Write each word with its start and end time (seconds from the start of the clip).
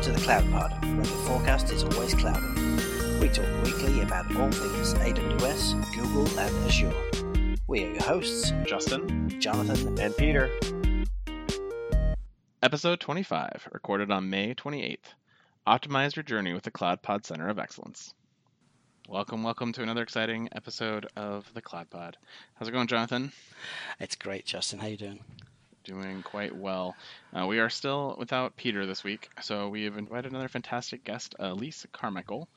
Welcome 0.00 0.14
to 0.14 0.18
the 0.18 0.24
Cloud 0.24 0.50
Pod, 0.50 0.82
where 0.82 0.96
the 0.96 1.04
forecast 1.04 1.70
is 1.70 1.84
always 1.84 2.14
cloudy. 2.14 2.40
We 3.20 3.28
talk 3.28 3.44
weekly 3.62 4.00
about 4.00 4.34
all 4.34 4.50
things 4.50 4.94
AWS, 4.94 5.94
Google, 5.94 6.26
and 6.38 6.66
Azure. 6.66 7.58
We 7.66 7.84
are 7.84 7.92
your 7.92 8.02
hosts, 8.04 8.50
Justin, 8.64 9.38
Jonathan, 9.38 10.00
and 10.00 10.16
Peter. 10.16 10.50
Episode 12.62 12.98
25, 13.00 13.68
recorded 13.72 14.10
on 14.10 14.30
May 14.30 14.54
28th. 14.54 15.12
Optimize 15.66 16.16
your 16.16 16.22
journey 16.22 16.54
with 16.54 16.62
the 16.62 16.70
Cloud 16.70 17.02
Pod 17.02 17.26
Center 17.26 17.50
of 17.50 17.58
Excellence. 17.58 18.14
Welcome, 19.06 19.42
welcome 19.42 19.70
to 19.74 19.82
another 19.82 20.02
exciting 20.02 20.48
episode 20.52 21.08
of 21.14 21.52
the 21.52 21.60
Cloud 21.60 21.90
Pod. 21.90 22.16
How's 22.54 22.68
it 22.68 22.72
going, 22.72 22.86
Jonathan? 22.86 23.32
It's 23.98 24.16
great, 24.16 24.46
Justin. 24.46 24.78
How 24.78 24.86
you 24.86 24.96
doing? 24.96 25.20
Doing 25.90 26.22
quite 26.22 26.54
well. 26.54 26.94
Uh, 27.34 27.46
we 27.46 27.58
are 27.58 27.68
still 27.68 28.14
without 28.18 28.56
Peter 28.56 28.86
this 28.86 29.02
week, 29.02 29.28
so 29.40 29.68
we 29.68 29.84
have 29.84 29.98
invited 29.98 30.30
another 30.30 30.48
fantastic 30.48 31.02
guest, 31.02 31.34
Elise 31.40 31.84
Carmichael. 31.92 32.48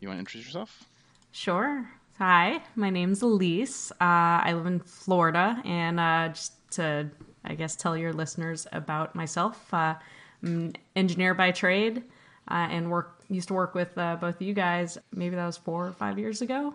You 0.00 0.08
want 0.08 0.16
to 0.16 0.20
introduce 0.20 0.46
yourself? 0.46 0.84
Sure. 1.30 1.88
Hi, 2.18 2.60
my 2.74 2.90
name's 2.90 3.22
Elise. 3.22 3.92
Uh, 3.92 4.42
I 4.42 4.52
live 4.54 4.66
in 4.66 4.80
Florida, 4.80 5.62
and 5.64 6.00
uh, 6.00 6.28
just 6.28 6.52
to, 6.72 7.08
I 7.44 7.54
guess, 7.54 7.76
tell 7.76 7.96
your 7.96 8.12
listeners 8.12 8.66
about 8.72 9.14
myself, 9.14 9.72
uh, 9.72 9.94
I'm 10.42 10.72
engineer 10.96 11.34
by 11.34 11.52
trade, 11.52 12.02
uh, 12.50 12.66
and 12.70 12.90
work 12.90 13.22
used 13.28 13.48
to 13.48 13.54
work 13.54 13.76
with 13.76 13.96
uh, 13.96 14.16
both 14.16 14.34
of 14.34 14.42
you 14.42 14.52
guys. 14.52 14.98
Maybe 15.14 15.36
that 15.36 15.46
was 15.46 15.56
four 15.56 15.86
or 15.86 15.92
five 15.92 16.18
years 16.18 16.42
ago. 16.42 16.74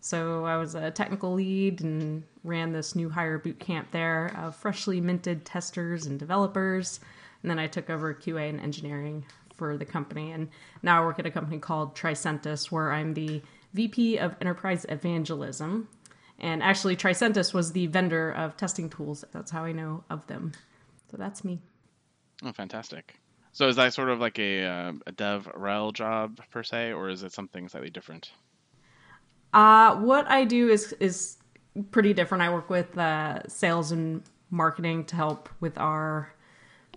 So 0.00 0.44
I 0.44 0.56
was 0.56 0.74
a 0.74 0.90
technical 0.90 1.34
lead 1.34 1.80
and 1.82 2.22
ran 2.44 2.72
this 2.72 2.94
new 2.94 3.10
hire 3.10 3.38
boot 3.38 3.58
camp 3.58 3.90
there 3.90 4.32
of 4.36 4.54
freshly 4.54 5.00
minted 5.00 5.44
testers 5.44 6.06
and 6.06 6.18
developers. 6.18 7.00
And 7.42 7.50
then 7.50 7.58
I 7.58 7.66
took 7.66 7.90
over 7.90 8.14
QA 8.14 8.48
and 8.48 8.60
engineering 8.60 9.24
for 9.54 9.76
the 9.76 9.84
company. 9.84 10.32
And 10.32 10.48
now 10.82 11.02
I 11.02 11.04
work 11.04 11.18
at 11.18 11.26
a 11.26 11.30
company 11.30 11.58
called 11.58 11.94
Tricentis, 11.94 12.70
where 12.70 12.92
I'm 12.92 13.14
the 13.14 13.42
VP 13.74 14.18
of 14.18 14.36
Enterprise 14.40 14.86
Evangelism. 14.88 15.88
And 16.38 16.62
actually, 16.62 16.96
Tricentis 16.96 17.52
was 17.52 17.72
the 17.72 17.88
vendor 17.88 18.30
of 18.30 18.56
testing 18.56 18.88
tools. 18.88 19.24
That's 19.32 19.50
how 19.50 19.64
I 19.64 19.72
know 19.72 20.04
of 20.08 20.26
them. 20.28 20.52
So 21.10 21.16
that's 21.16 21.44
me. 21.44 21.60
Oh, 22.44 22.52
fantastic. 22.52 23.16
So 23.52 23.66
is 23.66 23.76
that 23.76 23.92
sort 23.92 24.10
of 24.10 24.20
like 24.20 24.38
a, 24.38 24.64
uh, 24.64 24.92
a 25.06 25.12
dev 25.12 25.50
rel 25.54 25.90
job 25.90 26.40
per 26.52 26.62
se, 26.62 26.92
or 26.92 27.08
is 27.08 27.24
it 27.24 27.32
something 27.32 27.68
slightly 27.68 27.90
different? 27.90 28.30
Uh, 29.52 29.96
what 29.96 30.28
I 30.30 30.44
do 30.44 30.68
is 30.68 30.92
is 31.00 31.36
pretty 31.90 32.12
different. 32.12 32.42
I 32.42 32.52
work 32.52 32.70
with 32.70 32.96
uh, 32.98 33.46
sales 33.48 33.92
and 33.92 34.22
marketing 34.50 35.04
to 35.06 35.16
help 35.16 35.48
with 35.60 35.78
our 35.78 36.32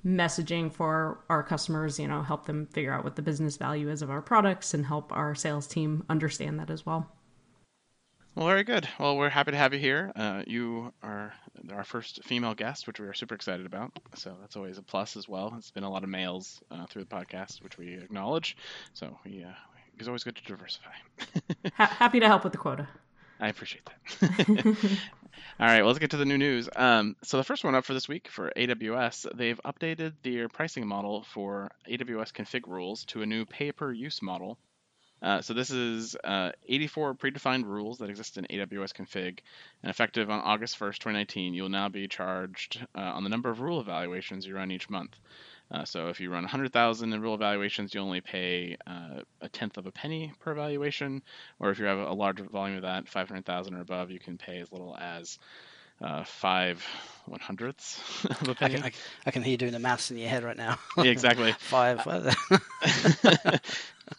messaging 0.06 0.72
for 0.72 1.20
our 1.30 1.44
customers. 1.44 2.00
You 2.00 2.08
know, 2.08 2.22
help 2.22 2.46
them 2.46 2.68
figure 2.68 2.94
out 2.94 3.04
what 3.04 3.16
the 3.16 3.22
business 3.22 3.58
value 3.58 3.90
is 3.90 4.02
of 4.02 4.10
our 4.10 4.22
products 4.22 4.74
and 4.74 4.86
help 4.86 5.12
our 5.12 5.36
sales 5.36 5.68
team 5.68 6.04
understand 6.10 6.60
that 6.60 6.70
as 6.70 6.86
well. 6.86 7.12
Well, 8.34 8.48
very 8.48 8.64
good. 8.64 8.88
Well, 8.98 9.18
we're 9.18 9.30
happy 9.30 9.52
to 9.52 9.58
have 9.58 9.74
you 9.74 9.80
here. 9.80 10.10
Uh, 10.16 10.44
you 10.48 10.94
are 11.04 11.34
our 11.74 11.84
first 11.84 12.24
female 12.24 12.54
guest, 12.54 12.88
which 12.88 12.98
we 12.98 13.06
are 13.06 13.14
super 13.14 13.36
excited 13.36 13.66
about. 13.66 13.92
So 14.16 14.38
that's 14.40 14.56
always 14.56 14.78
a 14.78 14.82
plus 14.82 15.18
as 15.18 15.28
well. 15.28 15.54
It's 15.58 15.72
been 15.72 15.84
a 15.84 15.90
lot 15.90 16.06
of 16.06 16.10
males 16.10 16.64
uh, 16.72 16.86
through 16.86 17.04
the 17.04 17.14
podcast, 17.14 17.62
which 17.62 17.78
we 17.78 17.96
acknowledge. 17.96 18.56
So 18.94 19.20
we 19.26 19.44
uh, 19.44 19.52
it's 20.02 20.08
always 20.08 20.24
good 20.24 20.36
to 20.36 20.44
diversify. 20.44 20.92
ha- 21.74 21.96
happy 22.00 22.20
to 22.20 22.28
help 22.28 22.44
with 22.44 22.54
the 22.54 22.58
quota. 22.58 22.88
I 23.40 23.48
appreciate 23.48 23.90
that. 24.20 24.78
All 25.60 25.68
right, 25.68 25.82
well, 25.82 25.88
let's 25.88 26.00
get 26.00 26.12
to 26.12 26.18
the 26.18 26.26
new 26.26 26.38
news. 26.38 26.70
Um, 26.76 27.16
so 27.24 27.38
the 27.38 27.44
first 27.44 27.64
one 27.64 27.76
up 27.76 27.86
for 27.86 27.94
this 27.94 28.08
week 28.08 28.28
for 28.28 28.52
AWS, 28.56 29.28
they've 29.36 29.60
updated 29.66 30.14
their 30.24 30.50
pricing 30.50 30.88
model 30.88 31.24
for 31.24 31.72
AWS 31.90 32.34
config 32.34 32.68
rules 32.68 33.06
to 33.06 33.22
a 33.22 33.26
new 33.26 33.46
pay-per-use 33.46 34.22
model. 34.22 34.58
Uh, 35.22 35.42
so 35.42 35.54
this 35.54 35.70
is 35.70 36.16
uh, 36.24 36.52
84 36.68 37.14
predefined 37.14 37.66
rules 37.66 38.00
that 38.00 38.10
exist 38.10 38.38
in 38.38 38.46
AWS 38.46 38.94
config, 38.94 39.40
and 39.84 39.90
effective 39.90 40.32
on 40.32 40.40
August 40.40 40.80
1st, 40.80 40.98
2019, 40.98 41.54
you'll 41.54 41.70
now 41.70 41.90
be 41.90 42.08
charged 42.08 42.86
uh, 42.96 43.02
on 43.02 43.24
the 43.24 43.30
number 43.30 43.50
of 43.50 43.62
rule 43.62 43.80
evaluations 43.80 44.48
you 44.48 44.56
run 44.56 44.72
each 44.72 44.90
month. 44.90 45.16
Uh, 45.72 45.86
so 45.86 46.10
if 46.10 46.20
you 46.20 46.30
run 46.30 46.44
100,000 46.44 47.14
in 47.14 47.22
rule 47.22 47.34
evaluations, 47.34 47.94
you 47.94 48.02
only 48.02 48.20
pay 48.20 48.76
uh, 48.86 49.22
a 49.42 49.50
tenth 49.50 49.78
of 49.78 49.86
a 49.86 49.92
penny 49.92 50.34
per 50.40 50.52
evaluation. 50.52 51.22
Or 51.60 51.70
if 51.72 51.80
you 51.80 51.86
have 51.86 52.00
a 52.00 52.14
larger 52.14 52.44
volume 52.44 52.78
of 52.78 52.84
that, 52.84 53.08
500,000 53.08 53.74
or 53.74 53.82
above, 53.82 54.12
you 54.12 54.20
can 54.20 54.38
pay 54.38 54.60
as 54.60 54.72
little 54.72 54.98
as 55.00 55.40
uh, 56.02 56.24
five 56.24 56.86
one 57.26 57.40
hundredths 57.40 58.26
of 58.42 58.50
a 58.50 58.56
penny. 58.56 58.76
I 58.76 58.78
can, 58.78 58.86
I, 58.86 58.92
I 59.28 59.32
can, 59.32 59.44
hear 59.44 59.52
you 59.52 59.58
doing 59.58 59.72
the 59.72 59.80
maths 59.80 60.12
in 60.12 60.18
your 60.18 60.30
head 60.30 60.44
right 60.44 60.58
now. 60.58 60.78
yeah, 60.98 61.06
exactly. 61.06 61.52
five. 61.60 62.04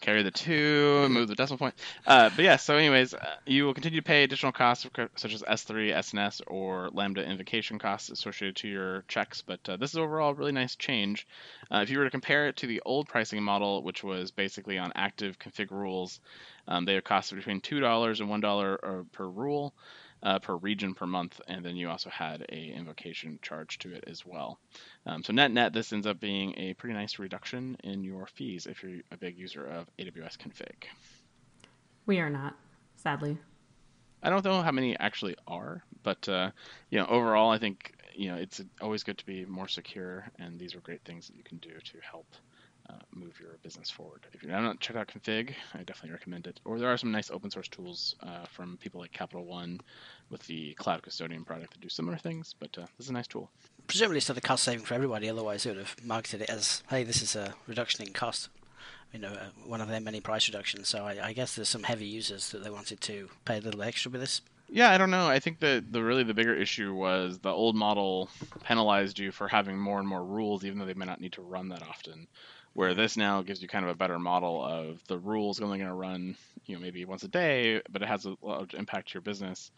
carry 0.01 0.23
the 0.23 0.31
two, 0.31 1.07
move 1.09 1.27
the 1.27 1.35
decimal 1.35 1.57
point. 1.57 1.75
Uh, 2.07 2.29
but 2.35 2.43
yeah, 2.43 2.55
so 2.55 2.75
anyways, 2.75 3.13
uh, 3.13 3.35
you 3.45 3.65
will 3.65 3.73
continue 3.73 3.99
to 4.01 4.05
pay 4.05 4.23
additional 4.23 4.51
costs 4.51 4.87
such 5.15 5.33
as 5.33 5.43
S3, 5.43 5.93
SNS, 5.93 6.41
or 6.47 6.89
Lambda 6.91 7.23
invocation 7.23 7.77
costs 7.77 8.09
associated 8.09 8.55
to 8.57 8.67
your 8.67 9.03
checks. 9.07 9.41
But 9.41 9.59
uh, 9.67 9.77
this 9.77 9.91
is 9.91 9.97
overall 9.97 10.31
a 10.31 10.33
really 10.33 10.51
nice 10.51 10.75
change. 10.75 11.27
Uh, 11.71 11.79
if 11.79 11.89
you 11.89 11.99
were 11.99 12.05
to 12.05 12.11
compare 12.11 12.47
it 12.47 12.57
to 12.57 12.67
the 12.67 12.81
old 12.85 13.07
pricing 13.07 13.43
model, 13.43 13.83
which 13.83 14.03
was 14.03 14.31
basically 14.31 14.77
on 14.77 14.91
active 14.95 15.37
config 15.39 15.71
rules, 15.71 16.19
um, 16.67 16.85
they 16.85 16.99
cost 17.01 17.35
between 17.35 17.61
two 17.61 17.79
dollars 17.79 18.19
and 18.19 18.29
one 18.29 18.41
dollar 18.41 18.79
uh, 18.83 19.03
per 19.11 19.27
rule 19.27 19.73
uh, 20.23 20.39
per 20.39 20.55
region 20.55 20.93
per 20.93 21.05
month, 21.05 21.39
and 21.47 21.63
then 21.63 21.75
you 21.75 21.89
also 21.89 22.09
had 22.09 22.45
a 22.49 22.73
invocation 22.75 23.37
charge 23.41 23.77
to 23.79 23.93
it 23.93 24.05
as 24.07 24.25
well. 24.25 24.57
Um, 25.05 25.23
so 25.23 25.33
net 25.33 25.51
net, 25.51 25.73
this 25.73 25.91
ends 25.93 26.07
up 26.07 26.19
being 26.19 26.53
a 26.57 26.73
pretty 26.73 26.95
nice 26.95 27.19
reduction 27.19 27.77
in 27.83 28.03
your 28.03 28.25
fees 28.25 28.65
if 28.65 28.81
you're 28.81 29.01
a 29.11 29.17
big 29.17 29.37
user 29.37 29.65
of 29.65 29.87
AWS 29.99 30.37
config. 30.37 30.85
We 32.05 32.19
are 32.19 32.29
not, 32.29 32.55
sadly. 32.95 33.37
I 34.21 34.29
don't 34.29 34.43
know 34.45 34.61
how 34.61 34.71
many 34.71 34.97
actually 34.97 35.35
are, 35.47 35.83
but 36.01 36.27
uh, 36.29 36.51
you 36.89 36.99
know, 36.99 37.05
overall, 37.07 37.51
I 37.51 37.57
think 37.57 37.93
you 38.15 38.29
know 38.29 38.35
it's 38.35 38.61
always 38.81 39.03
good 39.03 39.17
to 39.17 39.25
be 39.25 39.45
more 39.45 39.67
secure, 39.67 40.25
and 40.39 40.57
these 40.57 40.75
are 40.75 40.79
great 40.79 41.03
things 41.03 41.27
that 41.27 41.35
you 41.35 41.43
can 41.43 41.57
do 41.57 41.71
to 41.71 41.97
help 42.09 42.27
uh, 42.89 42.93
move 43.13 43.39
your 43.39 43.57
business 43.63 43.89
forward. 43.89 44.25
If 44.33 44.43
you 44.43 44.49
haven't 44.49 44.79
checked 44.79 44.97
out 44.97 45.07
Config, 45.07 45.53
I 45.73 45.79
definitely 45.79 46.11
recommend 46.11 46.47
it. 46.47 46.59
Or 46.65 46.79
there 46.79 46.91
are 46.91 46.97
some 46.97 47.11
nice 47.11 47.31
open 47.31 47.49
source 47.49 47.67
tools 47.67 48.15
uh, 48.21 48.45
from 48.45 48.77
people 48.77 48.99
like 48.99 49.11
Capital 49.11 49.45
One 49.45 49.79
with 50.29 50.45
the 50.47 50.73
Cloud 50.73 51.01
Custodian 51.03 51.45
product 51.45 51.73
that 51.73 51.81
do 51.81 51.89
similar 51.89 52.17
things, 52.17 52.55
but 52.59 52.77
uh, 52.77 52.85
this 52.97 53.05
is 53.05 53.09
a 53.09 53.13
nice 53.13 53.27
tool. 53.27 53.49
Presumably, 53.87 54.17
it's 54.17 54.29
not 54.29 54.37
a 54.37 54.41
cost 54.41 54.63
saving 54.63 54.85
for 54.85 54.93
everybody. 54.93 55.29
Otherwise, 55.29 55.63
they 55.63 55.71
would 55.71 55.79
have 55.79 55.95
marketed 56.03 56.41
it 56.41 56.49
as, 56.49 56.83
"Hey, 56.89 57.03
this 57.03 57.21
is 57.21 57.35
a 57.35 57.53
reduction 57.67 58.05
in 58.05 58.13
cost." 58.13 58.49
You 59.13 59.19
know, 59.19 59.33
uh, 59.33 59.49
one 59.65 59.79
of 59.79 59.89
their 59.89 60.01
many 60.01 60.21
price 60.21 60.47
reductions. 60.47 60.89
So 60.89 61.05
I, 61.05 61.27
I 61.27 61.33
guess 61.33 61.55
there's 61.55 61.69
some 61.69 61.83
heavy 61.83 62.07
users 62.07 62.49
that 62.49 62.63
they 62.63 62.69
wanted 62.69 62.99
to 63.01 63.29
pay 63.45 63.57
a 63.57 63.61
little 63.61 63.83
extra 63.83 64.11
with 64.11 64.21
this. 64.21 64.41
Yeah, 64.69 64.89
I 64.89 64.97
don't 64.97 65.11
know. 65.11 65.27
I 65.27 65.39
think 65.39 65.59
that 65.59 65.91
the 65.91 66.01
really 66.01 66.23
the 66.23 66.33
bigger 66.33 66.55
issue 66.55 66.95
was 66.95 67.37
the 67.39 67.51
old 67.51 67.75
model 67.75 68.29
penalized 68.63 69.19
you 69.19 69.31
for 69.31 69.47
having 69.47 69.77
more 69.77 69.99
and 69.99 70.07
more 70.07 70.23
rules, 70.23 70.65
even 70.65 70.79
though 70.79 70.85
they 70.85 70.95
may 70.95 71.05
not 71.05 71.21
need 71.21 71.33
to 71.33 71.43
run 71.43 71.69
that 71.69 71.83
often. 71.83 72.27
Where 72.73 72.95
this 72.95 73.17
now 73.17 73.41
gives 73.43 73.61
you 73.61 73.67
kind 73.67 73.85
of 73.85 73.91
a 73.91 73.95
better 73.95 74.17
model 74.17 74.63
of 74.63 74.99
the 75.07 75.17
rules 75.17 75.61
only 75.61 75.77
going 75.77 75.89
to 75.89 75.95
run, 75.95 76.35
you 76.65 76.75
know, 76.75 76.81
maybe 76.81 77.05
once 77.05 77.23
a 77.23 77.27
day, 77.27 77.81
but 77.91 78.01
it 78.01 78.07
has 78.07 78.25
a 78.25 78.35
large 78.41 78.73
impact 78.73 79.09
to 79.09 79.13
your 79.15 79.21
business 79.21 79.71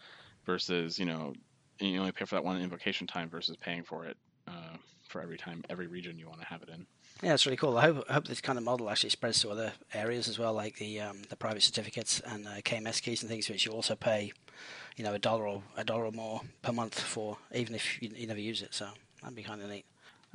versus, 0.45 0.97
you 0.97 1.05
know, 1.05 1.33
you 1.79 1.99
only 1.99 2.13
pay 2.13 2.23
for 2.25 2.35
that 2.35 2.43
one 2.43 2.61
invocation 2.61 3.05
time 3.05 3.29
versus 3.29 3.57
paying 3.57 3.83
for 3.83 4.05
it 4.05 4.15
uh, 4.47 4.77
for 5.09 5.21
every 5.21 5.37
time, 5.37 5.63
every 5.69 5.87
region 5.87 6.17
you 6.17 6.27
want 6.27 6.39
to 6.39 6.47
have 6.47 6.61
it 6.61 6.69
in. 6.69 6.85
Yeah, 7.21 7.33
it's 7.33 7.45
really 7.45 7.57
cool. 7.57 7.77
I 7.77 7.81
hope, 7.81 8.05
I 8.09 8.13
hope 8.13 8.27
this 8.27 8.41
kind 8.41 8.57
of 8.57 8.63
model 8.63 8.89
actually 8.89 9.09
spreads 9.09 9.41
to 9.41 9.49
other 9.49 9.73
areas 9.93 10.27
as 10.27 10.37
well, 10.37 10.53
like 10.53 10.75
the 10.75 10.99
um, 10.99 11.21
the 11.29 11.35
private 11.37 11.63
certificates 11.63 12.19
and 12.19 12.45
uh, 12.45 12.61
KMS 12.61 13.01
keys 13.01 13.21
and 13.23 13.29
things, 13.29 13.49
which 13.49 13.65
you 13.65 13.71
also 13.71 13.95
pay, 13.95 14.33
you 14.97 15.03
know, 15.03 15.13
a 15.13 15.19
dollar 15.19 15.47
or 15.47 15.63
a 15.77 15.83
dollar 15.83 16.05
or 16.05 16.11
more 16.11 16.41
per 16.61 16.73
month 16.73 16.99
for, 16.99 17.37
even 17.53 17.73
if 17.73 18.01
you, 18.01 18.11
you 18.13 18.27
never 18.27 18.39
use 18.39 18.61
it. 18.61 18.73
So 18.73 18.87
that'd 19.21 19.35
be 19.35 19.43
kind 19.43 19.61
of 19.61 19.69
neat. 19.69 19.85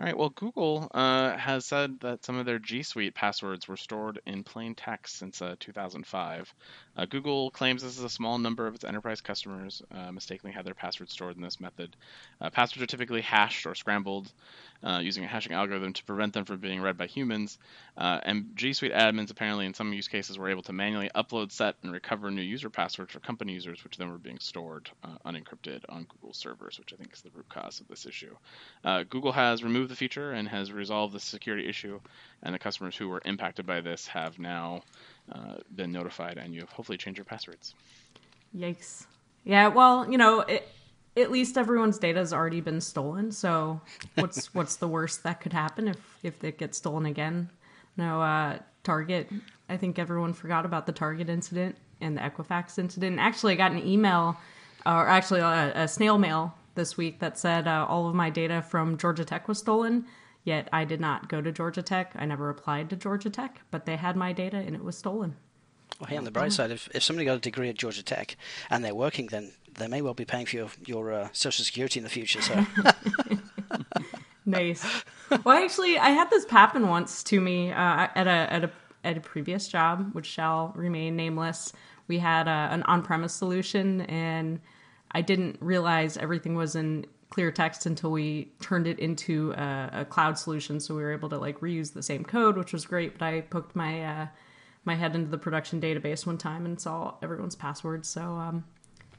All 0.01 0.07
right. 0.07 0.17
Well, 0.17 0.31
Google 0.31 0.89
uh, 0.95 1.37
has 1.37 1.67
said 1.67 2.01
that 2.01 2.25
some 2.25 2.37
of 2.37 2.47
their 2.47 2.59
G 2.59 2.83
Suite 2.83 3.15
passwords 3.15 3.69
were 3.69 3.77
stored 3.77 4.19
in 4.27 4.43
plain 4.45 4.75
text 4.75 5.19
since 5.19 5.43
uh, 5.43 5.57
2005. 5.61 6.55
Uh, 6.97 7.05
Google 7.05 7.51
claims 7.51 7.83
this 7.83 7.99
is 7.99 8.03
a 8.05 8.09
small 8.09 8.39
number 8.39 8.67
of 8.67 8.75
its 8.75 8.85
enterprise 8.85 9.21
customers 9.21 9.83
uh, 9.93 10.11
mistakenly 10.11 10.55
had 10.55 10.65
their 10.65 10.75
passwords 10.75 11.13
stored 11.13 11.37
in 11.37 11.43
this 11.43 11.61
method. 11.61 11.97
Uh, 12.41 12.49
passwords 12.51 12.83
are 12.83 12.87
typically 12.87 13.21
hashed 13.21 13.67
or 13.67 13.75
scrambled 13.75 14.33
uh, 14.83 15.01
using 15.03 15.25
a 15.25 15.27
hashing 15.27 15.53
algorithm 15.53 15.93
to 15.93 16.05
prevent 16.05 16.33
them 16.33 16.45
from 16.45 16.59
being 16.59 16.81
read 16.81 16.97
by 16.97 17.07
humans. 17.07 17.59
and 17.97 18.51
G 18.55 18.73
Suite 18.73 18.93
admins 18.93 19.31
apparently, 19.31 19.67
in 19.67 19.75
some 19.75 19.93
use 19.93 20.09
cases, 20.09 20.39
were 20.39 20.51
able 20.51 20.63
to 20.63 20.73
manually 20.73 21.11
upload, 21.15 21.53
set, 21.53 21.77
and 21.83 21.93
recover 21.93 22.31
new 22.31 22.43
user 22.43 22.71
passwords 22.71 23.13
for 23.13 23.21
company 23.21 23.53
users, 23.53 23.83
which 23.85 23.97
then 23.97 24.11
were 24.11 24.19
being 24.19 24.39
stored 24.39 24.91
unencrypted 25.25 25.83
on 25.89 26.07
Google 26.09 26.33
servers, 26.33 26.79
which 26.79 26.93
I 26.93 26.97
think 26.97 27.13
is 27.13 27.21
the 27.23 27.31
root 27.35 27.49
cause 27.49 27.81
of 27.81 27.89
this 27.89 28.07
issue. 28.07 28.35
Google 29.11 29.33
has 29.33 29.63
removed 29.63 29.91
the 29.91 29.97
feature 29.97 30.33
and 30.33 30.49
has 30.49 30.73
resolved 30.73 31.15
the 31.15 31.21
security 31.21 31.69
issue, 31.69 32.01
and 32.43 32.55
the 32.55 32.59
customers 32.59 32.97
who 32.97 33.09
were 33.09 33.23
impacted 33.25 33.67
by 33.67 33.81
this 33.81 34.07
have 34.07 34.39
now 34.39 34.83
uh, 35.33 35.57
been 35.75 35.93
notified, 35.93 36.39
and 36.39 36.55
you 36.55 36.61
have 36.61 36.71
hopefully 36.71 36.99
changed 36.99 37.19
your 37.19 37.25
passwords. 37.25 37.75
Yikes! 38.57 39.07
Yeah, 39.45 39.69
well, 39.69 40.11
you 40.11 40.19
know, 40.19 40.41
it, 40.41 40.69
at 41.17 41.31
least 41.31 41.59
everyone's 41.59 41.99
data 41.99 42.19
has 42.19 42.33
already 42.33 42.61
been 42.61 42.81
stolen. 42.81 43.33
So, 43.33 43.81
what's 44.15 44.55
what's 44.55 44.77
the 44.77 44.89
worst 44.89 45.23
that 45.25 45.41
could 45.41 45.53
happen 45.53 45.89
if 45.89 45.99
if 46.23 46.43
it 46.45 46.59
gets 46.59 46.79
stolen 46.79 47.07
again? 47.07 47.51
No, 47.97 48.21
uh, 48.23 48.59
Target. 48.85 49.29
I 49.69 49.77
think 49.77 49.99
everyone 49.99 50.33
forgot 50.33 50.65
about 50.65 50.87
the 50.87 50.93
Target 50.93 51.29
incident 51.29 51.77
and 52.01 52.17
the 52.17 52.23
Equifax 52.23 52.79
incident. 52.79 53.19
Actually, 53.19 53.55
I 53.55 53.57
got 53.57 53.73
an 53.73 53.87
email, 53.87 54.37
or 54.87 55.09
actually 55.09 55.41
a, 55.41 55.73
a 55.75 55.89
snail 55.89 56.19
mail 56.19 56.55
this 56.75 56.97
week 56.97 57.19
that 57.21 57.39
said 57.39 57.69
uh, 57.69 57.87
all 57.89 58.09
of 58.09 58.15
my 58.15 58.31
data 58.31 58.63
from 58.63 58.97
Georgia 58.97 59.25
Tech 59.25 59.49
was 59.49 59.59
stolen. 59.59 60.07
Yet 60.43 60.69
I 60.73 60.85
did 60.85 61.01
not 61.01 61.29
go 61.29 61.43
to 61.43 61.53
Georgia 61.53 61.83
Tech. 61.83 62.13
I 62.17 62.25
never 62.25 62.49
applied 62.49 62.89
to 62.91 62.97
Georgia 62.97 63.29
Tech, 63.29 63.61
but 63.71 63.85
they 63.85 63.97
had 63.97 64.17
my 64.17 64.33
data 64.33 64.57
and 64.57 64.75
it 64.75 64.83
was 64.83 64.97
stolen. 64.97 65.37
Well, 66.01 66.09
hey, 66.09 66.17
on 66.17 66.25
the 66.25 66.31
bright 66.31 66.53
side, 66.53 66.71
if, 66.71 66.89
if 66.95 67.03
somebody 67.03 67.27
got 67.27 67.37
a 67.37 67.41
degree 67.41 67.69
at 67.69 67.77
Georgia 67.77 68.03
Tech 68.03 68.37
and 68.71 68.83
they're 68.83 68.95
working, 68.95 69.27
then 69.27 69.53
they 69.79 69.87
may 69.87 70.01
well 70.01 70.15
be 70.15 70.25
paying 70.25 70.47
for 70.47 70.57
your 70.57 70.69
your 70.87 71.13
uh, 71.13 71.29
social 71.33 71.65
security 71.65 72.01
in 72.01 72.05
the 72.05 72.11
future. 72.11 72.41
So 72.41 72.67
nice. 74.47 74.85
Well, 75.45 75.63
actually, 75.63 75.99
I 75.99 76.11
had 76.11 76.31
this 76.31 76.47
happen 76.47 76.89
once 76.89 77.23
to 77.25 77.41
me 77.41 77.71
uh, 77.71 78.09
at 78.15 78.27
a 78.27 78.53
at 78.53 78.65
a 78.65 78.71
at 79.05 79.17
a 79.19 79.21
previous 79.21 79.69
job, 79.69 80.11
which 80.13 80.27
shall 80.27 80.73
remain 80.75 81.17
nameless. 81.17 81.73
We 82.09 82.19
had 82.19 82.49
a, 82.49 82.69
an 82.73 82.83
on-premise 82.85 83.33
solution, 83.33 84.01
and 84.03 84.61
I 85.13 85.21
didn't 85.21 85.59
realize 85.61 86.17
everything 86.17 86.55
was 86.55 86.75
in 86.75 87.07
clear 87.31 87.53
text 87.53 87.87
until 87.87 88.11
we 88.11 88.51
turned 88.61 88.89
it 88.89 88.99
into 88.99 89.53
a, 89.53 89.91
a, 89.93 90.05
cloud 90.05 90.37
solution. 90.37 90.81
So 90.81 90.97
we 90.97 91.03
were 91.03 91.13
able 91.13 91.29
to 91.29 91.39
like 91.39 91.61
reuse 91.61 91.93
the 91.93 92.03
same 92.03 92.25
code, 92.25 92.57
which 92.57 92.73
was 92.73 92.85
great. 92.85 93.19
But 93.19 93.27
I 93.27 93.41
poked 93.43 93.77
my 93.77 94.05
uh, 94.05 94.27
my 94.85 94.95
head 94.95 95.15
into 95.15 95.31
the 95.31 95.39
production 95.39 95.81
database 95.81 96.27
one 96.27 96.39
time 96.39 96.65
and 96.65 96.81
saw 96.81 97.15
everyone's 97.23 97.57
passwords. 97.57 98.09
So 98.09 98.21
um, 98.21 98.65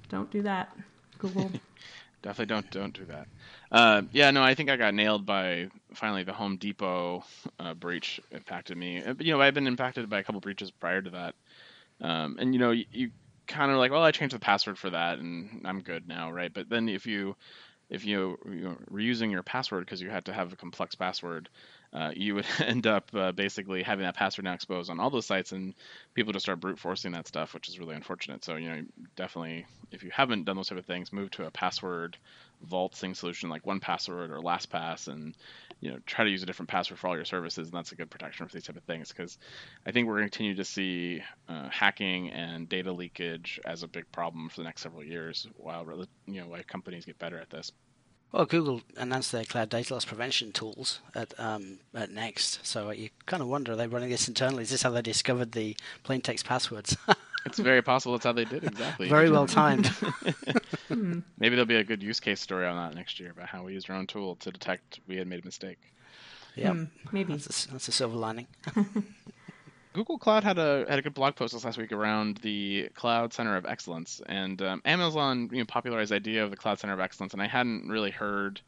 don't 0.10 0.30
do 0.32 0.42
that, 0.44 0.76
Google. 1.20 1.52
Definitely 2.22 2.54
don't 2.54 2.72
don't 2.72 2.94
do 2.94 3.06
that. 3.06 3.28
Uh, 3.72 4.04
yeah, 4.12 4.30
no, 4.30 4.44
I 4.44 4.54
think 4.54 4.70
I 4.70 4.76
got 4.76 4.94
nailed 4.94 5.26
by 5.26 5.70
finally 5.94 6.24
the 6.24 6.34
Home 6.34 6.58
Depot 6.58 7.24
uh, 7.60 7.74
breach 7.74 8.20
impacted 8.32 8.78
me. 8.78 9.04
Uh, 9.04 9.14
but 9.14 9.26
you 9.26 9.32
know, 9.32 9.42
I've 9.42 9.56
been 9.56 9.66
impacted 9.66 10.08
by 10.08 10.20
a 10.20 10.24
couple 10.24 10.40
breaches 10.40 10.70
prior 10.70 11.02
to 11.02 11.10
that, 11.10 11.36
um, 12.00 12.38
and 12.40 12.54
you 12.54 12.60
know, 12.60 12.72
you, 12.72 12.86
you 12.92 13.12
kind 13.48 13.72
of 13.72 13.78
like, 13.78 13.92
well, 13.92 14.04
I 14.04 14.12
changed 14.12 14.36
the 14.36 14.40
password 14.40 14.78
for 14.78 14.92
that, 14.92 15.18
and 15.18 15.62
I'm 15.66 15.82
good 15.82 16.08
now, 16.08 16.32
right? 16.32 16.54
But 16.54 16.70
then 16.70 16.90
if 16.90 17.08
you 17.08 17.36
if 17.92 18.06
you, 18.06 18.40
you 18.50 18.78
were 18.90 19.02
using 19.02 19.30
your 19.30 19.44
password 19.44 19.86
because 19.86 20.02
you 20.02 20.10
had 20.10 20.26
to 20.26 20.34
have 20.34 20.54
a 20.54 20.56
complex 20.56 20.96
password, 20.96 21.50
uh, 21.94 22.12
you 22.16 22.36
would 22.36 22.46
end 22.60 22.88
up 22.88 23.10
uh, 23.14 23.32
basically 23.32 23.84
having 23.84 24.06
that 24.06 24.16
password 24.16 24.46
now 24.46 24.54
exposed 24.54 24.90
on 24.90 25.00
all 25.00 25.10
those 25.10 25.26
sites, 25.26 25.52
and 25.52 25.74
people 26.14 26.34
just 26.34 26.46
start 26.46 26.60
brute 26.60 26.80
forcing 26.80 27.12
that 27.12 27.28
stuff, 27.28 27.54
which 27.54 27.68
is 27.68 27.80
really 27.80 27.96
unfortunate. 27.96 28.44
So 28.44 28.56
you 28.56 28.70
know, 28.70 28.82
definitely, 29.16 29.66
if 29.92 30.04
you 30.04 30.12
haven't 30.14 30.46
done 30.46 30.56
those 30.56 30.70
type 30.70 30.78
of 30.78 30.86
things, 30.86 31.12
move 31.12 31.32
to 31.32 31.46
a 31.46 31.52
password 31.52 32.18
vaulting 32.64 33.16
solution 33.16 33.50
like 33.50 33.64
1Password 33.64 34.30
or 34.30 34.40
LastPass, 34.40 35.08
and 35.08 35.36
you 35.82 35.92
know, 35.92 35.98
try 36.06 36.24
to 36.24 36.32
use 36.32 36.44
a 36.44 36.46
different 36.46 36.70
password 36.70 37.00
for 37.00 37.08
all 37.08 37.16
your 37.16 37.26
services, 37.26 37.68
and 37.68 37.74
that's 37.74 37.92
a 37.92 37.96
good 37.96 38.10
protection 38.10 38.48
for 38.48 38.54
these 38.54 38.64
type 38.66 38.78
of 38.78 38.84
things. 38.84 39.10
Because 39.10 39.38
I 39.86 39.92
think 39.92 40.08
we're 40.08 40.18
going 40.18 40.30
to 40.30 40.38
continue 40.38 40.56
to 40.56 40.66
see 40.66 41.22
uh, 41.50 41.70
hacking 41.70 42.30
and 42.30 42.70
data 42.70 42.92
leakage 42.92 43.60
as 43.66 43.84
a 43.84 43.88
big 43.88 44.10
problem 44.12 44.50
for 44.50 44.58
the 44.58 44.64
next 44.66 44.84
several 44.84 45.04
years, 45.04 45.48
while 45.58 45.86
you 46.28 46.42
know, 46.42 46.48
while 46.48 46.62
companies 46.68 47.06
get 47.06 47.20
better 47.20 47.40
at 47.40 47.50
this. 47.50 47.72
Well, 48.32 48.46
Google 48.46 48.82
announced 48.96 49.34
their 49.34 49.44
cloud 49.44 49.70
data 49.70 49.94
loss 49.94 50.06
prevention 50.06 50.54
tools 50.54 51.02
at 51.14 51.38
um, 51.38 51.80
at 51.94 52.12
Next, 52.12 52.66
so 52.66 52.90
you 52.92 53.10
kind 53.26 53.42
of 53.42 53.50
wonder 53.50 53.74
are 53.74 53.76
they 53.76 53.88
running 53.88 54.10
this 54.10 54.28
internally? 54.28 54.64
Is 54.64 54.70
this 54.70 54.84
how 54.84 54.90
they 54.92 55.02
discovered 55.02 55.52
the 55.52 55.76
plain 56.04 56.22
text 56.22 56.46
passwords? 56.46 56.96
it's 57.46 57.60
very 57.60 57.82
possible 57.82 58.14
that's 58.14 58.24
how 58.24 58.32
they 58.32 58.46
did 58.46 58.64
exactly. 58.64 59.10
Very 59.10 59.30
well 59.30 59.48
timed. 59.48 59.92
Maybe 60.90 61.56
there'll 61.56 61.66
be 61.66 61.76
a 61.76 61.84
good 61.84 62.02
use 62.02 62.22
case 62.22 62.40
story 62.40 62.66
on 62.66 62.78
that 62.78 62.96
next 62.96 63.20
year 63.20 63.32
about 63.32 63.48
how 63.48 63.64
we 63.64 63.74
used 63.74 63.90
our 63.90 63.98
own 63.98 64.08
tool 64.08 64.36
to 64.38 64.52
detect 64.52 65.02
we 65.08 65.18
had 65.18 65.28
made 65.28 65.42
a 65.42 65.46
mistake. 65.46 65.80
Yeah, 66.56 66.72
mm, 66.72 66.88
maybe 67.12 67.34
that's 67.34 67.66
a, 67.66 67.72
that's 67.72 67.88
a 67.90 67.92
silver 67.92 68.16
lining. 68.16 68.48
Google 69.94 70.18
Cloud 70.18 70.46
had 70.46 70.58
a 70.58 70.86
had 70.88 71.00
a 71.00 71.02
good 71.02 71.14
blog 71.14 71.36
post 71.36 71.54
this 71.54 71.66
last 71.66 71.78
week 71.78 71.92
around 71.92 72.38
the 72.38 72.88
Cloud 72.94 73.34
Center 73.34 73.58
of 73.58 73.66
Excellence, 73.66 74.22
and 74.26 74.62
um, 74.62 74.82
Amazon 74.86 75.50
you 75.52 75.60
know, 75.60 75.66
popularized 75.66 76.12
the 76.12 76.16
idea 76.16 76.46
of 76.46 76.50
the 76.52 76.56
Cloud 76.56 76.80
Center 76.80 76.94
of 76.94 77.02
Excellence, 77.02 77.34
and 77.34 77.42
I 77.42 77.48
hadn't 77.48 77.90
really 77.90 78.12
heard 78.12 78.62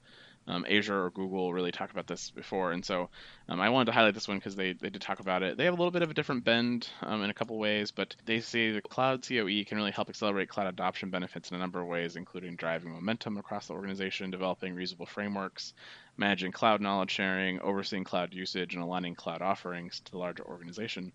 um, 0.47 0.65
Azure 0.69 1.05
or 1.05 1.11
Google 1.11 1.53
really 1.53 1.71
talk 1.71 1.91
about 1.91 2.07
this 2.07 2.29
before, 2.31 2.73
and 2.73 2.83
so 2.83 3.09
um, 3.47 3.61
I 3.61 3.69
wanted 3.69 3.85
to 3.85 3.91
highlight 3.93 4.15
this 4.15 4.27
one 4.27 4.37
because 4.37 4.57
they, 4.57 4.73
they 4.73 4.89
did 4.89 5.01
talk 5.01 5.21
about 5.21 5.43
it. 5.43 5.55
They 5.55 5.63
have 5.63 5.73
a 5.73 5.77
little 5.77 5.91
bit 5.91 6.01
of 6.01 6.11
a 6.11 6.13
different 6.13 6.43
bend 6.43 6.89
um, 7.01 7.23
in 7.23 7.29
a 7.29 7.33
couple 7.33 7.57
ways, 7.57 7.91
but 7.91 8.17
they 8.25 8.41
say 8.41 8.71
the 8.71 8.81
Cloud 8.81 9.25
COE 9.25 9.63
can 9.65 9.77
really 9.77 9.91
help 9.91 10.09
accelerate 10.09 10.49
cloud 10.49 10.67
adoption 10.67 11.09
benefits 11.09 11.51
in 11.51 11.55
a 11.55 11.59
number 11.59 11.79
of 11.79 11.87
ways, 11.87 12.17
including 12.17 12.57
driving 12.57 12.91
momentum 12.91 13.37
across 13.37 13.67
the 13.67 13.73
organization, 13.73 14.29
developing 14.29 14.75
reusable 14.75 15.07
frameworks, 15.07 15.73
managing 16.17 16.51
cloud 16.51 16.81
knowledge 16.81 17.11
sharing, 17.11 17.59
overseeing 17.61 18.03
cloud 18.03 18.33
usage, 18.33 18.75
and 18.75 18.83
aligning 18.83 19.15
cloud 19.15 19.41
offerings 19.41 19.99
to 20.01 20.11
the 20.11 20.17
larger 20.17 20.43
organization. 20.43 21.11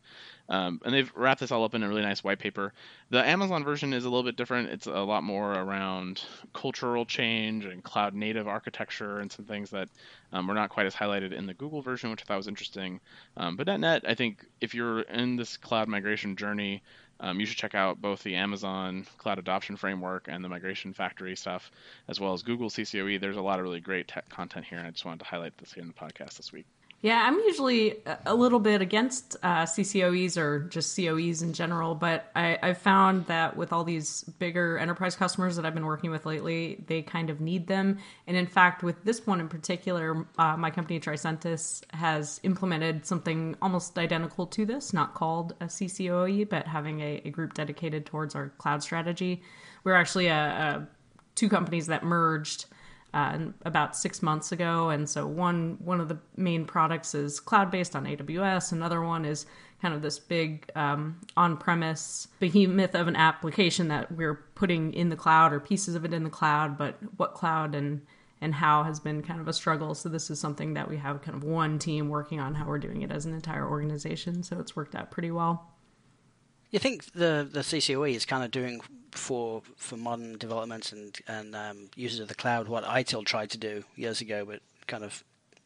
Um, 0.49 0.81
and 0.85 0.93
they've 0.93 1.13
wrapped 1.15 1.41
this 1.41 1.53
all 1.53 1.65
up 1.65 1.75
in 1.75 1.83
a 1.83 1.89
really 1.89 2.03
nice 2.03 2.25
white 2.25 2.39
paper. 2.39 2.73
The 3.11 3.25
Amazon 3.25 3.65
version 3.65 3.93
is 3.93 4.05
a 4.05 4.09
little 4.09 4.25
bit 4.25 4.37
different. 4.37 4.71
It's 4.71 4.87
a 4.87 4.93
lot 4.93 5.23
more 5.23 5.53
around 5.53 6.23
cultural 6.53 7.05
change 7.05 7.65
and 7.65 7.83
cloud 7.83 8.15
native 8.15 8.49
architecture 8.49 9.19
and 9.19 9.31
some 9.31 9.45
things 9.45 9.71
that 9.71 9.89
um, 10.33 10.47
were 10.47 10.55
not 10.55 10.71
quite 10.71 10.87
as 10.87 10.95
highlighted 10.95 11.33
in 11.33 11.47
the 11.47 11.55
Google 11.55 11.83
version, 11.83 12.11
which 12.11 12.23
I 12.23 12.25
thought 12.25 12.39
was 12.39 12.49
interesting. 12.49 13.01
Um, 13.37 13.57
but 13.57 13.69
at 13.69 13.81
net, 13.81 14.05
I 14.09 14.15
think 14.15 14.45
if 14.61 14.75
you're 14.75 15.01
in 15.03 15.37
this 15.37 15.57
cloud 15.57 15.89
migration 15.89 16.37
journey, 16.37 16.83
um, 17.21 17.41
you 17.41 17.47
should 17.47 17.59
check 17.59 17.75
out 17.75 18.01
both 18.01 18.23
the 18.23 18.37
Amazon 18.37 19.07
Cloud 19.19 19.39
Adoption 19.39 19.77
Framework 19.77 20.27
and 20.29 20.45
the 20.45 20.49
Migration 20.49 20.93
Factory 20.93 21.37
stuff, 21.37 21.71
as 22.07 22.21
well 22.21 22.33
as 22.33 22.43
Google 22.43 22.71
CCOE. 22.71 23.21
There's 23.21 23.37
a 23.37 23.43
lot 23.43 23.59
of 23.59 23.65
really 23.65 23.81
great 23.81 24.09
tech 24.09 24.29
content 24.29 24.67
here, 24.67 24.79
and 24.79 24.87
I 24.87 24.91
just 24.91 25.05
wanted 25.05 25.21
to 25.21 25.27
highlight 25.27 25.59
this 25.59 25.73
here 25.73 25.83
in 25.83 25.89
the 25.89 25.95
podcast 25.95 26.37
this 26.37 26.53
week. 26.53 26.67
Yeah, 27.01 27.23
I'm 27.25 27.39
usually 27.39 27.95
a 28.27 28.35
little 28.35 28.59
bit 28.59 28.83
against 28.83 29.37
uh, 29.45 29.63
CCOEs 29.63 30.37
or 30.37 30.59
just 30.65 30.97
COEs 30.97 31.43
in 31.43 31.53
general, 31.53 31.95
but 31.95 32.29
I, 32.35 32.59
I've 32.61 32.79
found 32.79 33.27
that 33.27 33.57
with 33.57 33.73
all 33.73 33.85
these 33.85 34.25
bigger 34.41 34.77
enterprise 34.79 35.15
customers 35.15 35.55
that 35.55 35.65
I've 35.65 35.75
been 35.75 35.87
working 35.87 36.11
with 36.11 36.27
lately, 36.27 36.83
they 36.89 37.03
kind 37.03 37.31
of 37.31 37.41
need 37.41 37.69
them. 37.69 37.99
And 38.27 38.37
in 38.37 38.49
fact, 38.49 38.83
with 38.83 39.05
this 39.05 39.25
one 39.29 39.39
in 39.39 39.49
particular, 39.49 40.27
uh, 40.39 40.57
my 40.57 40.73
company 40.73 40.99
Tricentis 40.99 41.85
has 41.95 42.41
implemented 42.43 43.07
something 43.07 43.55
almost 43.63 43.97
identical 43.97 44.49
to 44.49 44.67
this, 44.67 44.93
not 44.93 45.15
called 45.15 45.55
a 45.61 45.67
CCOE, 45.67 46.49
but 46.49 46.67
having 46.67 47.01
a, 47.01 47.23
a 47.25 47.31
group 47.31 47.55
dedicated 47.55 48.07
towards 48.07 48.35
our 48.35 48.49
cloud 48.59 48.83
strategy. 48.83 49.41
We're 49.85 49.95
actually 49.95 50.27
a, 50.27 50.35
a 50.35 50.89
two 51.37 51.49
companies 51.49 51.87
that 51.87 52.03
merged 52.03 52.67
uh, 53.15 53.39
about 53.65 53.97
six 53.97 54.23
months 54.23 54.53
ago. 54.53 54.91
And 54.91 55.09
so 55.09 55.27
one 55.27 55.79
one 55.81 56.01
of 56.01 56.09
the 56.09 56.19
main 56.37 56.65
products 56.65 57.15
is 57.15 57.41
cloud 57.41 57.71
based 57.71 57.97
on 57.97 58.05
AWS. 58.05 58.73
Another 58.73 59.03
one 59.03 59.25
is 59.25 59.47
kind 59.81 59.95
of 59.95 60.03
this 60.03 60.19
big 60.19 60.71
um, 60.75 61.21
on 61.37 61.57
premise 61.57 62.29
behemoth 62.41 62.95
of 62.95 63.09
an 63.09 63.17
application 63.17 63.89
that 63.89 64.11
we're 64.13 64.35
putting 64.55 64.93
in 64.93 65.09
the 65.09 65.17
cloud 65.17 65.53
or 65.53 65.61
pieces 65.61 65.95
of 65.95 66.05
it 66.05 66.13
in 66.13 66.25
the 66.25 66.31
cloud. 66.31 66.77
But 66.77 66.97
what 67.17 67.35
cloud 67.35 67.75
and 67.75 68.03
and 68.41 68.55
how 68.55 68.85
has 68.85 69.01
been 69.01 69.23
kind 69.23 69.41
of 69.41 69.49
a 69.49 69.53
struggle. 69.53 69.95
So 69.95 70.09
this 70.09 70.31
is 70.31 70.39
something 70.39 70.75
that 70.75 70.89
we 70.89 70.97
have 70.99 71.23
kind 71.23 71.37
of 71.37 71.43
one 71.43 71.79
team 71.79 72.09
working 72.09 72.39
on 72.39 72.55
how 72.55 72.67
we're 72.67 72.79
doing 72.79 73.03
it 73.03 73.11
as 73.11 73.27
an 73.27 73.35
entire 73.35 73.69
organization. 73.69 74.43
So 74.43 74.61
it's 74.61 74.77
worked 74.77 74.95
out 74.95 75.11
pretty 75.11 75.31
well. 75.31 75.67
You 76.71 76.79
think 76.79 77.13
the 77.13 77.49
the 77.51 77.61
CCOE 77.61 78.15
is 78.15 78.25
kind 78.25 78.45
of 78.45 78.51
doing 78.51 78.81
for 79.13 79.63
for 79.77 79.97
modern 79.97 80.39
developments 80.39 80.93
and 80.93 81.17
and 81.27 81.55
um, 81.55 81.91
users 81.97 82.21
of 82.21 82.29
the 82.29 82.35
cloud 82.35 82.69
what 82.69 82.85
ITIL 82.85 83.25
tried 83.25 83.51
to 83.51 83.59
do 83.59 83.85
years 83.97 84.21
ago, 84.21 84.45
but 84.45 84.61
kind 84.87 85.05
of 85.05 85.25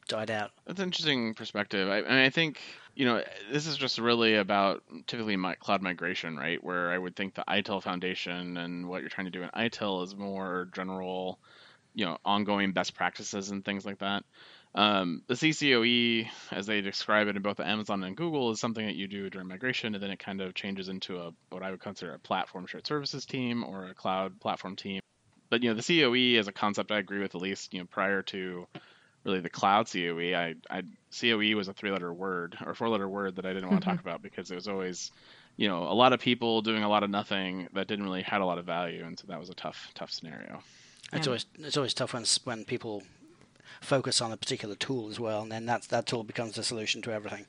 died 0.09 0.31
out. 0.31 0.51
That's 0.67 0.81
an 0.81 0.87
interesting 0.87 1.35
perspective. 1.35 1.89
I, 1.89 1.99
I 1.99 2.03
mean, 2.03 2.13
I 2.13 2.31
think 2.31 2.61
you 2.95 3.05
know 3.05 3.23
this 3.51 3.67
is 3.67 3.77
just 3.77 3.99
really 3.99 4.37
about 4.37 4.83
typically 5.07 5.37
my 5.37 5.55
cloud 5.57 5.83
migration, 5.83 6.37
right? 6.37 6.63
Where 6.63 6.93
I 6.93 6.99
would 6.99 7.17
think 7.17 7.35
the 7.35 7.45
ITIL 7.49 7.83
foundation 7.83 8.57
and 8.57 8.89
what 8.89 9.01
you're 9.01 9.11
trying 9.11 9.27
to 9.27 9.31
do 9.31 9.43
in 9.43 9.49
ITIL 9.51 10.05
is 10.05 10.15
more 10.15 10.69
general, 10.75 11.39
you 11.95 12.05
know, 12.05 12.19
ongoing 12.25 12.73
best 12.73 12.95
practices 12.95 13.51
and 13.51 13.65
things 13.65 13.85
like 13.85 13.99
that. 13.99 14.25
Um, 14.75 15.23
the 15.27 15.35
CCOE, 15.35 16.29
as 16.51 16.67
they 16.67 16.81
describe 16.81 17.29
it 17.29 17.37
in 17.37 17.43
both 17.43 17.61
Amazon 17.61 18.03
and 18.05 18.17
Google, 18.17 18.51
is 18.51 18.61
something 18.61 18.87
that 18.87 18.95
you 18.95 19.07
do 19.07 19.29
during 19.29 19.49
migration, 19.49 19.95
and 19.95 20.03
then 20.03 20.11
it 20.11 20.19
kind 20.19 20.41
of 20.41 20.55
changes 20.55 20.89
into 20.89 21.19
a 21.19 21.33
what 21.51 21.63
I 21.63 21.71
would 21.71 21.81
consider 21.81 22.15
a 22.15 22.19
platform 22.19 22.67
shared 22.67 22.87
services 22.87 23.27
team 23.27 23.65
or 23.65 23.87
a 23.87 23.95
cloud 23.95 24.41
platform 24.41 24.77
team. 24.77 25.01
But 25.51 25.63
you 25.63 25.69
know, 25.69 25.79
the 25.79 25.83
COE 25.83 26.39
as 26.39 26.49
a 26.49 26.53
concept, 26.53 26.91
I 26.91 26.99
agree 26.99 27.21
with 27.21 27.35
at 27.35 27.41
least 27.43 27.75
you 27.75 27.81
know 27.81 27.87
prior 27.87 28.23
to 28.23 28.67
really 29.25 29.41
the 29.41 29.51
cloud 29.51 29.89
COE, 29.93 30.35
I, 30.35 30.55
I 30.71 30.83
COE 31.21 31.55
was 31.55 31.69
a 31.69 31.75
three-letter 31.75 32.13
word 32.13 32.57
or 32.65 32.75
four-letter 32.75 33.09
word 33.09 33.37
that 33.37 33.47
I 33.47 33.53
didn't 33.53 33.69
want 33.69 33.83
to 33.83 33.85
talk 33.85 33.99
mm-hmm. 33.99 34.09
about 34.09 34.23
because 34.23 34.51
it 34.51 34.55
was 34.55 34.69
always 34.69 35.13
you 35.59 35.69
know 35.69 35.83
a 35.83 35.93
lot 35.93 36.15
of 36.15 36.21
people 36.21 36.63
doing 36.63 36.83
a 36.83 36.89
lot 36.89 37.03
of 37.03 37.11
nothing 37.11 37.69
that 37.75 37.89
didn't 37.89 38.07
really 38.07 38.23
had 38.23 38.41
a 38.41 38.47
lot 38.47 38.57
of 38.57 38.65
value, 38.65 39.05
and 39.05 39.19
so 39.19 39.27
that 39.29 39.39
was 39.39 39.51
a 39.51 39.55
tough 39.55 39.91
tough 39.95 40.11
scenario. 40.11 40.63
It's 41.13 41.27
always 41.27 41.45
it's 41.59 41.77
always 41.77 41.93
tough 41.93 42.15
when 42.15 42.25
when 42.45 42.65
people 42.65 43.03
focus 43.83 44.21
on 44.21 44.33
a 44.33 44.37
particular 44.37 44.75
tool 44.75 45.09
as 45.11 45.21
well, 45.21 45.43
and 45.43 45.53
then 45.53 45.67
that 45.67 45.83
that 45.85 46.07
tool 46.07 46.25
becomes 46.25 46.55
the 46.55 46.63
solution 46.63 47.03
to 47.03 47.13
everything. 47.13 47.47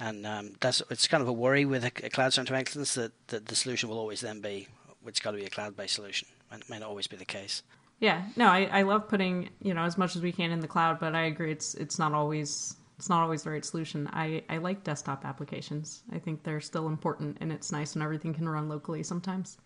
And 0.00 0.26
um, 0.26 0.52
that's 0.60 0.82
it's 0.90 1.08
kind 1.08 1.22
of 1.22 1.28
a 1.28 1.32
worry 1.32 1.64
with 1.64 1.84
a, 1.84 1.92
a 2.04 2.10
cloud 2.10 2.32
center 2.32 2.54
of 2.54 2.60
excellence 2.60 2.94
that, 2.94 3.12
that 3.28 3.46
the 3.46 3.56
solution 3.56 3.88
will 3.88 3.98
always 3.98 4.20
then 4.20 4.40
be 4.40 4.68
it's 5.06 5.20
got 5.20 5.32
to 5.32 5.38
be 5.38 5.44
a 5.44 5.50
cloud 5.50 5.76
based 5.76 5.94
solution. 5.94 6.28
It 6.52 6.68
may 6.68 6.78
not 6.78 6.88
always 6.88 7.06
be 7.06 7.16
the 7.16 7.24
case. 7.24 7.62
Yeah, 8.00 8.22
no, 8.36 8.46
I, 8.46 8.68
I 8.72 8.82
love 8.82 9.08
putting 9.08 9.50
you 9.60 9.74
know 9.74 9.82
as 9.82 9.98
much 9.98 10.14
as 10.16 10.22
we 10.22 10.32
can 10.32 10.50
in 10.50 10.60
the 10.60 10.68
cloud, 10.68 11.00
but 11.00 11.14
I 11.14 11.22
agree 11.22 11.52
it's 11.52 11.74
it's 11.74 11.98
not 11.98 12.12
always 12.12 12.76
it's 12.98 13.08
not 13.08 13.22
always 13.22 13.44
the 13.44 13.50
right 13.50 13.64
solution. 13.64 14.08
I, 14.12 14.42
I 14.48 14.58
like 14.58 14.82
desktop 14.82 15.24
applications. 15.24 16.02
I 16.12 16.18
think 16.18 16.42
they're 16.42 16.60
still 16.60 16.88
important 16.88 17.38
and 17.40 17.52
it's 17.52 17.70
nice 17.70 17.94
when 17.94 18.02
everything 18.02 18.34
can 18.34 18.48
run 18.48 18.68
locally 18.68 19.04
sometimes. 19.04 19.58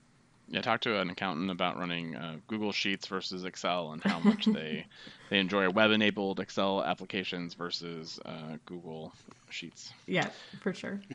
Yeah, 0.48 0.60
talk 0.60 0.82
to 0.82 1.00
an 1.00 1.08
accountant 1.08 1.50
about 1.50 1.78
running 1.78 2.14
uh, 2.14 2.36
Google 2.46 2.72
Sheets 2.72 3.06
versus 3.06 3.44
Excel 3.44 3.92
and 3.92 4.02
how 4.02 4.18
much 4.18 4.44
they 4.52 4.86
they 5.30 5.38
enjoy 5.38 5.70
web-enabled 5.70 6.40
Excel 6.40 6.82
applications 6.82 7.54
versus 7.54 8.20
uh, 8.24 8.56
Google 8.66 9.12
Sheets. 9.50 9.92
Yeah, 10.06 10.28
for 10.60 10.74
sure. 10.74 11.00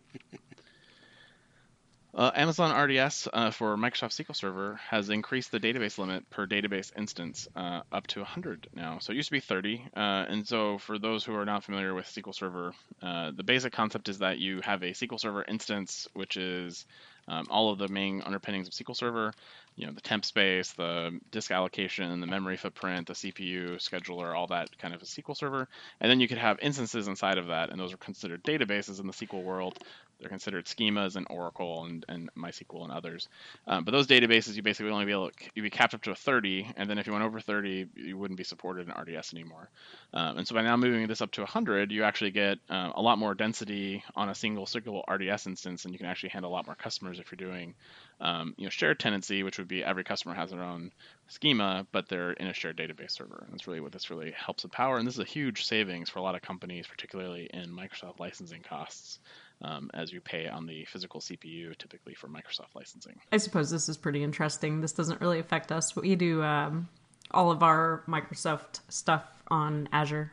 Uh, 2.17 2.31
Amazon 2.34 2.75
RDS 2.75 3.27
uh, 3.31 3.51
for 3.51 3.77
Microsoft 3.77 4.10
SQL 4.12 4.36
Server 4.36 4.79
has 4.89 5.10
increased 5.10 5.51
the 5.51 5.60
database 5.60 6.00
limit 6.00 6.27
per 6.31 6.48
database 6.48 6.91
instance 6.98 7.48
uh, 7.55 7.81
up 7.91 8.07
to 8.07 8.22
100 8.22 8.69
now. 8.74 8.98
So 8.98 9.13
it 9.13 9.17
used 9.17 9.27
to 9.27 9.34
be 9.34 9.39
30. 9.39 9.86
Uh, 9.96 10.00
and 10.00 10.48
so 10.48 10.79
for 10.79 10.98
those 10.98 11.24
who 11.24 11.36
are 11.36 11.46
not 11.46 11.63
familiar 11.63 11.93
with 11.93 12.07
SQL 12.07 12.34
Server, 12.34 12.74
uh, 13.03 13.31
the 13.36 13.43
basic 13.43 13.72
concept 13.72 14.10
is 14.10 14.17
that 14.17 14.39
you 14.39 14.62
have 14.62 14.81
a 14.81 14.93
SQL 14.93 15.19
Server 15.19 15.43
instance, 15.48 16.07
which 16.13 16.38
is 16.38 16.88
um, 17.27 17.48
all 17.50 17.72
of 17.72 17.77
the 17.77 17.88
main 17.88 18.22
underpinnings 18.22 18.67
of 18.67 18.74
SQL 18.74 18.96
Server, 18.96 19.34
you 19.75 19.86
know, 19.86 19.91
the 19.91 20.01
temp 20.01 20.25
space, 20.25 20.72
the 20.72 21.19
disk 21.31 21.51
allocation, 21.51 22.19
the 22.19 22.27
memory 22.27 22.57
footprint, 22.57 23.07
the 23.07 23.13
CPU, 23.13 23.75
scheduler, 23.75 24.36
all 24.36 24.48
that 24.48 24.75
kind 24.79 24.93
of 24.93 25.01
a 25.01 25.05
SQL 25.05 25.36
Server. 25.36 25.67
And 26.00 26.10
then 26.10 26.19
you 26.19 26.27
could 26.27 26.38
have 26.38 26.60
instances 26.60 27.07
inside 27.07 27.38
of 27.38 27.48
that, 27.48 27.69
and 27.69 27.79
those 27.79 27.93
are 27.93 27.98
considered 27.98 28.43
databases 28.43 29.00
in 29.00 29.07
the 29.07 29.13
SQL 29.13 29.43
world. 29.43 29.77
They're 30.19 30.29
considered 30.29 30.65
schemas 30.65 31.15
and 31.15 31.27
Oracle 31.29 31.86
and, 31.86 32.05
and 32.09 32.29
MySQL 32.36 32.83
and 32.83 32.91
others. 32.91 33.29
Um, 33.67 33.83
but 33.83 33.91
those 33.91 34.07
databases, 34.07 34.55
you 34.55 34.63
basically 34.63 34.91
only 34.91 35.05
be 35.05 35.12
able 35.12 35.29
to, 35.29 35.36
you'd 35.53 35.62
be 35.62 35.69
capped 35.69 35.93
up 35.93 36.01
to 36.03 36.12
a 36.12 36.15
30, 36.15 36.74
and 36.75 36.89
then 36.89 36.97
if 36.97 37.05
you 37.05 37.13
went 37.13 37.25
over 37.25 37.39
30, 37.39 37.88
you 37.95 38.17
wouldn't 38.17 38.38
be 38.38 38.43
supported 38.43 38.88
in 38.88 38.93
RDS 38.93 39.33
anymore. 39.33 39.69
Um, 40.13 40.39
and 40.39 40.47
so 40.47 40.55
by 40.55 40.63
now 40.63 40.75
moving 40.75 41.05
this 41.07 41.21
up 41.21 41.31
to 41.33 41.41
100, 41.41 41.91
you 41.91 42.03
actually 42.03 42.31
get 42.31 42.57
uh, 42.69 42.91
a 42.95 43.01
lot 43.01 43.19
more 43.19 43.36
density 43.36 44.03
on 44.15 44.29
a 44.29 44.36
single 44.36 44.65
SQL 44.65 45.03
RDS 45.07 45.47
instance, 45.47 45.86
and 45.86 45.93
you 45.93 46.00
can 46.00 46.07
actually 46.07 46.29
handle 46.29 46.51
a 46.51 46.53
lot 46.53 46.65
more 46.65 46.75
customers 46.75 47.19
if 47.19 47.31
you're 47.31 47.50
doing 47.50 47.75
um, 48.19 48.55
you 48.57 48.65
know, 48.65 48.69
shared 48.69 49.00
tenancy, 49.00 49.43
which 49.43 49.59
would 49.59 49.67
be 49.67 49.83
every 49.83 50.03
customer 50.03 50.33
has 50.33 50.50
their 50.50 50.63
own 50.63 50.91
schema, 51.27 51.86
but 51.91 52.09
they're 52.09 52.31
in 52.31 52.47
a 52.47 52.53
shared 52.53 52.77
database 52.77 53.12
server. 53.12 53.43
And 53.45 53.53
that's 53.53 53.67
really 53.67 53.79
what 53.79 53.91
this 53.91 54.09
really 54.09 54.31
helps 54.31 54.63
with 54.63 54.71
power. 54.71 54.97
And 54.97 55.07
this 55.07 55.15
is 55.15 55.19
a 55.19 55.25
huge 55.25 55.65
savings 55.65 56.09
for 56.09 56.19
a 56.19 56.24
lot 56.24 56.36
of 56.36 56.41
companies, 56.41 56.88
particularly 56.88 57.50
in 57.53 57.69
Microsoft 57.69 58.19
licensing 58.19 58.63
costs 58.63 59.19
um, 59.61 59.89
as 59.93 60.11
you 60.11 60.21
pay 60.21 60.47
on 60.47 60.65
the 60.65 60.85
physical 60.85 61.19
CPU, 61.19 61.77
typically 61.77 62.13
for 62.13 62.27
Microsoft 62.27 62.75
licensing. 62.75 63.19
I 63.31 63.37
suppose 63.37 63.69
this 63.69 63.89
is 63.89 63.97
pretty 63.97 64.23
interesting. 64.23 64.81
This 64.81 64.93
doesn't 64.93 65.21
really 65.21 65.39
affect 65.39 65.71
us, 65.71 65.95
we 65.95 66.15
do 66.15 66.43
um, 66.43 66.87
all 67.31 67.51
of 67.51 67.63
our 67.63 68.03
Microsoft 68.07 68.81
stuff 68.89 69.23
on 69.49 69.89
Azure. 69.91 70.31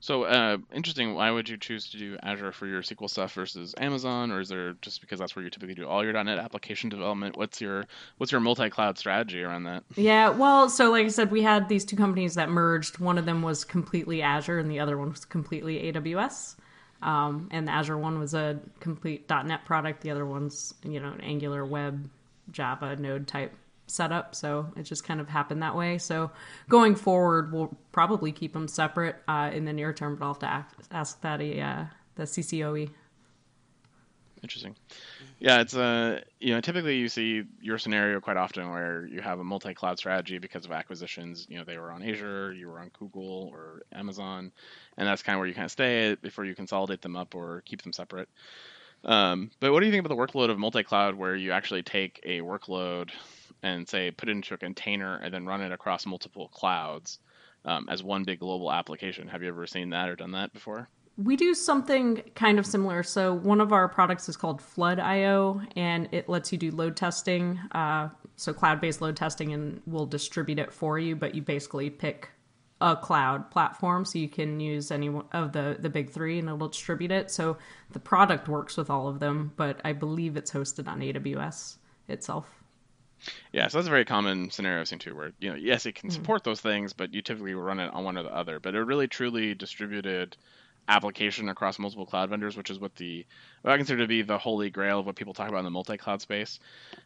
So 0.00 0.24
uh, 0.24 0.58
interesting. 0.72 1.14
Why 1.14 1.30
would 1.30 1.48
you 1.48 1.56
choose 1.56 1.90
to 1.90 1.98
do 1.98 2.16
Azure 2.22 2.52
for 2.52 2.66
your 2.66 2.82
SQL 2.82 3.08
stuff 3.08 3.32
versus 3.32 3.74
Amazon, 3.78 4.30
or 4.30 4.40
is 4.40 4.48
there 4.48 4.74
just 4.82 5.00
because 5.00 5.18
that's 5.18 5.34
where 5.34 5.44
you 5.44 5.50
typically 5.50 5.74
do 5.74 5.88
all 5.88 6.04
your 6.04 6.12
.NET 6.12 6.38
application 6.38 6.90
development? 6.90 7.36
What's 7.36 7.60
your 7.60 7.86
what's 8.18 8.30
your 8.30 8.40
multi-cloud 8.40 8.98
strategy 8.98 9.42
around 9.42 9.64
that? 9.64 9.84
Yeah, 9.96 10.28
well, 10.28 10.68
so 10.68 10.90
like 10.90 11.06
I 11.06 11.08
said, 11.08 11.30
we 11.30 11.42
had 11.42 11.68
these 11.68 11.84
two 11.84 11.96
companies 11.96 12.34
that 12.34 12.50
merged. 12.50 12.98
One 12.98 13.18
of 13.18 13.24
them 13.24 13.42
was 13.42 13.64
completely 13.64 14.22
Azure, 14.22 14.58
and 14.58 14.70
the 14.70 14.80
other 14.80 14.98
one 14.98 15.10
was 15.10 15.24
completely 15.24 15.92
AWS. 15.92 16.56
Um, 17.02 17.48
and 17.50 17.68
the 17.68 17.72
Azure 17.72 17.98
one 17.98 18.18
was 18.18 18.34
a 18.34 18.58
complete 18.80 19.28
.NET 19.28 19.64
product. 19.64 20.00
The 20.00 20.10
other 20.10 20.26
one's 20.26 20.74
you 20.82 21.00
know 21.00 21.12
an 21.12 21.20
Angular 21.20 21.64
web 21.64 22.08
Java 22.50 22.96
node 22.96 23.26
type 23.26 23.52
setup. 23.86 24.34
So 24.34 24.72
it 24.76 24.82
just 24.82 25.04
kind 25.04 25.20
of 25.20 25.28
happened 25.28 25.62
that 25.62 25.76
way. 25.76 25.98
So 25.98 26.30
going 26.68 26.94
forward, 26.94 27.52
we'll 27.52 27.76
probably 27.92 28.32
keep 28.32 28.52
them 28.52 28.68
separate 28.68 29.16
uh, 29.28 29.50
in 29.52 29.64
the 29.64 29.72
near 29.72 29.92
term, 29.92 30.16
but 30.16 30.24
I'll 30.24 30.34
have 30.34 30.40
to 30.40 30.46
ask, 30.46 30.76
ask 30.90 31.20
that 31.22 31.40
uh, 31.40 31.84
the 32.16 32.24
CCOE. 32.24 32.90
Interesting. 34.42 34.76
Yeah, 35.38 35.60
it's 35.60 35.74
a 35.74 35.82
uh, 35.82 36.20
you 36.40 36.54
know 36.54 36.60
typically 36.60 36.96
you 36.96 37.08
see 37.08 37.44
your 37.60 37.78
scenario 37.78 38.20
quite 38.20 38.36
often 38.36 38.70
where 38.70 39.06
you 39.06 39.20
have 39.20 39.38
a 39.38 39.44
multi-cloud 39.44 39.98
strategy 39.98 40.38
because 40.38 40.64
of 40.64 40.72
acquisitions. 40.72 41.46
You 41.48 41.58
know 41.58 41.64
they 41.64 41.78
were 41.78 41.90
on 41.90 42.02
Azure, 42.02 42.52
you 42.52 42.68
were 42.68 42.80
on 42.80 42.90
Google 42.98 43.48
or 43.52 43.82
Amazon, 43.92 44.52
and 44.96 45.08
that's 45.08 45.22
kind 45.22 45.36
of 45.36 45.40
where 45.40 45.48
you 45.48 45.54
kind 45.54 45.64
of 45.64 45.72
stay 45.72 46.16
before 46.22 46.44
you 46.44 46.54
consolidate 46.54 47.02
them 47.02 47.16
up 47.16 47.34
or 47.34 47.62
keep 47.66 47.82
them 47.82 47.92
separate. 47.92 48.28
Um, 49.04 49.50
but 49.60 49.72
what 49.72 49.80
do 49.80 49.86
you 49.86 49.92
think 49.92 50.04
about 50.04 50.14
the 50.14 50.20
workload 50.20 50.50
of 50.50 50.58
multi-cloud 50.58 51.14
where 51.14 51.36
you 51.36 51.52
actually 51.52 51.82
take 51.82 52.20
a 52.24 52.40
workload 52.40 53.10
and 53.62 53.88
say 53.88 54.10
put 54.10 54.28
it 54.28 54.32
into 54.32 54.54
a 54.54 54.58
container 54.58 55.16
and 55.16 55.32
then 55.32 55.46
run 55.46 55.62
it 55.62 55.72
across 55.72 56.06
multiple 56.06 56.48
clouds 56.48 57.18
um, 57.64 57.86
as 57.90 58.02
one 58.02 58.24
big 58.24 58.40
global 58.40 58.72
application? 58.72 59.28
Have 59.28 59.42
you 59.42 59.48
ever 59.48 59.66
seen 59.66 59.90
that 59.90 60.08
or 60.08 60.16
done 60.16 60.32
that 60.32 60.52
before? 60.52 60.88
We 61.18 61.36
do 61.36 61.54
something 61.54 62.22
kind 62.34 62.58
of 62.58 62.66
similar. 62.66 63.02
So 63.02 63.32
one 63.32 63.60
of 63.60 63.72
our 63.72 63.88
products 63.88 64.28
is 64.28 64.36
called 64.36 64.60
Flood.io, 64.60 65.62
and 65.74 66.08
it 66.12 66.28
lets 66.28 66.52
you 66.52 66.58
do 66.58 66.70
load 66.70 66.96
testing. 66.96 67.58
Uh, 67.72 68.10
so 68.36 68.52
cloud-based 68.52 69.00
load 69.00 69.16
testing, 69.16 69.52
and 69.52 69.80
we'll 69.86 70.06
distribute 70.06 70.58
it 70.58 70.72
for 70.72 70.98
you. 70.98 71.16
But 71.16 71.34
you 71.34 71.40
basically 71.40 71.88
pick 71.88 72.30
a 72.80 72.94
cloud 72.94 73.50
platform, 73.50 74.04
so 74.04 74.18
you 74.18 74.28
can 74.28 74.60
use 74.60 74.90
any 74.90 75.08
of 75.32 75.52
the 75.52 75.76
the 75.78 75.88
big 75.88 76.10
three, 76.10 76.38
and 76.38 76.48
it'll 76.48 76.68
distribute 76.68 77.10
it. 77.10 77.30
So 77.30 77.56
the 77.92 77.98
product 77.98 78.48
works 78.48 78.76
with 78.76 78.90
all 78.90 79.08
of 79.08 79.18
them, 79.18 79.52
but 79.56 79.80
I 79.84 79.94
believe 79.94 80.36
it's 80.36 80.50
hosted 80.50 80.86
on 80.86 81.00
AWS 81.00 81.76
itself. 82.08 82.62
Yeah, 83.52 83.68
so 83.68 83.78
that's 83.78 83.88
a 83.88 83.90
very 83.90 84.04
common 84.04 84.50
scenario 84.50 84.80
I've 84.80 84.88
seen 84.88 84.98
too, 84.98 85.16
where 85.16 85.32
you 85.40 85.50
know, 85.50 85.56
yes, 85.56 85.86
it 85.86 85.94
can 85.94 86.10
mm-hmm. 86.10 86.14
support 86.14 86.42
mm-hmm. 86.42 86.50
those 86.50 86.60
things, 86.60 86.92
but 86.92 87.14
you 87.14 87.22
typically 87.22 87.54
run 87.54 87.80
it 87.80 87.92
on 87.92 88.04
one 88.04 88.18
or 88.18 88.22
the 88.22 88.34
other. 88.34 88.60
But 88.60 88.74
a 88.74 88.84
really 88.84 89.08
truly 89.08 89.54
distributed 89.54 90.36
application 90.88 91.48
across 91.48 91.78
multiple 91.78 92.06
cloud 92.06 92.30
vendors, 92.30 92.56
which 92.56 92.70
is 92.70 92.78
what 92.78 92.94
the 92.96 93.26
what 93.62 93.72
I 93.72 93.76
consider 93.76 94.02
to 94.02 94.08
be 94.08 94.22
the 94.22 94.38
holy 94.38 94.70
grail 94.70 95.00
of 95.00 95.06
what 95.06 95.16
people 95.16 95.34
talk 95.34 95.48
about 95.48 95.58
in 95.58 95.64
the 95.64 95.70
multi-cloud 95.70 96.20
space. 96.20 96.60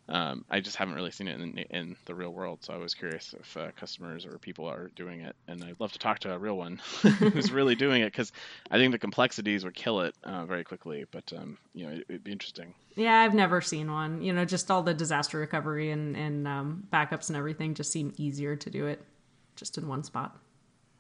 Um, 0.09 0.45
I 0.51 0.61
just 0.61 0.77
haven't 0.77 0.95
really 0.95 1.11
seen 1.11 1.29
it 1.29 1.41
in, 1.41 1.59
in, 1.59 1.97
the 2.05 2.15
real 2.15 2.31
world, 2.31 2.59
so 2.63 2.75
I 2.75 2.77
was 2.77 2.95
curious 2.95 3.35
if 3.39 3.57
uh, 3.57 3.71
customers 3.77 4.27
or 4.27 4.39
people 4.39 4.67
are 4.67 4.91
doing 4.97 5.21
it, 5.21 5.35
and 5.49 5.65
I'd 5.65 5.81
love 5.81 5.93
to 5.93 5.99
talk 5.99 6.19
to 6.21 6.35
a 6.35 6.39
real 6.39 6.57
one 6.57 6.81
who's 7.03 7.51
really 7.53 7.75
doing 7.75 8.03
it 8.03 8.13
because 8.13 8.33
I 8.71 8.77
think 8.77 8.93
the 8.93 8.99
complexities 8.99 9.65
would 9.65 9.75
kill 9.75 10.01
it 10.01 10.15
uh, 10.25 10.45
very 10.45 10.65
quickly. 10.65 11.07
But 11.11 11.33
um, 11.37 11.57
you 11.73 11.87
know, 11.87 11.93
it, 11.93 12.05
would 12.11 12.25
be 12.25 12.33
interesting. 12.33 12.75
Yeah, 12.97 13.21
I've 13.21 13.35
never 13.35 13.61
seen 13.61 13.91
one. 13.91 14.21
You 14.21 14.33
know, 14.33 14.45
just 14.45 14.71
all 14.71 14.83
the 14.83 14.95
disaster 14.95 15.39
recovery 15.39 15.91
and 15.91 16.17
and 16.17 16.47
um, 16.47 16.87
backups 16.93 17.29
and 17.29 17.37
everything 17.37 17.75
just 17.75 17.93
seem 17.93 18.13
easier 18.19 18.57
to 18.57 18.71
do 18.71 18.87
it 18.87 19.03
just 19.57 19.79
in 19.79 19.89
one 19.89 20.03
spot. 20.03 20.37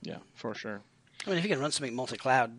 Yeah, 0.02 0.18
for 0.34 0.54
sure. 0.54 0.80
I 1.26 1.30
mean, 1.30 1.38
if 1.38 1.44
you 1.44 1.50
can 1.50 1.60
run 1.60 1.70
something 1.70 1.94
multi-cloud 1.94 2.58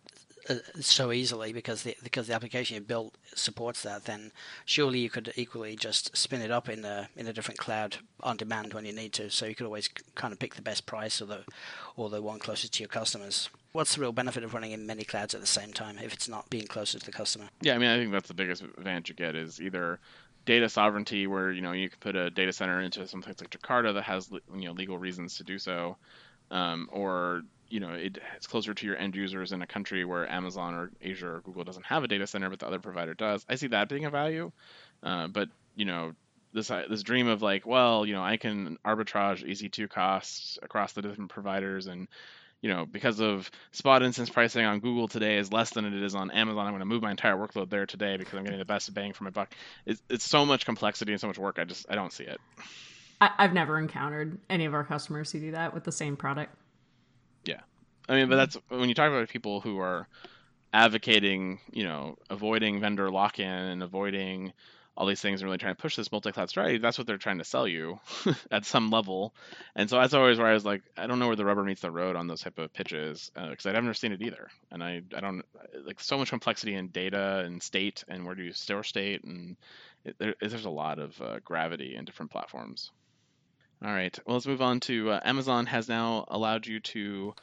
uh, 0.49 0.55
so 0.79 1.11
easily 1.11 1.53
because 1.53 1.83
the 1.83 1.95
because 2.03 2.27
the 2.27 2.33
application 2.33 2.75
you 2.75 2.81
built 2.81 3.15
supports 3.35 3.83
that, 3.83 4.05
then 4.05 4.31
surely 4.65 4.99
you 4.99 5.09
could 5.09 5.31
equally 5.35 5.75
just 5.75 6.15
spin 6.17 6.41
it 6.41 6.51
up 6.51 6.67
in 6.67 6.83
a 6.83 7.09
in 7.15 7.27
a 7.27 7.33
different 7.33 7.59
cloud 7.59 7.97
on 8.21 8.37
demand 8.37 8.73
when 8.73 8.85
you 8.85 8.93
need 8.93 9.13
to. 9.13 9.29
So 9.29 9.45
you 9.45 9.55
could 9.55 9.65
always 9.65 9.87
kind 10.15 10.31
of 10.31 10.39
pick 10.39 10.55
the 10.55 10.61
best 10.61 10.85
price 10.85 11.21
or 11.21 11.25
the 11.25 11.43
or 11.95 12.09
the 12.09 12.21
one 12.21 12.39
closest 12.39 12.73
to 12.73 12.83
your 12.83 12.89
customers. 12.89 13.49
What's 13.73 13.95
the 13.95 14.01
real 14.01 14.11
benefit 14.11 14.43
of 14.43 14.53
running 14.53 14.71
in 14.71 14.85
many 14.85 15.03
clouds 15.03 15.33
at 15.33 15.41
the 15.41 15.47
same 15.47 15.73
time 15.73 15.97
if 15.97 16.13
it's 16.13 16.27
not 16.27 16.49
being 16.49 16.67
closer 16.67 16.99
to 16.99 17.05
the 17.05 17.11
customer? 17.11 17.49
Yeah, 17.61 17.75
I 17.75 17.77
mean, 17.77 17.89
I 17.89 17.97
think 17.97 18.11
that's 18.11 18.27
the 18.27 18.33
biggest 18.33 18.63
advantage 18.63 19.09
you 19.09 19.15
get 19.15 19.35
is 19.35 19.61
either 19.61 19.99
data 20.45 20.67
sovereignty, 20.67 21.27
where 21.27 21.51
you 21.51 21.61
know 21.61 21.71
you 21.71 21.89
can 21.89 21.99
put 21.99 22.15
a 22.15 22.29
data 22.31 22.51
center 22.51 22.81
into 22.81 23.07
something 23.07 23.33
like 23.39 23.49
Jakarta 23.49 23.93
that 23.93 24.03
has 24.03 24.29
you 24.55 24.65
know 24.65 24.71
legal 24.71 24.97
reasons 24.97 25.37
to 25.37 25.43
do 25.43 25.59
so, 25.59 25.97
um, 26.49 26.89
or 26.91 27.43
you 27.71 27.79
know 27.79 27.91
it, 27.91 28.19
it's 28.35 28.47
closer 28.47 28.73
to 28.73 28.85
your 28.85 28.97
end 28.97 29.15
users 29.15 29.51
in 29.51 29.61
a 29.61 29.67
country 29.67 30.05
where 30.05 30.29
Amazon 30.29 30.73
or 30.73 30.91
Azure 31.03 31.35
or 31.35 31.41
Google 31.41 31.63
doesn't 31.63 31.85
have 31.85 32.03
a 32.03 32.07
data 32.07 32.27
center, 32.27 32.49
but 32.49 32.59
the 32.59 32.67
other 32.67 32.79
provider 32.79 33.13
does. 33.13 33.45
I 33.49 33.55
see 33.55 33.67
that 33.67 33.89
being 33.89 34.05
a 34.05 34.09
value, 34.09 34.51
uh, 35.03 35.27
but 35.27 35.49
you 35.75 35.85
know 35.85 36.13
this 36.53 36.69
uh, 36.69 36.83
this 36.89 37.03
dream 37.03 37.27
of 37.27 37.41
like, 37.41 37.65
well, 37.65 38.05
you 38.05 38.13
know, 38.13 38.23
I 38.23 38.37
can 38.37 38.77
arbitrage 38.85 39.47
EC2 39.47 39.89
costs 39.89 40.59
across 40.61 40.93
the 40.93 41.01
different 41.01 41.31
providers 41.31 41.87
and 41.87 42.07
you 42.61 42.69
know, 42.69 42.85
because 42.85 43.19
of 43.19 43.49
spot 43.71 44.03
instance 44.03 44.29
pricing 44.29 44.65
on 44.65 44.79
Google 44.79 45.07
today 45.07 45.37
is 45.37 45.51
less 45.51 45.71
than 45.71 45.85
it 45.85 45.93
is 45.93 46.13
on 46.13 46.29
Amazon, 46.29 46.67
I'm 46.67 46.73
going 46.73 46.81
to 46.81 46.85
move 46.85 47.01
my 47.01 47.09
entire 47.09 47.35
workload 47.35 47.71
there 47.71 47.87
today 47.87 48.17
because 48.17 48.37
I'm 48.37 48.43
getting 48.43 48.59
the 48.59 48.65
best 48.65 48.93
bang 48.93 49.13
for 49.13 49.23
my 49.23 49.31
buck. 49.31 49.51
It's, 49.87 49.99
it's 50.09 50.23
so 50.23 50.45
much 50.45 50.63
complexity 50.65 51.11
and 51.11 51.19
so 51.19 51.25
much 51.25 51.39
work. 51.39 51.57
I 51.57 51.63
just 51.63 51.87
I 51.89 51.95
don't 51.95 52.13
see 52.13 52.25
it. 52.25 52.39
I, 53.19 53.31
have 53.37 53.53
never 53.53 53.79
encountered 53.79 54.37
any 54.49 54.65
of 54.65 54.73
our 54.73 54.83
customers 54.83 55.31
who 55.31 55.39
do 55.39 55.51
that 55.51 55.73
with 55.73 55.83
the 55.83 55.91
same 55.91 56.15
product. 56.15 56.55
I 58.09 58.15
mean, 58.15 58.29
but 58.29 58.35
that's 58.35 58.57
when 58.69 58.89
you 58.89 58.95
talk 58.95 59.09
about 59.09 59.29
people 59.29 59.61
who 59.61 59.79
are 59.79 60.07
advocating, 60.73 61.59
you 61.71 61.83
know, 61.83 62.17
avoiding 62.29 62.79
vendor 62.79 63.09
lock-in 63.09 63.47
and 63.47 63.83
avoiding 63.83 64.53
all 64.97 65.07
these 65.07 65.21
things 65.21 65.41
and 65.41 65.47
really 65.47 65.57
trying 65.57 65.75
to 65.75 65.81
push 65.81 65.95
this 65.95 66.11
multi-cloud 66.11 66.49
strategy. 66.49 66.77
That's 66.77 66.97
what 66.97 67.07
they're 67.07 67.17
trying 67.17 67.37
to 67.37 67.43
sell 67.43 67.67
you 67.67 67.99
at 68.51 68.65
some 68.65 68.89
level. 68.89 69.33
And 69.75 69.89
so 69.89 69.97
that's 69.97 70.13
always 70.13 70.37
where 70.37 70.47
I 70.47 70.53
was 70.53 70.65
like, 70.65 70.83
I 70.97 71.07
don't 71.07 71.19
know 71.19 71.27
where 71.27 71.35
the 71.35 71.45
rubber 71.45 71.63
meets 71.63 71.81
the 71.81 71.91
road 71.91 72.15
on 72.15 72.27
those 72.27 72.41
type 72.41 72.59
of 72.59 72.73
pitches 72.73 73.31
because 73.33 73.65
uh, 73.65 73.69
I've 73.69 73.75
never 73.75 73.93
seen 73.93 74.11
it 74.11 74.21
either. 74.21 74.49
And 74.69 74.83
I, 74.83 75.01
I 75.15 75.21
don't 75.21 75.43
like 75.85 75.99
so 76.01 76.17
much 76.17 76.29
complexity 76.29 76.75
in 76.75 76.89
data 76.89 77.41
and 77.45 77.63
state 77.63 78.03
and 78.07 78.25
where 78.25 78.35
do 78.35 78.43
you 78.43 78.51
store 78.51 78.83
state 78.83 79.23
and 79.23 79.55
it, 80.03 80.17
there, 80.19 80.35
there's 80.41 80.65
a 80.65 80.69
lot 80.69 80.99
of 80.99 81.19
uh, 81.21 81.39
gravity 81.43 81.95
in 81.95 82.05
different 82.05 82.31
platforms. 82.31 82.91
All 83.83 83.91
right. 83.91 84.17
Well, 84.25 84.35
let's 84.35 84.45
move 84.45 84.61
on 84.61 84.81
to 84.81 85.11
uh, 85.11 85.19
Amazon 85.23 85.65
has 85.67 85.87
now 85.87 86.25
allowed 86.27 86.67
you 86.67 86.79
to 86.81 87.33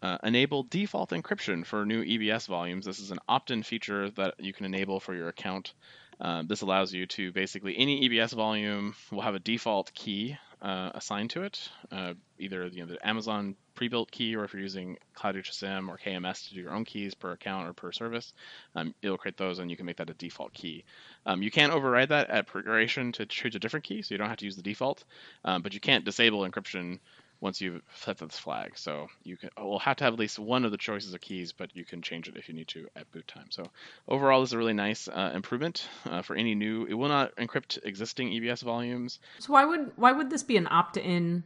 Uh, 0.00 0.16
enable 0.22 0.62
default 0.62 1.10
encryption 1.10 1.66
for 1.66 1.84
new 1.84 2.04
EBS 2.04 2.46
volumes. 2.46 2.84
This 2.84 3.00
is 3.00 3.10
an 3.10 3.18
opt-in 3.28 3.62
feature 3.62 4.10
that 4.10 4.34
you 4.38 4.52
can 4.52 4.64
enable 4.66 5.00
for 5.00 5.14
your 5.14 5.28
account. 5.28 5.74
Uh, 6.20 6.42
this 6.46 6.62
allows 6.62 6.92
you 6.92 7.06
to 7.06 7.32
basically 7.32 7.76
any 7.76 8.08
EBS 8.08 8.32
volume 8.32 8.94
will 9.10 9.20
have 9.20 9.34
a 9.34 9.40
default 9.40 9.92
key 9.94 10.36
uh, 10.60 10.90
assigned 10.94 11.30
to 11.30 11.42
it, 11.42 11.68
uh, 11.92 12.14
either 12.38 12.66
you 12.66 12.84
know, 12.84 12.92
the 12.92 13.06
Amazon 13.06 13.54
pre-built 13.76 14.10
key, 14.10 14.34
or 14.34 14.44
if 14.44 14.52
you're 14.52 14.62
using 14.62 14.98
Cloud 15.14 15.36
HSM 15.36 15.88
or 15.88 15.96
KMS 15.96 16.48
to 16.48 16.54
do 16.54 16.60
your 16.60 16.74
own 16.74 16.84
keys 16.84 17.14
per 17.14 17.30
account 17.30 17.68
or 17.68 17.72
per 17.72 17.92
service, 17.92 18.32
um, 18.74 18.92
it'll 19.00 19.18
create 19.18 19.36
those, 19.36 19.60
and 19.60 19.70
you 19.70 19.76
can 19.76 19.86
make 19.86 19.98
that 19.98 20.10
a 20.10 20.14
default 20.14 20.52
key. 20.52 20.84
Um, 21.26 21.42
you 21.42 21.50
can 21.52 21.70
override 21.70 22.08
that 22.08 22.30
at 22.30 22.48
progression 22.48 23.12
to 23.12 23.26
choose 23.26 23.54
a 23.54 23.60
different 23.60 23.84
key, 23.84 24.02
so 24.02 24.14
you 24.14 24.18
don't 24.18 24.28
have 24.28 24.38
to 24.38 24.46
use 24.46 24.56
the 24.56 24.62
default, 24.62 25.04
um, 25.44 25.62
but 25.62 25.74
you 25.74 25.80
can't 25.80 26.04
disable 26.04 26.40
encryption 26.40 26.98
once 27.40 27.60
you've 27.60 27.82
set 27.94 28.18
this 28.18 28.38
flag. 28.38 28.76
So 28.76 29.08
you 29.22 29.36
can 29.36 29.50
will 29.56 29.78
have 29.78 29.96
to 29.98 30.04
have 30.04 30.14
at 30.14 30.18
least 30.18 30.38
one 30.38 30.64
of 30.64 30.70
the 30.70 30.76
choices 30.76 31.14
of 31.14 31.20
keys, 31.20 31.52
but 31.52 31.74
you 31.74 31.84
can 31.84 32.02
change 32.02 32.28
it 32.28 32.36
if 32.36 32.48
you 32.48 32.54
need 32.54 32.68
to 32.68 32.88
at 32.96 33.10
boot 33.12 33.26
time. 33.28 33.46
So 33.50 33.64
overall, 34.08 34.40
this 34.40 34.50
is 34.50 34.54
a 34.54 34.58
really 34.58 34.72
nice 34.72 35.08
uh, 35.08 35.32
improvement 35.34 35.88
uh, 36.04 36.22
for 36.22 36.36
any 36.36 36.54
new. 36.54 36.86
It 36.86 36.94
will 36.94 37.08
not 37.08 37.36
encrypt 37.36 37.78
existing 37.84 38.30
EBS 38.30 38.62
volumes. 38.62 39.18
So 39.38 39.52
why 39.52 39.64
would 39.64 39.92
why 39.96 40.12
would 40.12 40.30
this 40.30 40.42
be 40.42 40.56
an 40.56 40.68
opt-in 40.70 41.44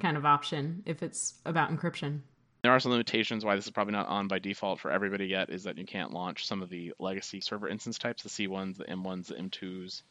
kind 0.00 0.16
of 0.16 0.24
option 0.24 0.82
if 0.86 1.02
it's 1.02 1.34
about 1.44 1.70
encryption? 1.70 2.20
There 2.62 2.70
are 2.70 2.78
some 2.78 2.92
limitations 2.92 3.44
why 3.44 3.56
this 3.56 3.64
is 3.64 3.72
probably 3.72 3.92
not 3.92 4.06
on 4.06 4.28
by 4.28 4.38
default 4.38 4.78
for 4.78 4.92
everybody 4.92 5.26
yet. 5.26 5.50
Is 5.50 5.64
that 5.64 5.78
you 5.78 5.84
can't 5.84 6.12
launch 6.12 6.46
some 6.46 6.62
of 6.62 6.70
the 6.70 6.94
legacy 6.98 7.40
server 7.40 7.68
instance 7.68 7.98
types, 7.98 8.22
the 8.22 8.28
C1s, 8.28 8.76
the 8.76 8.84
M1s, 8.84 9.26
the 9.26 9.34
M2s 9.34 10.02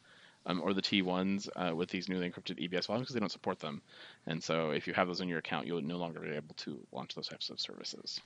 um, 0.46 0.62
or 0.62 0.74
the 0.74 0.82
T1s 0.82 1.50
uh, 1.56 1.76
with 1.76 1.90
these 1.90 2.10
newly 2.10 2.30
encrypted 2.30 2.60
EBS 2.60 2.88
volumes 2.88 3.06
because 3.06 3.14
they 3.14 3.20
don't 3.20 3.32
support 3.32 3.60
them. 3.60 3.82
And 4.26 4.44
so 4.44 4.72
if 4.72 4.88
you 4.88 4.94
have 4.94 5.08
those 5.08 5.22
in 5.22 5.30
your 5.30 5.40
account, 5.40 5.68
you'll 5.68 5.82
no 5.82 5.98
longer 5.98 6.20
be 6.20 6.30
able 6.30 6.56
to 6.58 6.80
launch 6.92 7.16
those 7.16 7.28
types 7.28 7.50
of 7.50 7.60
services. 7.60 8.20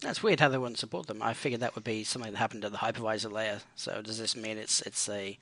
That's 0.00 0.22
weird 0.22 0.40
how 0.40 0.50
they 0.50 0.58
wouldn't 0.58 0.78
support 0.78 1.06
them. 1.06 1.22
I 1.22 1.32
figured 1.32 1.62
that 1.62 1.74
would 1.74 1.84
be 1.84 2.04
something 2.04 2.32
that 2.32 2.38
happened 2.38 2.64
at 2.64 2.72
the 2.72 2.78
hypervisor 2.78 3.32
layer. 3.32 3.60
So 3.74 4.02
does 4.02 4.18
this 4.18 4.36
mean 4.36 4.58
it's 4.58 4.82
it's 4.82 5.08
a 5.08 5.38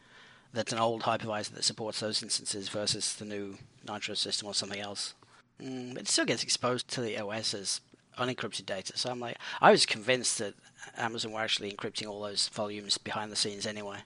that's 0.52 0.72
an 0.72 0.78
old 0.78 1.02
hypervisor 1.02 1.50
that 1.50 1.64
supports 1.64 1.98
those 1.98 2.22
instances 2.22 2.68
versus 2.68 3.14
the 3.14 3.24
new 3.24 3.58
Nitro 3.86 4.14
system 4.14 4.46
or 4.46 4.54
something 4.54 4.80
else? 4.80 5.14
Mm, 5.60 5.98
it 5.98 6.06
still 6.06 6.24
gets 6.24 6.44
exposed 6.44 6.86
to 6.88 7.00
the 7.00 7.18
OS 7.18 7.54
as 7.54 7.80
unencrypted 8.16 8.66
data. 8.66 8.96
So 8.96 9.10
I'm 9.10 9.18
like, 9.18 9.38
I 9.60 9.72
was 9.72 9.86
convinced 9.86 10.38
that 10.38 10.54
Amazon 10.96 11.32
were 11.32 11.40
actually 11.40 11.72
encrypting 11.72 12.06
all 12.06 12.22
those 12.22 12.48
volumes 12.48 12.98
behind 12.98 13.32
the 13.32 13.36
scenes 13.36 13.66
anyway. 13.66 13.98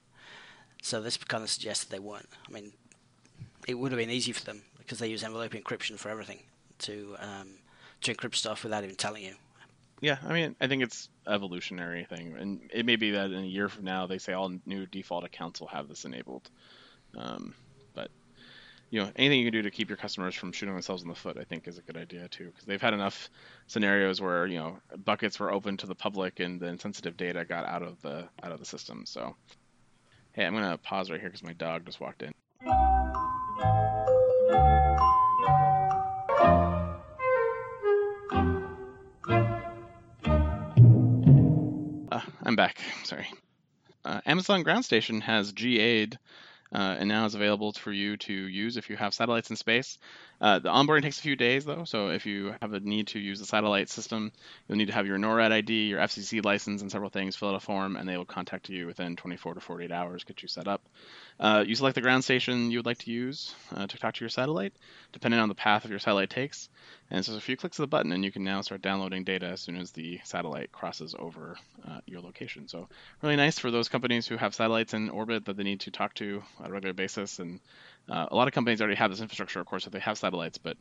So 0.82 1.00
this 1.00 1.16
kind 1.16 1.42
of 1.42 1.50
suggests 1.50 1.84
that 1.84 1.90
they 1.90 1.98
weren't. 1.98 2.28
I 2.48 2.52
mean, 2.52 2.72
it 3.66 3.74
would 3.74 3.92
have 3.92 3.98
been 3.98 4.10
easy 4.10 4.32
for 4.32 4.44
them 4.44 4.62
because 4.78 4.98
they 4.98 5.08
use 5.08 5.22
envelope 5.22 5.52
encryption 5.52 5.98
for 5.98 6.08
everything 6.08 6.40
to 6.80 7.16
um, 7.18 7.48
to 8.02 8.14
encrypt 8.14 8.34
stuff 8.34 8.64
without 8.64 8.84
even 8.84 8.96
telling 8.96 9.24
you. 9.24 9.34
Yeah, 10.00 10.18
I 10.24 10.32
mean, 10.32 10.54
I 10.60 10.68
think 10.68 10.82
it's 10.82 11.08
evolutionary 11.26 12.04
thing, 12.04 12.36
and 12.38 12.60
it 12.72 12.86
may 12.86 12.96
be 12.96 13.10
that 13.10 13.32
in 13.32 13.44
a 13.44 13.46
year 13.46 13.68
from 13.68 13.84
now 13.84 14.06
they 14.06 14.18
say 14.18 14.32
all 14.32 14.52
new 14.64 14.86
default 14.86 15.24
accounts 15.24 15.60
will 15.60 15.68
have 15.68 15.88
this 15.88 16.04
enabled. 16.04 16.48
Um, 17.16 17.52
but 17.94 18.10
you 18.90 19.00
know, 19.00 19.10
anything 19.16 19.40
you 19.40 19.46
can 19.46 19.52
do 19.52 19.62
to 19.62 19.70
keep 19.70 19.88
your 19.88 19.96
customers 19.96 20.36
from 20.36 20.52
shooting 20.52 20.74
themselves 20.74 21.02
in 21.02 21.08
the 21.08 21.14
foot, 21.14 21.36
I 21.36 21.44
think, 21.44 21.66
is 21.66 21.78
a 21.78 21.82
good 21.82 21.96
idea 21.96 22.28
too, 22.28 22.46
because 22.46 22.64
they've 22.64 22.80
had 22.80 22.94
enough 22.94 23.28
scenarios 23.66 24.20
where 24.20 24.46
you 24.46 24.58
know 24.58 24.78
buckets 25.04 25.40
were 25.40 25.52
open 25.52 25.76
to 25.78 25.86
the 25.86 25.96
public 25.96 26.38
and 26.38 26.60
then 26.60 26.78
sensitive 26.78 27.16
data 27.16 27.44
got 27.44 27.66
out 27.66 27.82
of 27.82 28.00
the 28.02 28.28
out 28.42 28.52
of 28.52 28.60
the 28.60 28.66
system. 28.66 29.04
So 29.04 29.34
Hey, 30.38 30.46
I'm 30.46 30.54
gonna 30.54 30.78
pause 30.78 31.10
right 31.10 31.18
here 31.18 31.30
because 31.30 31.42
my 31.42 31.52
dog 31.52 31.84
just 31.84 32.00
walked 32.00 32.22
in. 32.22 32.32
Uh, 42.12 42.20
I'm 42.44 42.54
back. 42.54 42.78
Sorry. 43.02 43.26
Uh, 44.04 44.20
Amazon 44.26 44.62
Ground 44.62 44.84
Station 44.84 45.22
has 45.22 45.50
GA'd 45.50 46.20
uh, 46.72 46.96
and 46.98 47.08
now 47.08 47.24
is 47.24 47.34
available 47.34 47.72
for 47.72 47.92
you 47.92 48.16
to 48.16 48.32
use 48.32 48.76
if 48.76 48.90
you 48.90 48.96
have 48.96 49.14
satellites 49.14 49.50
in 49.50 49.56
space. 49.56 49.98
Uh, 50.40 50.58
the 50.58 50.68
onboarding 50.68 51.02
takes 51.02 51.18
a 51.18 51.22
few 51.22 51.36
days 51.36 51.64
though, 51.64 51.84
so 51.84 52.10
if 52.10 52.26
you 52.26 52.54
have 52.60 52.72
a 52.72 52.80
need 52.80 53.08
to 53.08 53.18
use 53.18 53.40
the 53.40 53.46
satellite 53.46 53.88
system, 53.88 54.30
you'll 54.68 54.78
need 54.78 54.86
to 54.86 54.92
have 54.92 55.06
your 55.06 55.18
NORAD 55.18 55.50
ID, 55.50 55.88
your 55.88 56.00
FCC 56.00 56.44
license, 56.44 56.82
and 56.82 56.90
several 56.90 57.10
things. 57.10 57.34
Fill 57.36 57.48
out 57.48 57.54
a 57.54 57.60
form, 57.60 57.96
and 57.96 58.08
they 58.08 58.16
will 58.16 58.24
contact 58.24 58.68
you 58.68 58.86
within 58.86 59.16
24 59.16 59.54
to 59.54 59.60
48 59.60 59.90
hours, 59.90 60.24
get 60.24 60.42
you 60.42 60.48
set 60.48 60.68
up. 60.68 60.82
Uh, 61.40 61.64
you 61.66 61.74
select 61.74 61.94
the 61.94 62.00
ground 62.00 62.24
station 62.24 62.70
you 62.70 62.78
would 62.78 62.86
like 62.86 62.98
to 62.98 63.12
use 63.12 63.54
uh, 63.74 63.86
to 63.86 63.96
talk 63.98 64.14
to 64.14 64.24
your 64.24 64.28
satellite, 64.28 64.72
depending 65.12 65.38
on 65.38 65.48
the 65.48 65.54
path 65.54 65.84
of 65.84 65.90
your 65.90 66.00
satellite 66.00 66.30
takes. 66.30 66.68
And 67.10 67.24
so 67.24 67.34
a 67.36 67.40
few 67.40 67.56
clicks 67.56 67.78
of 67.78 67.84
the 67.84 67.86
button, 67.86 68.12
and 68.12 68.24
you 68.24 68.32
can 68.32 68.44
now 68.44 68.60
start 68.60 68.82
downloading 68.82 69.24
data 69.24 69.46
as 69.46 69.60
soon 69.60 69.76
as 69.76 69.92
the 69.92 70.20
satellite 70.24 70.72
crosses 70.72 71.14
over 71.18 71.56
uh, 71.88 72.00
your 72.06 72.20
location. 72.20 72.66
So 72.66 72.88
really 73.22 73.36
nice 73.36 73.58
for 73.58 73.70
those 73.70 73.88
companies 73.88 74.26
who 74.26 74.36
have 74.36 74.54
satellites 74.54 74.94
in 74.94 75.10
orbit 75.10 75.44
that 75.44 75.56
they 75.56 75.62
need 75.62 75.80
to 75.80 75.90
talk 75.90 76.14
to 76.14 76.42
on 76.58 76.66
a 76.66 76.72
regular 76.72 76.92
basis. 76.92 77.38
And 77.38 77.60
uh, 78.08 78.26
a 78.30 78.36
lot 78.36 78.48
of 78.48 78.54
companies 78.54 78.80
already 78.80 78.96
have 78.96 79.10
this 79.10 79.20
infrastructure, 79.20 79.60
of 79.60 79.66
course, 79.66 79.86
if 79.86 79.92
they 79.92 79.98
have 79.98 80.18
satellites, 80.18 80.58
but 80.58 80.76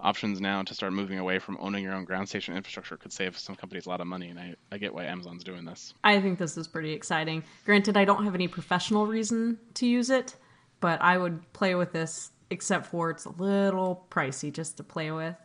options 0.00 0.40
now 0.40 0.62
to 0.62 0.74
start 0.74 0.92
moving 0.92 1.18
away 1.18 1.38
from 1.38 1.56
owning 1.60 1.84
your 1.84 1.94
own 1.94 2.04
ground 2.04 2.28
station 2.28 2.56
infrastructure 2.56 2.96
could 2.96 3.12
save 3.12 3.38
some 3.38 3.54
companies 3.54 3.86
a 3.86 3.88
lot 3.88 4.00
of 4.00 4.06
money. 4.06 4.28
And 4.30 4.38
I, 4.38 4.56
I 4.70 4.78
get 4.78 4.94
why 4.94 5.04
Amazon's 5.04 5.44
doing 5.44 5.64
this. 5.64 5.94
I 6.02 6.20
think 6.20 6.38
this 6.38 6.56
is 6.56 6.66
pretty 6.66 6.92
exciting. 6.92 7.44
Granted, 7.64 7.96
I 7.96 8.04
don't 8.04 8.24
have 8.24 8.34
any 8.34 8.48
professional 8.48 9.06
reason 9.06 9.58
to 9.74 9.86
use 9.86 10.10
it, 10.10 10.34
but 10.80 11.00
I 11.02 11.18
would 11.18 11.52
play 11.52 11.74
with 11.74 11.92
this, 11.92 12.30
except 12.50 12.86
for 12.86 13.10
it's 13.10 13.26
a 13.26 13.30
little 13.30 14.06
pricey 14.10 14.52
just 14.52 14.76
to 14.78 14.82
play 14.82 15.10
with. 15.10 15.36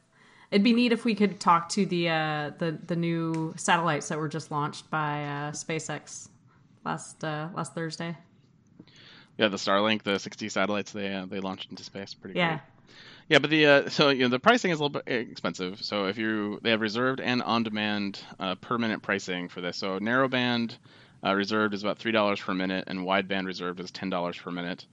It'd 0.49 0.63
be 0.63 0.73
neat 0.73 0.93
if 0.93 1.03
we 1.03 1.13
could 1.13 1.41
talk 1.41 1.67
to 1.69 1.85
the 1.85 2.07
uh, 2.07 2.51
the 2.57 2.77
the 2.87 2.95
new 2.95 3.53
satellites 3.57 4.07
that 4.07 4.17
were 4.17 4.29
just 4.29 4.49
launched 4.49 4.89
by 4.89 5.25
uh, 5.25 5.51
SpaceX 5.51 6.29
last 6.85 7.21
uh, 7.21 7.49
last 7.53 7.75
Thursday. 7.75 8.15
Yeah, 9.37 9.49
the 9.49 9.57
Starlink, 9.57 10.03
the 10.03 10.17
60 10.19 10.49
satellites 10.49 10.91
they 10.91 11.13
uh, 11.13 11.25
they 11.25 11.39
launched 11.39 11.69
into 11.69 11.83
space, 11.83 12.13
pretty 12.13 12.37
yeah. 12.37 12.49
Great. 12.49 12.61
Yeah, 13.29 13.39
but 13.39 13.49
the 13.49 13.65
uh, 13.65 13.89
so 13.89 14.09
you 14.09 14.23
know 14.23 14.29
the 14.29 14.39
pricing 14.39 14.71
is 14.71 14.79
a 14.79 14.83
little 14.83 15.01
bit 15.01 15.29
expensive. 15.29 15.83
So 15.83 16.07
if 16.07 16.17
you 16.17 16.59
they 16.63 16.71
have 16.71 16.81
reserved 16.81 17.19
and 17.19 17.41
on 17.43 17.63
demand 17.63 18.19
uh, 18.39 18.55
per 18.55 18.77
minute 18.77 19.01
pricing 19.01 19.49
for 19.49 19.59
this. 19.59 19.77
So 19.77 19.99
narrowband 19.99 20.77
uh, 21.25 21.33
reserved 21.33 21.73
is 21.73 21.83
about 21.83 21.97
three 21.97 22.13
dollars 22.13 22.39
per 22.39 22.53
minute, 22.53 22.85
and 22.87 22.99
wideband 22.99 23.45
reserved 23.45 23.79
is 23.79 23.91
ten 23.91 24.09
dollars 24.09 24.37
per 24.37 24.51
minute. 24.51 24.85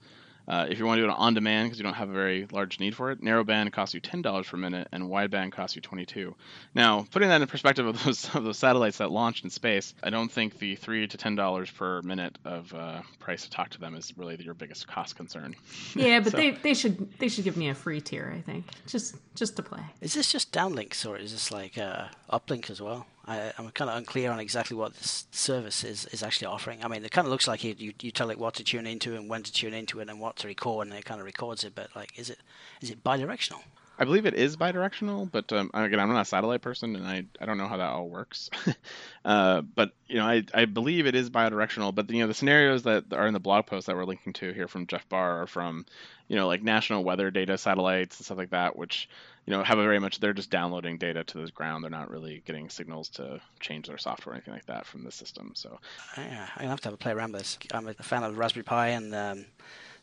Uh, 0.46 0.66
if 0.68 0.78
you 0.78 0.84
want 0.84 0.98
to 0.98 1.02
do 1.02 1.10
it 1.10 1.14
on 1.16 1.34
demand 1.34 1.66
because 1.66 1.78
you 1.78 1.84
don't 1.84 1.94
have 1.94 2.10
a 2.10 2.12
very 2.12 2.46
large 2.52 2.78
need 2.80 2.94
for 2.94 3.10
it, 3.10 3.20
narrowband 3.22 3.72
costs 3.72 3.94
you 3.94 4.00
ten 4.00 4.22
dollars 4.22 4.46
per 4.46 4.56
minute, 4.56 4.88
and 4.92 5.04
wideband 5.04 5.52
costs 5.52 5.74
you 5.74 5.82
twenty 5.82 6.04
two. 6.04 6.34
Now, 6.74 7.06
putting 7.10 7.28
that 7.28 7.40
in 7.40 7.46
perspective 7.48 7.86
of 7.86 8.02
those 8.04 8.34
of 8.34 8.44
those 8.44 8.58
satellites 8.58 8.98
that 8.98 9.10
launched 9.10 9.44
in 9.44 9.50
space, 9.50 9.94
I 10.02 10.10
don't 10.10 10.30
think 10.30 10.58
the 10.58 10.76
three 10.76 11.06
to 11.06 11.16
ten 11.16 11.34
dollars 11.34 11.70
per 11.70 12.02
minute 12.02 12.38
of 12.44 12.72
uh, 12.74 13.02
price 13.18 13.44
to 13.44 13.50
talk 13.50 13.70
to 13.70 13.80
them 13.80 13.94
is 13.94 14.12
really 14.16 14.36
your 14.42 14.54
biggest 14.54 14.86
cost 14.86 15.16
concern. 15.16 15.54
Yeah, 15.94 16.20
but 16.20 16.32
so. 16.32 16.36
they, 16.36 16.50
they 16.52 16.74
should 16.74 17.18
they 17.18 17.28
should 17.28 17.44
give 17.44 17.56
me 17.56 17.68
a 17.68 17.74
free 17.74 18.00
tier. 18.00 18.32
I 18.36 18.40
think 18.40 18.66
just 18.86 19.16
just 19.34 19.56
to 19.56 19.62
play. 19.62 19.82
Is 20.00 20.14
this 20.14 20.30
just 20.30 20.52
downlinks 20.52 21.08
or 21.08 21.16
is 21.16 21.32
this 21.32 21.50
like 21.50 21.78
uh, 21.78 22.06
uplink 22.30 22.70
as 22.70 22.80
well? 22.80 23.06
I, 23.26 23.52
am 23.58 23.70
kind 23.70 23.90
of 23.90 23.96
unclear 23.96 24.30
on 24.30 24.38
exactly 24.38 24.76
what 24.76 24.94
this 24.94 25.26
service 25.30 25.82
is, 25.82 26.06
is 26.06 26.22
actually 26.22 26.48
offering. 26.48 26.84
I 26.84 26.88
mean, 26.88 27.04
it 27.04 27.10
kind 27.10 27.26
of 27.26 27.32
looks 27.32 27.48
like 27.48 27.64
you, 27.64 27.74
you, 27.78 27.94
you 28.00 28.10
tell 28.10 28.30
it 28.30 28.38
what 28.38 28.54
to 28.54 28.64
tune 28.64 28.86
into 28.86 29.16
and 29.16 29.28
when 29.28 29.42
to 29.42 29.52
tune 29.52 29.74
into 29.74 30.00
it 30.00 30.08
and 30.08 30.20
what 30.20 30.36
to 30.36 30.46
record, 30.46 30.88
and 30.88 30.96
it 30.96 31.04
kind 31.04 31.20
of 31.20 31.26
records 31.26 31.64
it. 31.64 31.74
But 31.74 31.88
like, 31.96 32.18
is 32.18 32.30
it 32.30 32.38
is 32.80 32.90
it 32.90 33.02
bidirectional? 33.02 33.62
I 33.96 34.04
believe 34.04 34.26
it 34.26 34.34
is 34.34 34.56
bidirectional, 34.56 35.30
but 35.30 35.52
um, 35.52 35.70
again, 35.72 36.00
I'm 36.00 36.08
not 36.08 36.22
a 36.22 36.24
satellite 36.24 36.62
person, 36.62 36.96
and 36.96 37.06
I, 37.06 37.24
I 37.40 37.46
don't 37.46 37.58
know 37.58 37.68
how 37.68 37.76
that 37.76 37.90
all 37.90 38.08
works. 38.08 38.50
uh, 39.24 39.60
but 39.60 39.92
you 40.08 40.16
know, 40.16 40.26
I, 40.26 40.42
I 40.52 40.64
believe 40.64 41.06
it 41.06 41.14
is 41.14 41.30
bidirectional. 41.30 41.94
But 41.94 42.10
you 42.10 42.18
know, 42.18 42.26
the 42.26 42.34
scenarios 42.34 42.82
that 42.82 43.12
are 43.12 43.28
in 43.28 43.34
the 43.34 43.40
blog 43.40 43.66
post 43.66 43.86
that 43.86 43.94
we're 43.94 44.04
linking 44.04 44.32
to 44.34 44.52
here 44.52 44.66
from 44.66 44.88
Jeff 44.88 45.08
Barr 45.08 45.42
are 45.42 45.46
from, 45.46 45.86
you 46.26 46.34
know, 46.34 46.48
like 46.48 46.62
national 46.62 47.04
weather 47.04 47.30
data 47.30 47.56
satellites 47.56 48.18
and 48.18 48.24
stuff 48.24 48.38
like 48.38 48.50
that, 48.50 48.76
which 48.76 49.08
you 49.46 49.52
know 49.52 49.62
have 49.62 49.78
a 49.78 49.82
very 49.82 49.98
much 49.98 50.20
they're 50.20 50.32
just 50.32 50.50
downloading 50.50 50.98
data 50.98 51.24
to 51.24 51.38
the 51.38 51.50
ground. 51.52 51.84
They're 51.84 51.90
not 51.90 52.10
really 52.10 52.42
getting 52.46 52.68
signals 52.68 53.08
to 53.10 53.40
change 53.60 53.88
their 53.88 53.98
software 53.98 54.32
or 54.32 54.36
anything 54.36 54.54
like 54.54 54.66
that 54.66 54.86
from 54.86 55.04
the 55.04 55.12
system. 55.12 55.52
So 55.54 55.78
yeah, 56.16 56.48
I'm 56.56 56.62
gonna 56.62 56.70
have 56.70 56.80
to 56.82 56.88
have 56.88 56.94
a 56.94 56.98
play 56.98 57.12
around 57.12 57.32
with 57.32 57.42
this. 57.42 57.58
I'm 57.72 57.88
a 57.88 57.94
fan 57.94 58.22
of 58.22 58.38
Raspberry 58.38 58.64
Pi 58.64 58.88
and. 58.88 59.14
Um, 59.14 59.46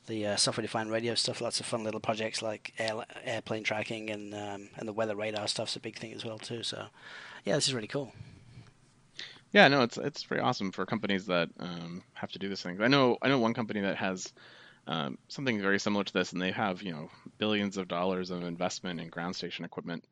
the 0.07 0.25
uh, 0.25 0.35
software-defined 0.35 0.91
radio 0.91 1.13
stuff. 1.13 1.41
Lots 1.41 1.59
of 1.59 1.67
fun 1.67 1.83
little 1.83 1.99
projects 1.99 2.41
like 2.41 2.73
air, 2.79 3.05
airplane 3.23 3.63
tracking 3.63 4.09
and 4.09 4.33
um, 4.33 4.69
and 4.77 4.87
the 4.87 4.93
weather 4.93 5.15
radar 5.15 5.47
stuff's 5.47 5.75
a 5.75 5.79
big 5.79 5.97
thing 5.97 6.11
as 6.13 6.25
well 6.25 6.39
too. 6.39 6.63
So, 6.63 6.87
yeah, 7.45 7.55
this 7.55 7.67
is 7.67 7.73
really 7.73 7.87
cool. 7.87 8.11
Yeah, 9.53 9.67
no, 9.67 9.83
it's 9.83 9.97
it's 9.97 10.23
pretty 10.23 10.41
awesome 10.41 10.71
for 10.71 10.85
companies 10.85 11.25
that 11.27 11.49
um, 11.59 12.03
have 12.13 12.31
to 12.31 12.39
do 12.39 12.49
this 12.49 12.61
thing. 12.61 12.81
I 12.81 12.87
know 12.87 13.17
I 13.21 13.27
know 13.27 13.37
one 13.37 13.53
company 13.53 13.81
that 13.81 13.97
has 13.97 14.33
um, 14.87 15.17
something 15.27 15.61
very 15.61 15.79
similar 15.79 16.03
to 16.03 16.13
this, 16.13 16.33
and 16.33 16.41
they 16.41 16.51
have 16.51 16.81
you 16.81 16.91
know 16.91 17.09
billions 17.37 17.77
of 17.77 17.87
dollars 17.87 18.31
of 18.31 18.43
investment 18.43 18.99
in 18.99 19.09
ground 19.09 19.35
station 19.35 19.65
equipment. 19.65 20.03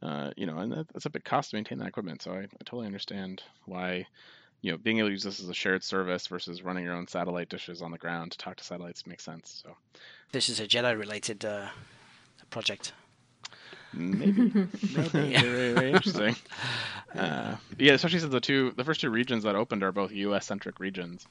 Uh, 0.00 0.30
you 0.36 0.46
know, 0.46 0.58
and 0.58 0.72
that's 0.92 1.06
a 1.06 1.10
big 1.10 1.24
cost 1.24 1.50
to 1.50 1.56
maintain 1.56 1.78
that 1.78 1.88
equipment. 1.88 2.22
So 2.22 2.32
I, 2.32 2.42
I 2.42 2.64
totally 2.64 2.86
understand 2.86 3.42
why 3.64 4.06
you 4.60 4.72
know, 4.72 4.78
being 4.78 4.98
able 4.98 5.08
to 5.08 5.12
use 5.12 5.22
this 5.22 5.40
as 5.40 5.48
a 5.48 5.54
shared 5.54 5.84
service 5.84 6.26
versus 6.26 6.62
running 6.62 6.84
your 6.84 6.94
own 6.94 7.06
satellite 7.06 7.48
dishes 7.48 7.80
on 7.80 7.90
the 7.90 7.98
ground 7.98 8.32
to 8.32 8.38
talk 8.38 8.56
to 8.56 8.64
satellites 8.64 9.06
makes 9.06 9.24
sense. 9.24 9.62
So, 9.64 9.76
this 10.32 10.48
is 10.48 10.58
a 10.60 10.66
Jedi 10.66 10.98
related 10.98 11.44
uh, 11.44 11.68
project. 12.50 12.92
Maybe. 13.92 14.50
Maybe. 14.94 15.34
interesting. 15.92 16.36
Uh, 17.14 17.56
yeah, 17.78 17.94
especially 17.94 18.18
since 18.18 18.30
the 18.30 18.38
two, 18.38 18.70
the 18.76 18.84
first 18.84 19.00
two 19.00 19.08
regions 19.08 19.42
that 19.44 19.56
opened 19.56 19.82
are 19.82 19.92
both 19.92 20.12
U.S. 20.12 20.44
centric 20.44 20.78
regions. 20.78 21.26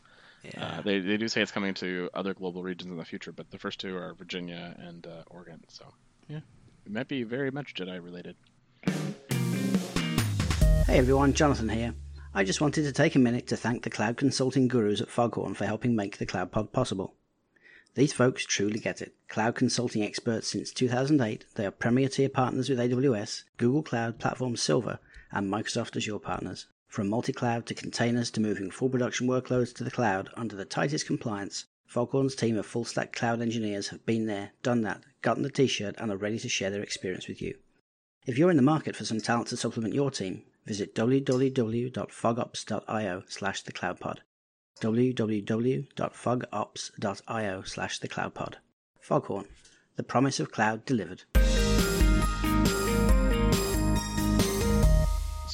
Yeah. 0.53 0.77
Uh, 0.77 0.81
they 0.81 0.99
they 0.99 1.17
do 1.17 1.27
say 1.27 1.41
it's 1.41 1.51
coming 1.51 1.73
to 1.75 2.09
other 2.13 2.33
global 2.33 2.63
regions 2.63 2.91
in 2.91 2.97
the 2.97 3.05
future, 3.05 3.31
but 3.31 3.51
the 3.51 3.57
first 3.57 3.79
two 3.79 3.95
are 3.97 4.13
Virginia 4.13 4.75
and 4.79 5.05
uh, 5.05 5.23
Oregon. 5.29 5.63
So 5.67 5.85
yeah, 6.27 6.39
it 6.85 6.91
might 6.91 7.07
be 7.07 7.23
very 7.23 7.51
much 7.51 7.73
Jedi 7.73 8.01
related. 8.03 8.35
Hey 10.85 10.99
everyone, 10.99 11.33
Jonathan 11.33 11.69
here. 11.69 11.93
I 12.33 12.43
just 12.43 12.61
wanted 12.61 12.83
to 12.83 12.91
take 12.91 13.15
a 13.15 13.19
minute 13.19 13.47
to 13.47 13.57
thank 13.57 13.83
the 13.83 13.89
cloud 13.89 14.15
consulting 14.15 14.67
gurus 14.67 15.01
at 15.01 15.09
Foghorn 15.09 15.55
for 15.55 15.65
helping 15.65 15.95
make 15.95 16.17
the 16.17 16.25
Cloud 16.25 16.51
Pod 16.51 16.71
possible. 16.71 17.15
These 17.95 18.13
folks 18.13 18.45
truly 18.45 18.79
get 18.79 19.01
it. 19.01 19.15
Cloud 19.27 19.55
consulting 19.55 20.03
experts 20.03 20.49
since 20.49 20.71
2008, 20.71 21.45
they 21.55 21.65
are 21.65 21.71
premier 21.71 22.07
tier 22.07 22.29
partners 22.29 22.69
with 22.69 22.77
AWS, 22.77 23.43
Google 23.57 23.81
Cloud 23.81 24.19
Platform 24.19 24.55
Silver, 24.55 24.99
and 25.31 25.51
Microsoft 25.51 25.97
Azure 25.97 26.19
partners. 26.19 26.67
From 26.87 27.09
multi-cloud 27.09 27.65
to 27.67 27.73
containers 27.73 28.31
to 28.31 28.41
moving 28.41 28.71
full 28.71 28.89
production 28.89 29.27
workloads 29.27 29.73
to 29.75 29.83
the 29.83 29.91
cloud 29.91 30.29
under 30.35 30.55
the 30.55 30.63
tightest 30.65 31.05
compliance, 31.05 31.65
Foghorn's 31.85 32.35
team 32.35 32.57
of 32.57 32.65
full 32.65 32.85
stack 32.85 33.13
cloud 33.13 33.41
engineers 33.41 33.89
have 33.89 34.05
been 34.05 34.25
there, 34.25 34.51
done 34.63 34.81
that, 34.81 35.03
gotten 35.21 35.43
the 35.43 35.49
t-shirt, 35.49 35.95
and 35.97 36.11
are 36.11 36.17
ready 36.17 36.39
to 36.39 36.49
share 36.49 36.69
their 36.69 36.81
experience 36.81 37.27
with 37.27 37.41
you. 37.41 37.57
If 38.25 38.37
you're 38.37 38.51
in 38.51 38.57
the 38.57 38.63
market 38.63 38.95
for 38.95 39.05
some 39.05 39.21
talent 39.21 39.47
to 39.49 39.57
supplement 39.57 39.93
your 39.93 40.11
team, 40.11 40.43
visit 40.65 40.95
www.fogops.io 40.95 43.23
slash 43.27 43.61
the 43.61 43.71
thecloudpod. 43.71 44.17
www.fogops.io 44.81 47.61
slash 47.63 47.99
the 47.99 48.07
thecloudpod. 48.07 48.55
Foghorn, 48.99 49.45
the 49.95 50.03
promise 50.03 50.41
of 50.41 50.51
cloud 50.51 50.85
delivered. 50.85 51.23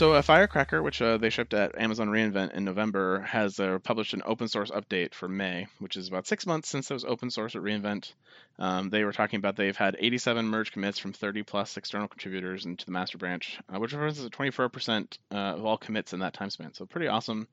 So, 0.04 0.12
uh, 0.12 0.22
Firecracker, 0.22 0.84
which 0.84 1.02
uh, 1.02 1.16
they 1.16 1.30
shipped 1.30 1.54
at 1.54 1.80
Amazon 1.80 2.10
reInvent 2.10 2.52
in 2.56 2.66
November, 2.66 3.22
has 3.22 3.58
uh, 3.58 3.80
published 3.82 4.14
an 4.14 4.22
open 4.26 4.50
source 4.50 4.70
update 4.70 5.14
for 5.14 5.30
May, 5.30 5.68
which 5.80 5.96
is 5.96 6.10
about 6.10 6.28
six 6.28 6.46
months 6.46 6.68
since 6.68 6.92
it 6.92 6.94
was 6.94 7.06
open 7.06 7.30
source 7.30 7.56
at 7.56 7.62
reInvent. 7.62 8.12
Um, 8.60 8.90
they 8.90 9.06
were 9.06 9.14
talking 9.14 9.38
about 9.38 9.56
they've 9.56 9.78
had 9.78 9.96
87 9.98 10.46
merge 10.46 10.74
commits 10.74 11.00
from 11.00 11.14
30 11.14 11.44
plus 11.44 11.78
external 11.78 12.10
contributors 12.10 12.66
into 12.66 12.84
the 12.84 12.92
master 12.92 13.18
branch, 13.18 13.58
uh, 13.74 13.80
which 13.80 13.94
represents 13.94 14.36
24% 14.36 15.18
uh, 15.32 15.36
of 15.36 15.66
all 15.66 15.78
commits 15.78 16.12
in 16.12 16.20
that 16.20 16.34
time 16.34 16.50
span. 16.50 16.74
So, 16.74 16.86
pretty 16.86 17.08
awesome. 17.08 17.48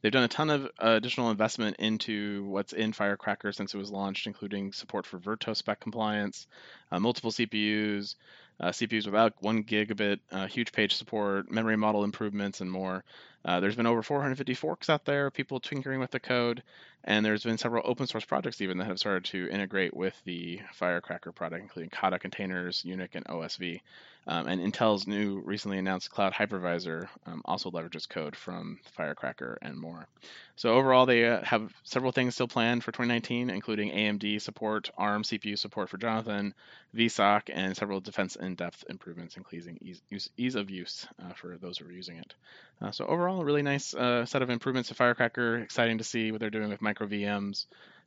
They've 0.00 0.12
done 0.12 0.22
a 0.22 0.28
ton 0.28 0.50
of 0.50 0.70
additional 0.78 1.32
investment 1.32 1.78
into 1.80 2.44
what's 2.44 2.72
in 2.72 2.92
Firecracker 2.92 3.50
since 3.50 3.74
it 3.74 3.78
was 3.78 3.90
launched, 3.90 4.28
including 4.28 4.72
support 4.72 5.06
for 5.06 5.18
Virtio 5.18 5.54
spec 5.54 5.80
compliance, 5.80 6.46
multiple 6.92 7.32
CPUs 7.32 8.14
uh, 8.60 8.68
CPUs 8.68 9.06
without 9.06 9.34
one 9.40 9.62
gigabit, 9.64 10.20
uh, 10.32 10.46
huge 10.46 10.72
page 10.72 10.94
support, 10.94 11.50
memory 11.50 11.76
model 11.76 12.04
improvements, 12.04 12.60
and 12.60 12.70
more. 12.70 13.04
Uh, 13.44 13.60
there's 13.60 13.76
been 13.76 13.86
over 13.86 14.02
450 14.02 14.54
forks 14.54 14.90
out 14.90 15.04
there, 15.04 15.30
people 15.30 15.60
tinkering 15.60 16.00
with 16.00 16.10
the 16.10 16.18
code, 16.18 16.62
and 17.04 17.24
there's 17.24 17.44
been 17.44 17.58
several 17.58 17.82
open 17.86 18.06
source 18.06 18.24
projects 18.24 18.60
even 18.60 18.78
that 18.78 18.86
have 18.86 18.98
started 18.98 19.24
to 19.24 19.48
integrate 19.50 19.94
with 19.94 20.20
the 20.24 20.60
Firecracker 20.72 21.30
product, 21.32 21.62
including 21.62 21.90
Kata 21.90 22.18
containers, 22.18 22.82
UniK, 22.82 23.14
and 23.14 23.24
OSV. 23.26 23.80
Um, 24.28 24.48
and 24.48 24.60
Intel's 24.60 25.06
new 25.06 25.40
recently 25.40 25.78
announced 25.78 26.10
cloud 26.10 26.32
hypervisor 26.32 27.08
um, 27.26 27.42
also 27.44 27.70
leverages 27.70 28.08
code 28.08 28.34
from 28.34 28.78
Firecracker 28.96 29.58
and 29.62 29.76
more. 29.76 30.08
So 30.56 30.74
overall, 30.74 31.06
they 31.06 31.24
uh, 31.26 31.44
have 31.44 31.72
several 31.84 32.10
things 32.10 32.34
still 32.34 32.48
planned 32.48 32.82
for 32.82 32.90
2019, 32.90 33.50
including 33.50 33.92
AMD 33.92 34.40
support, 34.42 34.90
ARM 34.98 35.22
CPU 35.22 35.56
support 35.56 35.90
for 35.90 35.98
Jonathan, 35.98 36.54
vsock, 36.94 37.50
and 37.52 37.76
several 37.76 38.00
defense 38.00 38.36
in-depth 38.36 38.84
improvements, 38.88 39.36
including 39.36 39.78
ease, 39.80 40.30
ease 40.36 40.54
of 40.56 40.70
use 40.70 41.06
uh, 41.22 41.32
for 41.34 41.56
those 41.58 41.78
who 41.78 41.86
are 41.86 41.92
using 41.92 42.16
it. 42.16 42.34
Uh, 42.80 42.90
so 42.90 43.06
overall, 43.06 43.40
a 43.40 43.44
really 43.44 43.62
nice 43.62 43.94
uh, 43.94 44.26
set 44.26 44.42
of 44.42 44.50
improvements 44.50 44.88
to 44.88 44.94
Firecracker. 44.94 45.58
Exciting 45.58 45.98
to 45.98 46.04
see 46.04 46.32
what 46.32 46.40
they're 46.40 46.50
doing 46.50 46.68
with 46.68 46.82
micro 46.82 47.06
VMs 47.06 47.66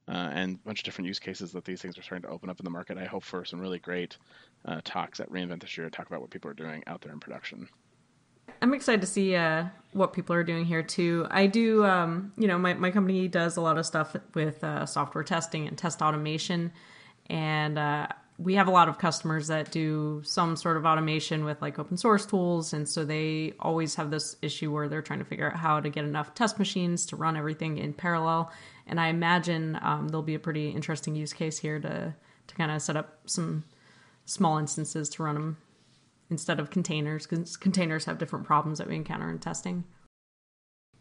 uh, 0.10 0.30
and 0.34 0.56
a 0.56 0.68
bunch 0.68 0.80
of 0.80 0.86
different 0.86 1.08
use 1.08 1.20
cases 1.20 1.52
that 1.52 1.66
these 1.66 1.82
things 1.82 1.98
are 1.98 2.02
starting 2.02 2.28
to 2.28 2.34
open 2.34 2.50
up 2.50 2.60
in 2.60 2.64
the 2.64 2.70
market. 2.72 2.98
I 2.98 3.06
hope 3.06 3.24
for 3.24 3.46
some 3.46 3.60
really 3.60 3.80
great 3.80 4.18
uh, 4.66 4.82
talks 4.84 5.20
at 5.20 5.30
reInvent 5.32 5.62
this 5.62 5.78
year 5.78 5.90
to 5.90 5.96
talk 5.96 6.08
about 6.08 6.22
what 6.22 6.32
people 6.32 6.50
are 6.50 6.56
doing 6.56 6.84
out 6.88 7.02
there 7.02 7.12
in 7.12 7.20
production. 7.20 7.70
I'm 8.62 8.74
excited 8.74 9.02
to 9.02 9.08
see 9.08 9.36
uh, 9.36 9.66
what 9.94 10.12
people 10.14 10.36
are 10.36 10.44
doing 10.44 10.66
here 10.66 10.84
too. 10.84 11.28
I 11.30 11.48
do, 11.48 11.86
um, 11.86 12.34
you 12.38 12.48
know, 12.48 12.58
my, 12.58 12.74
my 12.74 12.92
company 12.92 13.28
does 13.28 13.58
a 13.58 13.62
lot 13.62 13.78
of 13.78 13.86
stuff 13.86 14.16
with 14.34 14.64
uh, 14.64 14.86
software 14.86 15.24
testing 15.24 15.68
and 15.68 15.78
test 15.78 16.02
automation. 16.02 16.72
And 17.30 17.78
uh, 17.78 18.08
we 18.38 18.56
have 18.56 18.68
a 18.68 18.72
lot 18.72 18.90
of 18.90 18.98
customers 18.98 19.48
that 19.48 19.72
do 19.72 20.22
some 20.26 20.56
sort 20.56 20.78
of 20.78 20.86
automation 20.86 21.46
with 21.46 21.62
like 21.62 21.78
open 21.78 21.98
source 21.98 22.26
tools. 22.26 22.74
And 22.74 22.88
so 22.88 23.06
they 23.06 23.54
always 23.60 23.96
have 23.96 24.12
this 24.12 24.36
issue 24.42 24.74
where 24.74 24.90
they're 24.90 25.02
trying 25.02 25.20
to 25.20 25.26
figure 25.26 25.52
out 25.52 25.58
how 25.58 25.80
to 25.80 25.90
get 25.90 26.04
enough 26.04 26.34
test 26.34 26.58
machines 26.58 27.06
to 27.08 27.16
run 27.16 27.38
everything 27.38 27.78
in 27.78 27.94
parallel. 27.94 28.52
And 28.90 29.00
I 29.00 29.08
imagine 29.08 29.78
um, 29.82 30.10
there'll 30.10 30.24
be 30.24 30.36
a 30.36 30.40
pretty 30.40 30.70
interesting 30.70 31.16
use 31.16 31.32
case 31.34 31.60
here 31.60 31.80
to, 31.80 32.14
to 32.48 32.56
kind 32.56 32.72
of 32.72 32.82
set 32.82 32.98
up 32.98 33.20
some 33.26 33.64
small 34.26 34.58
instances 34.58 35.10
to 35.10 35.24
run 35.24 35.36
them 35.36 35.58
instead 36.30 36.60
of 36.60 36.70
containers 36.70 37.26
because 37.26 37.58
containers 37.58 38.06
have 38.06 38.18
different 38.18 38.46
problems 38.46 38.80
that 38.80 38.88
we 38.88 38.96
encounter 38.96 39.30
in 39.30 39.40
testing. 39.40 39.84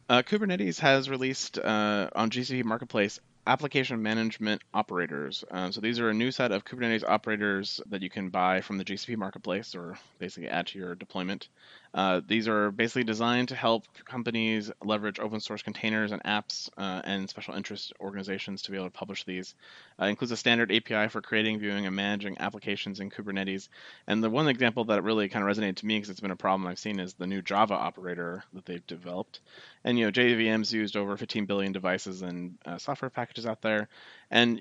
Uh, 0.09 0.23
Kubernetes 0.23 0.81
has 0.81 1.11
released 1.11 1.59
uh, 1.59 2.09
on 2.15 2.31
GCP 2.31 2.65
Marketplace 2.65 3.21
application 3.49 4.03
management 4.03 4.63
operators. 4.75 5.43
Um, 5.51 5.73
so 5.73 5.81
these 5.81 5.99
are 5.99 6.11
a 6.11 6.15
new 6.15 6.31
set 6.31 6.53
of 6.53 6.65
Kubernetes 6.67 7.03
operators 7.09 7.81
that 7.89 8.03
you 8.03 8.11
can 8.11 8.29
buy 8.29 8.61
from 8.61 8.77
the 8.77 8.85
GCP 8.85 9.17
marketplace 9.17 9.75
or 9.75 9.99
basically 10.19 10.51
add 10.51 10.67
to 10.69 10.79
your 10.79 10.95
deployment. 10.95 11.49
Uh, 11.95 12.21
these 12.27 12.49
are 12.49 12.71
basically 12.71 13.05
designed 13.05 13.49
to 13.49 13.55
help 13.55 13.85
companies 14.05 14.71
leverage 14.85 15.19
open 15.19 15.41
source 15.41 15.63
containers 15.63 16.13
and 16.13 16.23
apps 16.25 16.69
uh, 16.77 17.01
and 17.05 17.29
special 17.29 17.55
interest 17.55 17.93
organizations 18.01 18.63
to 18.63 18.71
be 18.71 18.77
able 18.77 18.87
to 18.87 18.91
publish 18.91 19.25
these. 19.25 19.55
Uh, 20.01 20.07
includes 20.07 20.33
a 20.33 20.37
standard 20.37 20.71
API 20.71 21.09
for 21.09 21.21
creating, 21.21 21.59
viewing, 21.59 21.87
and 21.87 21.97
managing 21.97 22.37
applications 22.39 23.01
in 23.01 23.11
Kubernetes. 23.11 23.69
And 24.07 24.23
the 24.23 24.31
one 24.31 24.49
example 24.49 24.85
that 24.85 25.03
really 25.03 25.29
kind 25.29 25.49
of 25.49 25.57
resonated 25.57 25.77
to 25.77 25.87
me 25.87 25.97
because 25.97 26.11
it's 26.11 26.21
been 26.21 26.31
a 26.31 26.37
problem 26.37 26.69
I've 26.69 26.79
seen 26.79 27.01
is 27.01 27.15
the 27.15 27.27
new 27.27 27.43
Java 27.43 27.75
operator 27.75 28.45
that 28.53 28.67
they've 28.67 28.87
developed. 28.87 29.41
And 29.85 29.99
you 29.99 30.05
know, 30.05 30.13
JVM's 30.13 30.73
used 30.73 30.97
over 30.97 31.17
15 31.17 31.47
billion 31.47 31.73
devices 31.73 32.23
and 32.23 32.59
uh, 32.67 32.79
software 32.79 33.11
packages 33.11 33.47
out 33.47 33.63
there, 33.63 33.89
and 34.31 34.61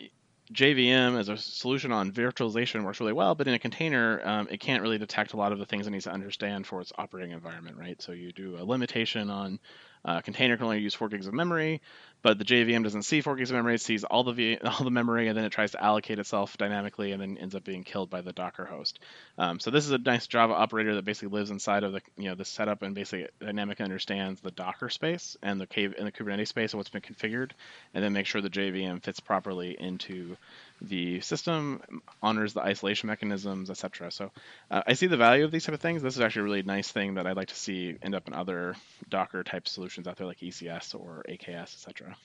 JVM 0.53 1.19
as 1.19 1.29
a 1.29 1.37
solution 1.37 1.91
on 1.91 2.11
virtualization 2.11 2.83
works 2.83 2.99
really 2.99 3.13
well, 3.13 3.35
but 3.35 3.47
in 3.47 3.53
a 3.53 3.59
container, 3.59 4.21
um, 4.23 4.47
it 4.49 4.59
can't 4.59 4.81
really 4.81 4.97
detect 4.97 5.33
a 5.33 5.37
lot 5.37 5.51
of 5.51 5.59
the 5.59 5.65
things 5.65 5.87
it 5.87 5.91
needs 5.91 6.05
to 6.05 6.11
understand 6.11 6.65
for 6.65 6.79
its 6.79 6.93
operating 6.97 7.31
environment, 7.31 7.77
right? 7.77 8.01
So 8.01 8.13
you 8.13 8.31
do 8.31 8.57
a 8.57 8.63
limitation 8.63 9.29
on 9.29 9.59
uh, 10.05 10.21
container 10.21 10.55
can 10.55 10.65
only 10.65 10.79
use 10.79 10.93
four 10.93 11.09
gigs 11.09 11.27
of 11.27 11.33
memory, 11.33 11.81
but 12.21 12.37
the 12.39 12.45
JVM 12.45 12.83
doesn't 12.83 13.03
see 13.03 13.21
four 13.21 13.35
gigs 13.35 13.51
of 13.51 13.55
memory. 13.55 13.75
It 13.75 13.81
sees 13.81 14.03
all 14.03 14.23
the 14.23 14.33
v- 14.33 14.57
all 14.63 14.83
the 14.83 14.91
memory, 14.91 15.27
and 15.27 15.37
then 15.37 15.45
it 15.45 15.51
tries 15.51 15.71
to 15.71 15.83
allocate 15.83 16.19
itself 16.19 16.57
dynamically, 16.57 17.11
and 17.11 17.21
then 17.21 17.37
ends 17.37 17.55
up 17.55 17.63
being 17.63 17.83
killed 17.83 18.09
by 18.09 18.21
the 18.21 18.33
Docker 18.33 18.65
host. 18.65 18.99
Um, 19.37 19.59
so 19.59 19.71
this 19.71 19.85
is 19.85 19.91
a 19.91 19.97
nice 19.97 20.27
Java 20.27 20.53
operator 20.53 20.95
that 20.95 21.05
basically 21.05 21.37
lives 21.37 21.51
inside 21.51 21.83
of 21.83 21.93
the 21.93 22.01
you 22.17 22.25
know 22.25 22.35
the 22.35 22.45
setup 22.45 22.81
and 22.81 22.95
basically 22.95 23.27
dynamically 23.39 23.83
understands 23.83 24.41
the 24.41 24.51
Docker 24.51 24.89
space 24.89 25.37
and 25.41 25.59
the 25.61 25.67
cave 25.67 25.93
and 25.97 26.07
the 26.07 26.11
Kubernetes 26.11 26.47
space 26.47 26.73
and 26.73 26.79
what's 26.79 26.89
been 26.89 27.01
configured, 27.01 27.51
and 27.93 28.03
then 28.03 28.13
make 28.13 28.25
sure 28.25 28.41
the 28.41 28.49
JVM 28.49 29.01
fits 29.03 29.19
properly 29.19 29.75
into 29.79 30.37
the 30.81 31.21
system, 31.21 31.81
honors 32.21 32.53
the 32.53 32.61
isolation 32.61 33.07
mechanisms, 33.07 33.69
etc. 33.69 34.11
So 34.11 34.31
uh, 34.69 34.83
I 34.85 34.93
see 34.93 35.07
the 35.07 35.17
value 35.17 35.45
of 35.45 35.51
these 35.51 35.65
type 35.65 35.73
of 35.73 35.81
things. 35.81 36.01
This 36.01 36.15
is 36.15 36.21
actually 36.21 36.41
a 36.41 36.45
really 36.45 36.63
nice 36.63 36.91
thing 36.91 37.15
that 37.15 37.25
I'd 37.25 37.37
like 37.37 37.49
to 37.49 37.55
see 37.55 37.95
end 38.01 38.15
up 38.15 38.27
in 38.27 38.33
other 38.33 38.75
Docker 39.09 39.43
type 39.43 39.67
solutions 39.67 40.07
out 40.07 40.17
there 40.17 40.27
like 40.27 40.39
ECS 40.39 40.93
or 40.95 41.23
AKS, 41.27 41.73
etc. 41.73 42.16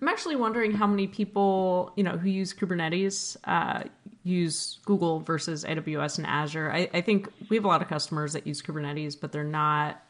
I'm 0.00 0.08
actually 0.08 0.36
wondering 0.36 0.72
how 0.72 0.86
many 0.86 1.06
people, 1.06 1.92
you 1.96 2.04
know, 2.04 2.16
who 2.18 2.28
use 2.28 2.52
Kubernetes 2.52 3.36
uh, 3.44 3.84
use 4.24 4.78
Google 4.84 5.20
versus 5.20 5.64
AWS 5.64 6.18
and 6.18 6.26
Azure. 6.26 6.72
I, 6.72 6.88
I 6.92 7.00
think 7.00 7.28
we 7.48 7.56
have 7.56 7.64
a 7.64 7.68
lot 7.68 7.82
of 7.82 7.88
customers 7.88 8.32
that 8.32 8.46
use 8.46 8.60
Kubernetes, 8.60 9.18
but 9.20 9.32
they're 9.32 9.44
not 9.44 10.02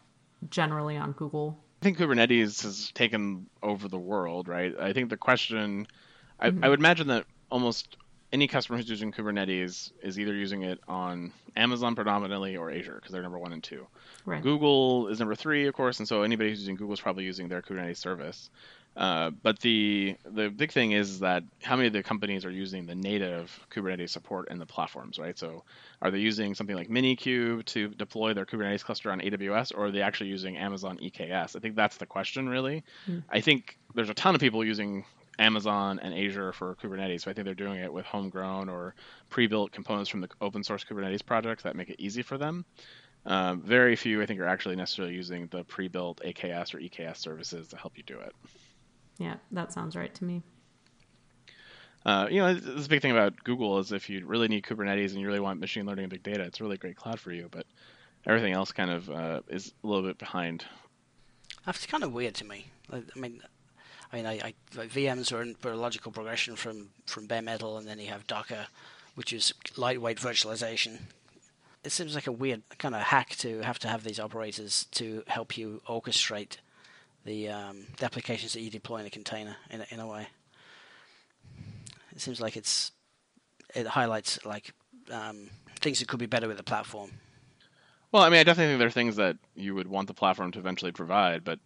generally 0.50 0.96
on 0.96 1.12
Google. 1.12 1.58
I 1.82 1.84
think 1.84 1.98
Kubernetes 1.98 2.62
has 2.62 2.90
taken 2.94 3.46
over 3.62 3.88
the 3.88 3.98
world, 3.98 4.48
right? 4.48 4.74
I 4.80 4.92
think 4.92 5.10
the 5.10 5.16
question, 5.16 5.86
I, 6.40 6.50
mm-hmm. 6.50 6.64
I 6.64 6.68
would 6.68 6.78
imagine 6.78 7.08
that 7.08 7.26
almost 7.50 7.96
any 8.32 8.48
customer 8.48 8.78
who's 8.78 8.88
using 8.88 9.12
Kubernetes 9.12 9.92
is 10.02 10.18
either 10.18 10.34
using 10.34 10.62
it 10.62 10.80
on 10.88 11.32
Amazon 11.56 11.94
predominantly 11.94 12.56
or 12.56 12.70
Azure 12.70 12.96
because 12.96 13.12
they're 13.12 13.22
number 13.22 13.38
one 13.38 13.52
and 13.52 13.62
two. 13.62 13.86
Right. 14.24 14.42
Google 14.42 15.08
is 15.08 15.18
number 15.18 15.34
three, 15.34 15.66
of 15.66 15.74
course, 15.74 15.98
and 15.98 16.08
so 16.08 16.22
anybody 16.22 16.50
who's 16.50 16.60
using 16.60 16.74
Google 16.74 16.94
is 16.94 17.00
probably 17.00 17.24
using 17.24 17.48
their 17.48 17.62
Kubernetes 17.62 17.98
service. 17.98 18.50
Uh, 18.96 19.30
but 19.42 19.58
the 19.58 20.16
the 20.24 20.48
big 20.48 20.70
thing 20.70 20.92
is 20.92 21.18
that 21.18 21.42
how 21.62 21.74
many 21.74 21.88
of 21.88 21.92
the 21.92 22.02
companies 22.02 22.44
are 22.44 22.50
using 22.50 22.86
the 22.86 22.94
native 22.94 23.66
Kubernetes 23.70 24.10
support 24.10 24.50
in 24.50 24.58
the 24.58 24.66
platforms, 24.66 25.18
right? 25.18 25.36
So 25.36 25.64
are 26.00 26.12
they 26.12 26.18
using 26.18 26.54
something 26.54 26.76
like 26.76 26.88
Minikube 26.88 27.64
to 27.66 27.88
deploy 27.88 28.34
their 28.34 28.46
Kubernetes 28.46 28.84
cluster 28.84 29.10
on 29.10 29.20
AWS, 29.20 29.72
or 29.76 29.86
are 29.86 29.90
they 29.90 30.02
actually 30.02 30.30
using 30.30 30.56
Amazon 30.56 30.98
EKS? 31.02 31.56
I 31.56 31.58
think 31.58 31.74
that's 31.74 31.96
the 31.96 32.06
question, 32.06 32.48
really. 32.48 32.84
Mm. 33.08 33.24
I 33.28 33.40
think 33.40 33.78
there's 33.94 34.10
a 34.10 34.14
ton 34.14 34.36
of 34.36 34.40
people 34.40 34.64
using 34.64 35.04
Amazon 35.40 35.98
and 35.98 36.14
Azure 36.14 36.52
for 36.52 36.76
Kubernetes. 36.76 37.22
So 37.22 37.30
I 37.30 37.34
think 37.34 37.46
they're 37.46 37.54
doing 37.54 37.80
it 37.80 37.92
with 37.92 38.06
homegrown 38.06 38.68
or 38.68 38.94
pre-built 39.30 39.72
components 39.72 40.08
from 40.08 40.20
the 40.20 40.28
open 40.40 40.62
source 40.62 40.84
Kubernetes 40.84 41.24
projects 41.24 41.64
that 41.64 41.74
make 41.74 41.90
it 41.90 41.96
easy 41.98 42.22
for 42.22 42.38
them. 42.38 42.64
Um, 43.26 43.62
very 43.62 43.96
few, 43.96 44.22
I 44.22 44.26
think, 44.26 44.40
are 44.40 44.46
actually 44.46 44.76
necessarily 44.76 45.14
using 45.14 45.48
the 45.48 45.64
pre-built 45.64 46.20
AKS 46.24 46.74
or 46.74 46.78
EKS 46.78 47.16
services 47.16 47.68
to 47.68 47.76
help 47.76 47.96
you 47.96 48.04
do 48.04 48.20
it. 48.20 48.34
Yeah, 49.18 49.36
that 49.52 49.72
sounds 49.72 49.96
right 49.96 50.14
to 50.14 50.24
me. 50.24 50.42
Uh, 52.04 52.28
you 52.30 52.38
know, 52.38 52.52
this 52.52 52.86
big 52.86 53.00
thing 53.00 53.12
about 53.12 53.42
Google 53.44 53.78
is 53.78 53.92
if 53.92 54.10
you 54.10 54.26
really 54.26 54.48
need 54.48 54.64
Kubernetes 54.64 55.12
and 55.12 55.20
you 55.20 55.26
really 55.26 55.40
want 55.40 55.60
machine 55.60 55.86
learning 55.86 56.04
and 56.04 56.10
big 56.10 56.22
data, 56.22 56.42
it's 56.42 56.60
a 56.60 56.62
really 56.62 56.76
great 56.76 56.96
cloud 56.96 57.18
for 57.18 57.32
you. 57.32 57.48
But 57.50 57.66
everything 58.26 58.52
else 58.52 58.72
kind 58.72 58.90
of 58.90 59.08
uh, 59.08 59.40
is 59.48 59.72
a 59.82 59.86
little 59.86 60.02
bit 60.02 60.18
behind. 60.18 60.64
That's 61.64 61.86
kind 61.86 62.04
of 62.04 62.12
weird 62.12 62.34
to 62.34 62.44
me. 62.44 62.66
I 62.92 63.02
mean, 63.16 63.40
I 64.12 64.16
mean, 64.16 64.26
I, 64.26 64.32
I 64.32 64.54
like 64.76 64.90
VMs 64.90 65.32
are, 65.32 65.40
in, 65.40 65.56
are 65.64 65.72
a 65.72 65.76
logical 65.76 66.12
progression 66.12 66.56
from 66.56 66.90
from 67.06 67.26
bare 67.26 67.42
metal, 67.42 67.78
and 67.78 67.86
then 67.86 67.98
you 67.98 68.08
have 68.08 68.26
Docker, 68.26 68.66
which 69.14 69.32
is 69.32 69.54
lightweight 69.76 70.18
virtualization. 70.18 70.98
It 71.84 71.92
seems 71.92 72.14
like 72.14 72.26
a 72.26 72.32
weird 72.32 72.62
kind 72.78 72.94
of 72.94 73.00
hack 73.00 73.30
to 73.36 73.62
have 73.62 73.78
to 73.80 73.88
have 73.88 74.04
these 74.04 74.20
operators 74.20 74.86
to 74.92 75.22
help 75.26 75.56
you 75.56 75.80
orchestrate 75.88 76.58
the 77.24 77.48
um, 77.48 77.86
the 77.98 78.04
applications 78.04 78.52
that 78.52 78.60
you 78.60 78.70
deploy 78.70 78.98
in 78.98 79.06
a 79.06 79.10
container 79.10 79.56
in 79.70 79.80
a, 79.80 79.86
in 79.90 80.00
a 80.00 80.06
way. 80.06 80.26
It 82.12 82.20
seems 82.20 82.40
like 82.40 82.56
it's 82.56 82.92
it 83.74 83.86
highlights 83.86 84.44
like 84.44 84.72
um, 85.10 85.50
things 85.80 85.98
that 85.98 86.08
could 86.08 86.20
be 86.20 86.26
better 86.26 86.48
with 86.48 86.56
the 86.56 86.62
platform. 86.62 87.10
Well, 88.12 88.22
I 88.22 88.28
mean, 88.28 88.38
I 88.38 88.44
definitely 88.44 88.72
think 88.72 88.78
there 88.78 88.88
are 88.88 88.92
things 88.92 89.16
that 89.16 89.36
you 89.56 89.74
would 89.74 89.88
want 89.88 90.06
the 90.06 90.14
platform 90.14 90.52
to 90.52 90.58
eventually 90.60 90.92
provide, 90.92 91.42
but 91.42 91.58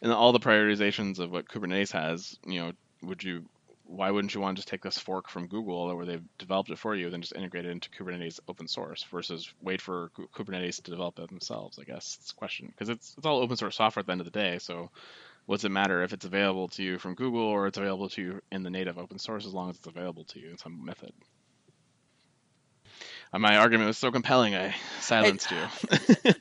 in 0.00 0.10
all 0.10 0.32
the 0.32 0.40
prioritizations 0.40 1.18
of 1.18 1.30
what 1.30 1.48
Kubernetes 1.48 1.92
has, 1.92 2.36
you 2.46 2.60
know, 2.60 2.72
would 3.02 3.22
you 3.22 3.44
why 3.84 4.10
wouldn't 4.10 4.34
you 4.34 4.40
want 4.40 4.56
to 4.56 4.60
just 4.60 4.68
take 4.68 4.82
this 4.82 4.98
fork 4.98 5.28
from 5.28 5.46
Google 5.46 5.94
where 5.94 6.06
they've 6.06 6.24
developed 6.38 6.70
it 6.70 6.78
for 6.78 6.94
you, 6.94 7.10
then 7.10 7.20
just 7.20 7.34
integrate 7.34 7.66
it 7.66 7.70
into 7.70 7.90
Kubernetes 7.90 8.40
open 8.48 8.68
source 8.68 9.02
versus 9.04 9.52
wait 9.60 9.80
for 9.80 10.10
Kubernetes 10.34 10.82
to 10.82 10.90
develop 10.90 11.18
it 11.18 11.28
themselves? 11.28 11.78
I 11.78 11.84
guess 11.84 12.18
it's 12.20 12.32
a 12.32 12.34
question 12.34 12.68
because 12.68 12.88
it's 12.88 13.14
it's 13.16 13.26
all 13.26 13.40
open 13.40 13.56
source 13.56 13.76
software 13.76 14.00
at 14.00 14.06
the 14.06 14.12
end 14.12 14.20
of 14.20 14.24
the 14.24 14.30
day. 14.30 14.58
So 14.58 14.90
what's 15.46 15.64
it 15.64 15.70
matter 15.70 16.02
if 16.02 16.12
it's 16.12 16.24
available 16.24 16.68
to 16.68 16.82
you 16.82 16.98
from 16.98 17.14
Google 17.14 17.42
or 17.42 17.66
it's 17.66 17.78
available 17.78 18.08
to 18.10 18.22
you 18.22 18.42
in 18.50 18.62
the 18.62 18.70
native 18.70 18.98
open 18.98 19.18
source 19.18 19.46
as 19.46 19.52
long 19.52 19.70
as 19.70 19.76
it's 19.76 19.86
available 19.86 20.24
to 20.24 20.40
you 20.40 20.50
in 20.50 20.58
some 20.58 20.84
method? 20.84 21.12
Uh, 23.32 23.38
my 23.38 23.56
argument 23.56 23.86
was 23.86 23.98
so 23.98 24.10
compelling, 24.10 24.54
I 24.54 24.74
silenced 25.00 25.50
it, 25.50 25.56
you. 26.24 26.32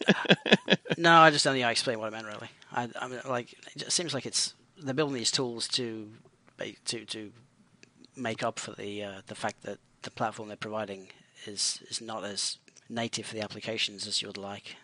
no, 0.97 1.15
I 1.19 1.32
just 1.32 1.45
don't 1.45 1.54
think 1.54 1.65
I 1.65 1.71
explained 1.71 1.99
what 1.99 2.08
I 2.13 2.15
meant 2.15 2.27
really. 2.27 2.49
I, 2.71 2.89
I 2.99 3.08
mean, 3.08 3.21
like, 3.27 3.54
it 3.75 3.91
seems 3.91 4.13
like 4.13 4.25
it's 4.25 4.54
they're 4.77 4.93
building 4.93 5.15
these 5.15 5.32
tools 5.32 5.67
to 5.69 6.10
to 6.86 7.06
to 7.06 7.32
make 8.15 8.43
up 8.43 8.60
for 8.60 8.71
the 8.74 9.04
uh, 9.04 9.21
the 9.28 9.36
fact 9.36 9.63
that 9.63 9.80
the 10.02 10.12
platform 10.12 10.47
they're 10.47 10.58
providing 10.58 11.08
is 11.45 11.82
is 11.89 12.02
not 12.02 12.24
as 12.24 12.58
native 12.89 13.26
for 13.26 13.36
the 13.36 13.41
applications 13.41 14.08
as 14.08 14.21
you 14.21 14.28
would 14.28 14.38
like. 14.38 14.76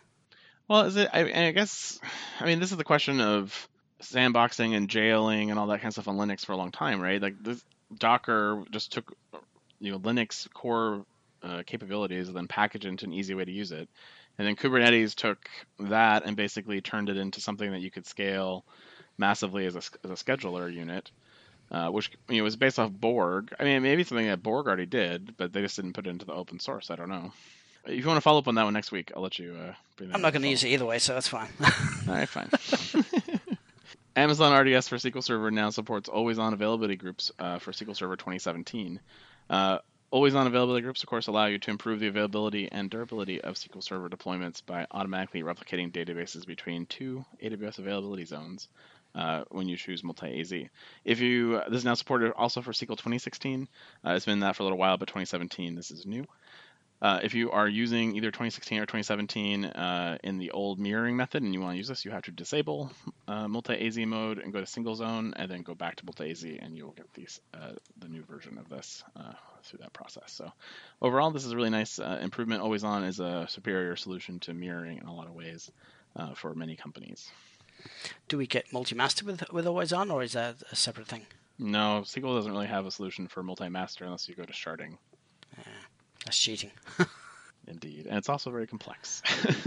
Well, 0.68 0.82
is 0.82 0.96
it? 0.96 1.08
I, 1.12 1.46
I 1.46 1.50
guess. 1.52 1.98
I 2.40 2.44
mean, 2.44 2.60
this 2.60 2.70
is 2.70 2.76
the 2.76 2.84
question 2.84 3.20
of 3.20 3.68
sandboxing 4.02 4.76
and 4.76 4.88
jailing 4.88 5.50
and 5.50 5.58
all 5.58 5.66
that 5.68 5.78
kind 5.78 5.88
of 5.88 5.94
stuff 5.94 6.08
on 6.08 6.16
Linux 6.16 6.44
for 6.44 6.52
a 6.52 6.56
long 6.56 6.70
time, 6.70 7.00
right? 7.00 7.20
Like 7.20 7.42
this 7.42 7.62
Docker 7.96 8.64
just 8.70 8.92
took 8.92 9.16
you 9.80 9.92
know 9.92 9.98
Linux 9.98 10.52
core 10.52 11.04
uh, 11.42 11.62
capabilities 11.66 12.28
and 12.28 12.36
then 12.36 12.48
packaged 12.48 12.84
it 12.84 12.88
into 12.88 13.06
an 13.06 13.12
easy 13.12 13.34
way 13.34 13.44
to 13.44 13.52
use 13.52 13.72
it. 13.72 13.88
And 14.38 14.46
then 14.46 14.54
Kubernetes 14.54 15.14
took 15.14 15.48
that 15.80 16.24
and 16.24 16.36
basically 16.36 16.80
turned 16.80 17.08
it 17.08 17.16
into 17.16 17.40
something 17.40 17.72
that 17.72 17.80
you 17.80 17.90
could 17.90 18.06
scale 18.06 18.64
massively 19.16 19.66
as 19.66 19.74
a, 19.74 19.82
as 20.04 20.10
a 20.10 20.24
scheduler 20.24 20.72
unit, 20.72 21.10
uh, 21.70 21.88
which 21.88 22.10
you 22.28 22.38
know 22.38 22.44
was 22.44 22.56
based 22.56 22.78
off 22.78 22.90
Borg. 22.90 23.54
I 23.58 23.64
mean, 23.64 23.82
maybe 23.82 24.04
something 24.04 24.26
that 24.26 24.42
Borg 24.42 24.66
already 24.66 24.86
did, 24.86 25.36
but 25.36 25.52
they 25.52 25.60
just 25.60 25.76
didn't 25.76 25.92
put 25.92 26.06
it 26.06 26.10
into 26.10 26.24
the 26.24 26.32
open 26.34 26.60
source. 26.60 26.90
I 26.90 26.96
don't 26.96 27.08
know. 27.08 27.32
If 27.84 28.00
you 28.00 28.06
want 28.06 28.18
to 28.18 28.22
follow 28.22 28.38
up 28.38 28.48
on 28.48 28.54
that 28.56 28.64
one 28.64 28.74
next 28.74 28.92
week, 28.92 29.12
I'll 29.16 29.22
let 29.22 29.38
you. 29.38 29.56
Uh, 29.56 29.74
I'm 30.12 30.20
not 30.20 30.32
going 30.32 30.42
to 30.42 30.48
use 30.48 30.64
it 30.64 30.68
either 30.68 30.84
way, 30.84 30.98
so 30.98 31.14
that's 31.14 31.28
fine. 31.28 31.48
All 32.08 32.14
right, 32.14 32.28
fine. 32.28 32.50
Amazon 34.16 34.52
RDS 34.52 34.88
for 34.88 34.96
SQL 34.96 35.22
Server 35.22 35.50
now 35.50 35.70
supports 35.70 36.08
always-on 36.08 36.52
availability 36.52 36.96
groups 36.96 37.30
uh, 37.38 37.58
for 37.60 37.70
SQL 37.70 37.94
Server 37.96 38.16
2017. 38.16 38.98
Uh, 39.48 39.78
always-on 40.10 40.46
availability 40.46 40.82
groups, 40.82 41.02
of 41.02 41.08
course, 41.08 41.28
allow 41.28 41.46
you 41.46 41.58
to 41.58 41.70
improve 41.70 42.00
the 42.00 42.08
availability 42.08 42.68
and 42.70 42.90
durability 42.90 43.40
of 43.40 43.54
SQL 43.54 43.82
Server 43.82 44.08
deployments 44.08 44.60
by 44.64 44.86
automatically 44.90 45.42
replicating 45.42 45.92
databases 45.92 46.44
between 46.44 46.86
two 46.86 47.24
AWS 47.42 47.78
availability 47.78 48.24
zones. 48.24 48.68
Uh, 49.14 49.42
when 49.50 49.68
you 49.68 49.76
choose 49.76 50.04
multi-AZ. 50.04 50.52
If 51.04 51.20
you 51.20 51.60
this 51.68 51.78
is 51.78 51.84
now 51.84 51.94
supported 51.94 52.32
also 52.34 52.60
for 52.60 52.72
SQL 52.72 52.90
2016. 52.90 53.66
Uh, 54.04 54.10
it's 54.10 54.26
been 54.26 54.40
that 54.40 54.54
for 54.54 54.62
a 54.62 54.66
little 54.66 54.78
while, 54.78 54.96
but 54.96 55.08
2017 55.08 55.74
this 55.74 55.90
is 55.90 56.06
new. 56.06 56.24
Uh, 57.00 57.20
if 57.22 57.34
you 57.34 57.50
are 57.52 57.68
using 57.68 58.16
either 58.16 58.28
2016 58.28 58.78
or 58.78 58.86
2017 58.86 59.64
uh, 59.64 60.18
in 60.24 60.38
the 60.38 60.50
old 60.50 60.80
mirroring 60.80 61.16
method 61.16 61.42
and 61.42 61.54
you 61.54 61.60
want 61.60 61.72
to 61.72 61.76
use 61.76 61.86
this, 61.86 62.04
you 62.04 62.10
have 62.10 62.22
to 62.22 62.32
disable 62.32 62.90
uh, 63.28 63.46
multi-AZ 63.46 63.96
mode 63.98 64.38
and 64.38 64.52
go 64.52 64.60
to 64.60 64.66
single 64.66 64.96
zone, 64.96 65.32
and 65.36 65.50
then 65.50 65.62
go 65.62 65.74
back 65.74 65.94
to 65.96 66.04
multi-AZ, 66.04 66.44
and 66.44 66.76
you'll 66.76 66.92
get 66.92 67.12
these 67.14 67.40
uh, 67.54 67.72
the 67.98 68.08
new 68.08 68.24
version 68.24 68.58
of 68.58 68.68
this 68.68 69.04
uh, 69.16 69.32
through 69.62 69.78
that 69.78 69.92
process. 69.92 70.32
So 70.32 70.50
overall, 71.00 71.30
this 71.30 71.44
is 71.44 71.52
a 71.52 71.56
really 71.56 71.70
nice 71.70 71.98
improvement. 71.98 72.62
Always 72.62 72.82
on 72.84 73.04
is 73.04 73.20
a 73.20 73.46
superior 73.48 73.94
solution 73.94 74.40
to 74.40 74.54
mirroring 74.54 74.98
in 74.98 75.06
a 75.06 75.14
lot 75.14 75.26
of 75.28 75.34
ways 75.34 75.70
for 76.34 76.54
many 76.54 76.74
companies. 76.74 77.30
Do 78.28 78.38
we 78.38 78.46
get 78.46 78.72
multi-master 78.72 79.24
with 79.24 79.50
with 79.52 79.66
always 79.66 79.92
on, 79.92 80.10
or 80.10 80.22
is 80.22 80.32
that 80.32 80.62
a 80.70 80.76
separate 80.76 81.06
thing? 81.06 81.26
No, 81.58 82.02
SQL 82.04 82.36
doesn't 82.36 82.52
really 82.52 82.66
have 82.66 82.86
a 82.86 82.90
solution 82.90 83.26
for 83.26 83.42
multi-master 83.42 84.04
unless 84.04 84.28
you 84.28 84.34
go 84.34 84.44
to 84.44 84.52
sharding. 84.52 84.96
Yeah. 85.56 85.64
That's 86.24 86.38
cheating. 86.38 86.70
Indeed, 87.66 88.06
and 88.06 88.16
it's 88.16 88.28
also 88.28 88.50
very 88.50 88.66
complex. 88.66 89.22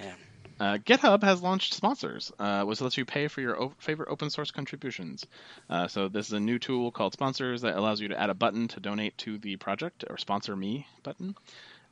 yeah. 0.00 0.14
Uh, 0.60 0.78
GitHub 0.78 1.22
has 1.22 1.42
launched 1.42 1.74
sponsors, 1.74 2.30
uh, 2.38 2.62
which 2.64 2.80
lets 2.80 2.96
you 2.96 3.04
pay 3.04 3.26
for 3.26 3.40
your 3.40 3.60
o- 3.60 3.72
favorite 3.78 4.08
open 4.10 4.30
source 4.30 4.50
contributions. 4.50 5.26
Uh, 5.68 5.88
so 5.88 6.08
this 6.08 6.26
is 6.26 6.34
a 6.34 6.40
new 6.40 6.58
tool 6.58 6.92
called 6.92 7.12
Sponsors 7.14 7.62
that 7.62 7.76
allows 7.76 8.00
you 8.00 8.08
to 8.08 8.20
add 8.20 8.30
a 8.30 8.34
button 8.34 8.68
to 8.68 8.78
donate 8.78 9.16
to 9.18 9.38
the 9.38 9.56
project 9.56 10.04
or 10.08 10.18
sponsor 10.18 10.54
me 10.54 10.86
button. 11.02 11.34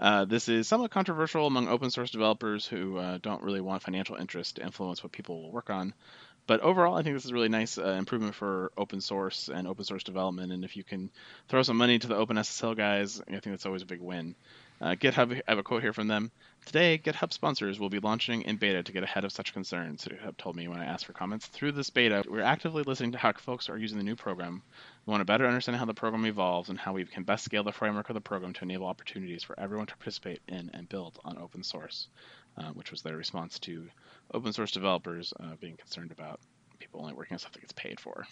Uh, 0.01 0.25
this 0.25 0.49
is 0.49 0.67
somewhat 0.67 0.91
controversial 0.91 1.47
among 1.47 1.69
open 1.69 1.91
source 1.91 2.11
developers 2.11 2.67
who 2.67 2.97
uh, 2.97 3.19
don't 3.21 3.43
really 3.43 3.61
want 3.61 3.83
financial 3.83 4.17
interest 4.17 4.57
to 4.57 4.63
influence 4.63 5.03
what 5.03 5.13
people 5.13 5.43
will 5.43 5.53
work 5.53 5.69
on. 5.69 5.93
But 6.47 6.61
overall, 6.61 6.97
I 6.97 7.03
think 7.03 7.15
this 7.15 7.27
is 7.27 7.31
a 7.31 7.35
really 7.35 7.51
nice 7.51 7.77
uh, 7.77 7.97
improvement 7.99 8.35
for 8.35 8.73
open 8.79 9.03
source 9.03 9.51
and 9.53 9.69
open 9.69 9.85
source 9.85 10.03
development. 10.03 10.53
And 10.53 10.65
if 10.65 10.75
you 10.75 10.85
can 10.85 11.11
throw 11.49 11.63
some 11.63 11.77
money 11.77 11.99
to 11.99 12.07
the 12.09 12.15
OpenSSL 12.15 12.77
guys, 12.79 13.21
I 13.21 13.33
think 13.33 13.45
that's 13.45 13.67
always 13.67 13.83
a 13.83 13.87
big 13.87 14.01
win. 14.01 14.35
Uh, 14.81 14.95
GitHub, 14.95 15.35
I 15.47 15.51
have 15.51 15.59
a 15.59 15.63
quote 15.63 15.83
here 15.83 15.93
from 15.93 16.09
them. 16.09 16.31
Today, 16.65 16.97
GitHub 16.97 17.35
sponsors 17.35 17.79
will 17.79 17.91
be 17.91 17.99
launching 17.99 18.43
in 18.43 18.57
beta 18.57 18.83
to 18.83 18.93
get 18.93 19.03
ahead 19.03 19.25
of 19.25 19.33
such 19.33 19.53
concerns, 19.53 20.07
GitHub 20.07 20.39
told 20.39 20.57
me 20.57 20.69
when 20.69 20.81
I 20.81 20.87
asked 20.87 21.05
for 21.05 21.13
comments. 21.13 21.47
Through 21.47 21.73
this 21.73 21.91
beta, 21.91 22.25
we're 22.27 22.41
actively 22.41 22.83
listening 22.83 23.13
to 23.13 23.19
how 23.19 23.35
folks 23.35 23.69
are 23.69 23.77
using 23.77 23.99
the 23.99 24.05
new 24.05 24.17
program. 24.17 24.63
We 25.05 25.11
want 25.11 25.21
to 25.21 25.27
better 25.27 25.47
understand 25.47 25.77
how 25.77 25.85
the 25.85 25.93
program 25.93 26.25
evolves 26.25 26.71
and 26.71 26.79
how 26.79 26.95
we 26.95 27.05
can 27.05 27.25
best 27.25 27.45
scale 27.45 27.63
the 27.63 27.73
framework 27.73 28.09
of 28.09 28.15
the 28.15 28.23
program 28.23 28.55
to 28.55 28.65
enable 28.65 28.87
opportunities 28.87 29.43
for 29.43 29.59
everyone 29.61 29.87
to 29.87 29.97
participate 29.97 30.41
in 30.49 30.71
and 30.73 30.89
build 30.89 31.19
on 31.27 31.37
open 31.37 31.63
source, 31.63 32.09
uh, 32.57 32.71
which 32.71 32.91
was 32.91 33.03
their 33.03 33.17
response 33.17 33.59
to 33.59 33.87
open 34.33 34.55
source 34.55 34.71
developers 34.71 35.35
uh, 35.41 35.57
being 35.61 35.77
concerned 35.77 36.11
about 36.11 36.41
people 36.79 37.01
only 37.01 37.13
working 37.13 37.35
on 37.35 37.39
stuff 37.39 37.53
that 37.53 37.61
gets 37.61 37.75
paid 37.75 38.01
for. 38.01 38.27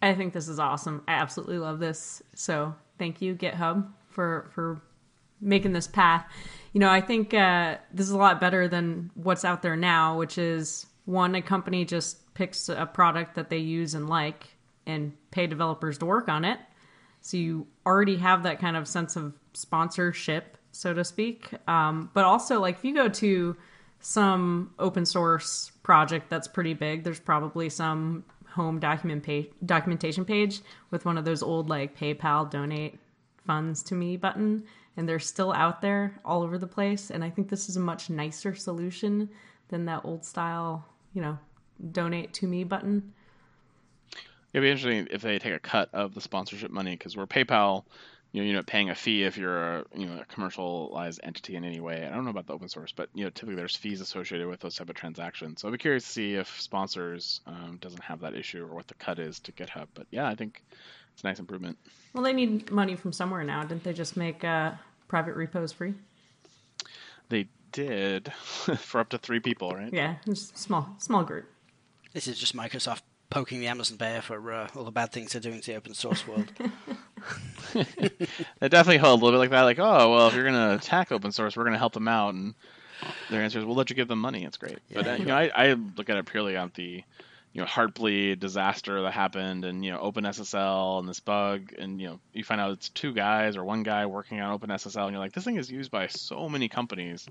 I 0.00 0.14
think 0.14 0.32
this 0.32 0.48
is 0.48 0.58
awesome. 0.58 1.02
I 1.08 1.12
absolutely 1.12 1.58
love 1.58 1.78
this. 1.78 2.22
So 2.34 2.74
thank 2.98 3.20
you, 3.20 3.34
GitHub, 3.34 3.88
for 4.08 4.50
for 4.54 4.80
making 5.40 5.72
this 5.72 5.86
path. 5.86 6.26
You 6.72 6.80
know, 6.80 6.90
I 6.90 7.00
think 7.00 7.34
uh, 7.34 7.78
this 7.92 8.06
is 8.06 8.12
a 8.12 8.18
lot 8.18 8.40
better 8.40 8.68
than 8.68 9.10
what's 9.14 9.44
out 9.44 9.62
there 9.62 9.76
now, 9.76 10.18
which 10.18 10.38
is 10.38 10.86
one 11.04 11.34
a 11.34 11.42
company 11.42 11.84
just 11.84 12.34
picks 12.34 12.68
a 12.68 12.86
product 12.86 13.34
that 13.34 13.50
they 13.50 13.58
use 13.58 13.94
and 13.94 14.08
like 14.08 14.48
and 14.86 15.12
pay 15.30 15.46
developers 15.46 15.98
to 15.98 16.06
work 16.06 16.28
on 16.28 16.44
it. 16.44 16.58
So 17.20 17.36
you 17.36 17.66
already 17.84 18.16
have 18.16 18.44
that 18.44 18.60
kind 18.60 18.76
of 18.76 18.86
sense 18.86 19.16
of 19.16 19.34
sponsorship, 19.52 20.56
so 20.72 20.94
to 20.94 21.04
speak. 21.04 21.50
Um, 21.66 22.10
but 22.14 22.24
also, 22.24 22.60
like 22.60 22.76
if 22.76 22.84
you 22.84 22.94
go 22.94 23.08
to 23.08 23.56
some 24.00 24.72
open 24.78 25.04
source 25.04 25.72
project 25.82 26.30
that's 26.30 26.46
pretty 26.46 26.74
big, 26.74 27.04
there's 27.04 27.20
probably 27.20 27.68
some 27.68 28.24
home 28.50 28.78
document 28.78 29.22
page, 29.22 29.50
documentation 29.64 30.24
page 30.24 30.60
with 30.90 31.04
one 31.04 31.18
of 31.18 31.24
those 31.24 31.42
old 31.42 31.68
like 31.68 31.96
PayPal 31.96 32.50
donate 32.50 32.98
funds 33.46 33.82
to 33.84 33.94
me 33.94 34.16
button 34.16 34.64
and 34.96 35.08
they're 35.08 35.18
still 35.18 35.52
out 35.52 35.80
there 35.80 36.18
all 36.24 36.42
over 36.42 36.58
the 36.58 36.66
place 36.66 37.10
and 37.10 37.24
I 37.24 37.30
think 37.30 37.48
this 37.48 37.68
is 37.68 37.76
a 37.76 37.80
much 37.80 38.10
nicer 38.10 38.54
solution 38.54 39.28
than 39.68 39.84
that 39.86 40.04
old 40.04 40.24
style, 40.24 40.86
you 41.14 41.22
know, 41.22 41.38
donate 41.92 42.32
to 42.34 42.46
me 42.46 42.64
button. 42.64 43.12
It'd 44.52 44.62
be 44.62 44.70
interesting 44.70 45.08
if 45.10 45.22
they 45.22 45.38
take 45.38 45.54
a 45.54 45.58
cut 45.58 45.90
of 45.92 46.14
the 46.14 46.20
sponsorship 46.20 46.70
money 46.70 46.92
because 46.92 47.16
where 47.16 47.26
PayPal 47.26 47.84
you 48.32 48.42
know, 48.42 48.46
you're 48.46 48.56
not 48.56 48.66
paying 48.66 48.90
a 48.90 48.94
fee 48.94 49.24
if 49.24 49.38
you're 49.38 49.78
a 49.78 49.84
you 49.94 50.06
know 50.06 50.20
a 50.20 50.24
commercialized 50.26 51.20
entity 51.22 51.56
in 51.56 51.64
any 51.64 51.80
way. 51.80 52.06
I 52.06 52.14
don't 52.14 52.24
know 52.24 52.30
about 52.30 52.46
the 52.46 52.52
open 52.52 52.68
source, 52.68 52.92
but 52.92 53.08
you 53.14 53.24
know 53.24 53.30
typically 53.30 53.54
there's 53.54 53.76
fees 53.76 54.00
associated 54.00 54.48
with 54.48 54.60
those 54.60 54.76
type 54.76 54.90
of 54.90 54.96
transactions. 54.96 55.60
So 55.60 55.68
I'd 55.68 55.72
be 55.72 55.78
curious 55.78 56.04
to 56.04 56.10
see 56.10 56.34
if 56.34 56.60
sponsors 56.60 57.40
um, 57.46 57.78
doesn't 57.80 58.02
have 58.02 58.20
that 58.20 58.34
issue 58.34 58.64
or 58.64 58.74
what 58.74 58.86
the 58.86 58.94
cut 58.94 59.18
is 59.18 59.40
to 59.40 59.52
GitHub. 59.52 59.86
But 59.94 60.06
yeah, 60.10 60.28
I 60.28 60.34
think 60.34 60.62
it's 61.14 61.22
a 61.24 61.26
nice 61.26 61.38
improvement. 61.38 61.78
Well, 62.12 62.22
they 62.22 62.34
need 62.34 62.70
money 62.70 62.96
from 62.96 63.12
somewhere 63.12 63.44
now. 63.44 63.62
Didn't 63.64 63.84
they 63.84 63.94
just 63.94 64.16
make 64.16 64.44
uh, 64.44 64.72
private 65.08 65.34
repos 65.34 65.72
free? 65.72 65.94
They 67.30 67.48
did 67.72 68.32
for 68.78 69.00
up 69.00 69.08
to 69.10 69.18
three 69.18 69.40
people, 69.40 69.70
right? 69.70 69.92
Yeah, 69.92 70.16
just 70.26 70.58
small 70.58 70.96
small 70.98 71.24
group. 71.24 71.46
This 72.12 72.28
is 72.28 72.38
just 72.38 72.54
Microsoft 72.54 73.02
poking 73.30 73.60
the 73.60 73.66
Amazon 73.66 73.96
bear 73.96 74.22
for 74.22 74.52
uh, 74.52 74.68
all 74.74 74.84
the 74.84 74.90
bad 74.90 75.12
things 75.12 75.32
they're 75.32 75.40
doing 75.40 75.60
to 75.60 75.72
the 75.72 75.76
open 75.76 75.94
source 75.94 76.26
world. 76.26 76.52
They 77.74 78.68
definitely 78.68 78.98
hold 78.98 79.20
a 79.20 79.24
little 79.24 79.38
bit 79.38 79.40
like 79.40 79.50
that. 79.50 79.62
Like, 79.62 79.78
oh 79.78 80.10
well, 80.10 80.28
if 80.28 80.34
you're 80.34 80.44
gonna 80.44 80.74
attack 80.74 81.12
open 81.12 81.32
source, 81.32 81.56
we're 81.56 81.64
gonna 81.64 81.78
help 81.78 81.92
them 81.94 82.08
out, 82.08 82.34
and 82.34 82.54
their 83.30 83.42
answer 83.42 83.58
is, 83.58 83.64
we'll 83.64 83.76
let 83.76 83.90
you 83.90 83.96
give 83.96 84.08
them 84.08 84.18
money. 84.20 84.44
It's 84.44 84.56
great. 84.56 84.78
but 84.92 85.06
Yeah. 85.06 85.12
uh, 85.12 85.16
you 85.16 85.24
know, 85.26 85.36
I, 85.36 85.50
I 85.54 85.72
look 85.72 86.08
at 86.10 86.16
it 86.16 86.26
purely 86.26 86.56
on 86.56 86.72
the 86.74 87.02
you 87.52 87.60
know 87.62 87.66
Heartbleed 87.66 88.40
disaster 88.40 89.02
that 89.02 89.12
happened, 89.12 89.64
and 89.64 89.84
you 89.84 89.90
know 89.90 89.98
OpenSSL 90.00 90.98
and 91.00 91.08
this 91.08 91.20
bug, 91.20 91.72
and 91.78 92.00
you 92.00 92.08
know 92.08 92.20
you 92.32 92.44
find 92.44 92.60
out 92.60 92.72
it's 92.72 92.88
two 92.90 93.12
guys 93.12 93.56
or 93.56 93.64
one 93.64 93.82
guy 93.82 94.06
working 94.06 94.40
on 94.40 94.58
OpenSSL, 94.58 95.04
and 95.04 95.12
you're 95.12 95.20
like, 95.20 95.32
this 95.32 95.44
thing 95.44 95.56
is 95.56 95.70
used 95.70 95.90
by 95.90 96.06
so 96.06 96.48
many 96.48 96.68
companies. 96.68 97.26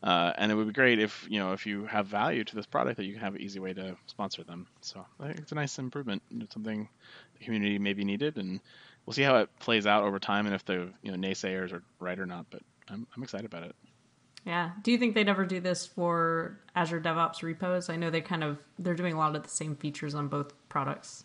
Uh, 0.00 0.32
and 0.38 0.52
it 0.52 0.54
would 0.54 0.68
be 0.68 0.72
great 0.72 1.00
if 1.00 1.26
you 1.28 1.40
know 1.40 1.52
if 1.54 1.66
you 1.66 1.84
have 1.86 2.06
value 2.06 2.44
to 2.44 2.54
this 2.54 2.66
product 2.66 2.98
that 2.98 3.04
you 3.04 3.12
can 3.12 3.20
have 3.20 3.34
an 3.34 3.40
easy 3.40 3.58
way 3.58 3.72
to 3.72 3.96
sponsor 4.06 4.44
them. 4.44 4.68
So 4.80 5.04
I 5.18 5.26
think 5.26 5.38
it's 5.40 5.50
a 5.50 5.56
nice 5.56 5.76
improvement. 5.80 6.22
It's 6.38 6.54
something 6.54 6.88
the 7.36 7.44
community 7.44 7.80
maybe 7.80 8.04
needed, 8.04 8.36
and 8.36 8.60
we'll 9.08 9.14
see 9.14 9.22
how 9.22 9.36
it 9.36 9.48
plays 9.58 9.86
out 9.86 10.04
over 10.04 10.18
time 10.18 10.44
and 10.44 10.54
if 10.54 10.66
the 10.66 10.86
you 11.00 11.10
know 11.10 11.16
naysayers 11.16 11.72
are 11.72 11.82
right 11.98 12.18
or 12.18 12.26
not. 12.26 12.44
But 12.50 12.60
I'm 12.90 13.06
I'm 13.16 13.22
excited 13.22 13.46
about 13.46 13.62
it. 13.62 13.74
Yeah. 14.44 14.72
Do 14.82 14.92
you 14.92 14.98
think 14.98 15.14
they'd 15.14 15.30
ever 15.30 15.46
do 15.46 15.60
this 15.60 15.86
for 15.86 16.58
Azure 16.76 17.00
DevOps 17.00 17.42
repos? 17.42 17.88
I 17.88 17.96
know 17.96 18.10
they 18.10 18.20
kind 18.20 18.44
of 18.44 18.58
they're 18.78 18.94
doing 18.94 19.14
a 19.14 19.16
lot 19.16 19.34
of 19.34 19.42
the 19.42 19.48
same 19.48 19.76
features 19.76 20.14
on 20.14 20.28
both 20.28 20.52
products. 20.68 21.24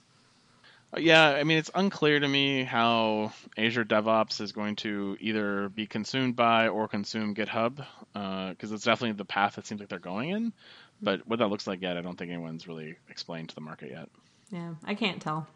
Uh, 0.95 1.01
Yeah, 1.01 1.27
I 1.27 1.43
mean 1.43 1.57
it's 1.57 1.71
unclear 1.75 2.21
to 2.21 2.27
me 2.27 2.63
how 2.63 3.33
Azure 3.57 3.83
DevOps 3.83 4.39
is 4.39 4.53
going 4.53 4.77
to 4.77 5.17
either 5.19 5.67
be 5.67 5.85
consumed 5.85 6.37
by 6.37 6.69
or 6.69 6.87
consume 6.87 7.35
GitHub 7.35 7.85
because 8.13 8.71
it's 8.71 8.85
definitely 8.85 9.17
the 9.17 9.25
path 9.25 9.57
it 9.57 9.67
seems 9.67 9.81
like 9.81 9.89
they're 9.89 9.99
going 9.99 10.29
in. 10.29 10.53
But 11.01 11.27
what 11.27 11.39
that 11.39 11.49
looks 11.49 11.67
like 11.67 11.81
yet, 11.81 11.97
I 11.97 12.01
don't 12.01 12.17
think 12.17 12.31
anyone's 12.31 12.65
really 12.65 12.95
explained 13.09 13.49
to 13.49 13.55
the 13.55 13.61
market 13.61 13.91
yet. 13.91 14.07
Yeah, 14.51 14.75
I 14.85 14.95
can't 14.95 15.21
tell. 15.21 15.47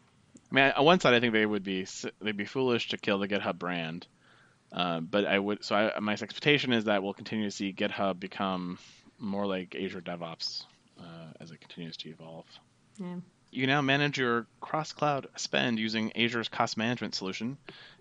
I 0.51 0.55
mean, 0.55 0.71
on 0.71 0.85
one 0.85 0.99
side, 0.99 1.13
I 1.13 1.19
think 1.19 1.33
they 1.33 1.45
would 1.45 1.63
be 1.63 1.85
they'd 2.21 2.37
be 2.37 2.45
foolish 2.45 2.89
to 2.89 2.97
kill 2.97 3.19
the 3.19 3.27
GitHub 3.27 3.57
brand, 3.57 4.07
uh, 4.71 4.99
but 5.01 5.25
I 5.25 5.37
would. 5.37 5.63
So 5.63 5.75
I, 5.75 5.99
my 5.99 6.13
expectation 6.13 6.73
is 6.73 6.85
that 6.85 7.03
we'll 7.03 7.13
continue 7.13 7.45
to 7.45 7.51
see 7.51 7.73
GitHub 7.73 8.19
become 8.19 8.79
more 9.19 9.45
like 9.45 9.75
Azure 9.75 10.01
DevOps 10.01 10.63
uh, 10.99 11.03
as 11.39 11.51
it 11.51 11.59
continues 11.59 11.97
to 11.97 12.09
evolve. 12.09 12.45
Yeah. 12.99 13.15
You 13.49 13.61
can 13.61 13.69
now 13.69 13.81
manage 13.81 14.17
your 14.17 14.45
cross-cloud 14.59 15.27
spend 15.37 15.79
using 15.79 16.11
Azure's 16.15 16.49
cost 16.49 16.77
management 16.77 17.15
solution. 17.15 17.57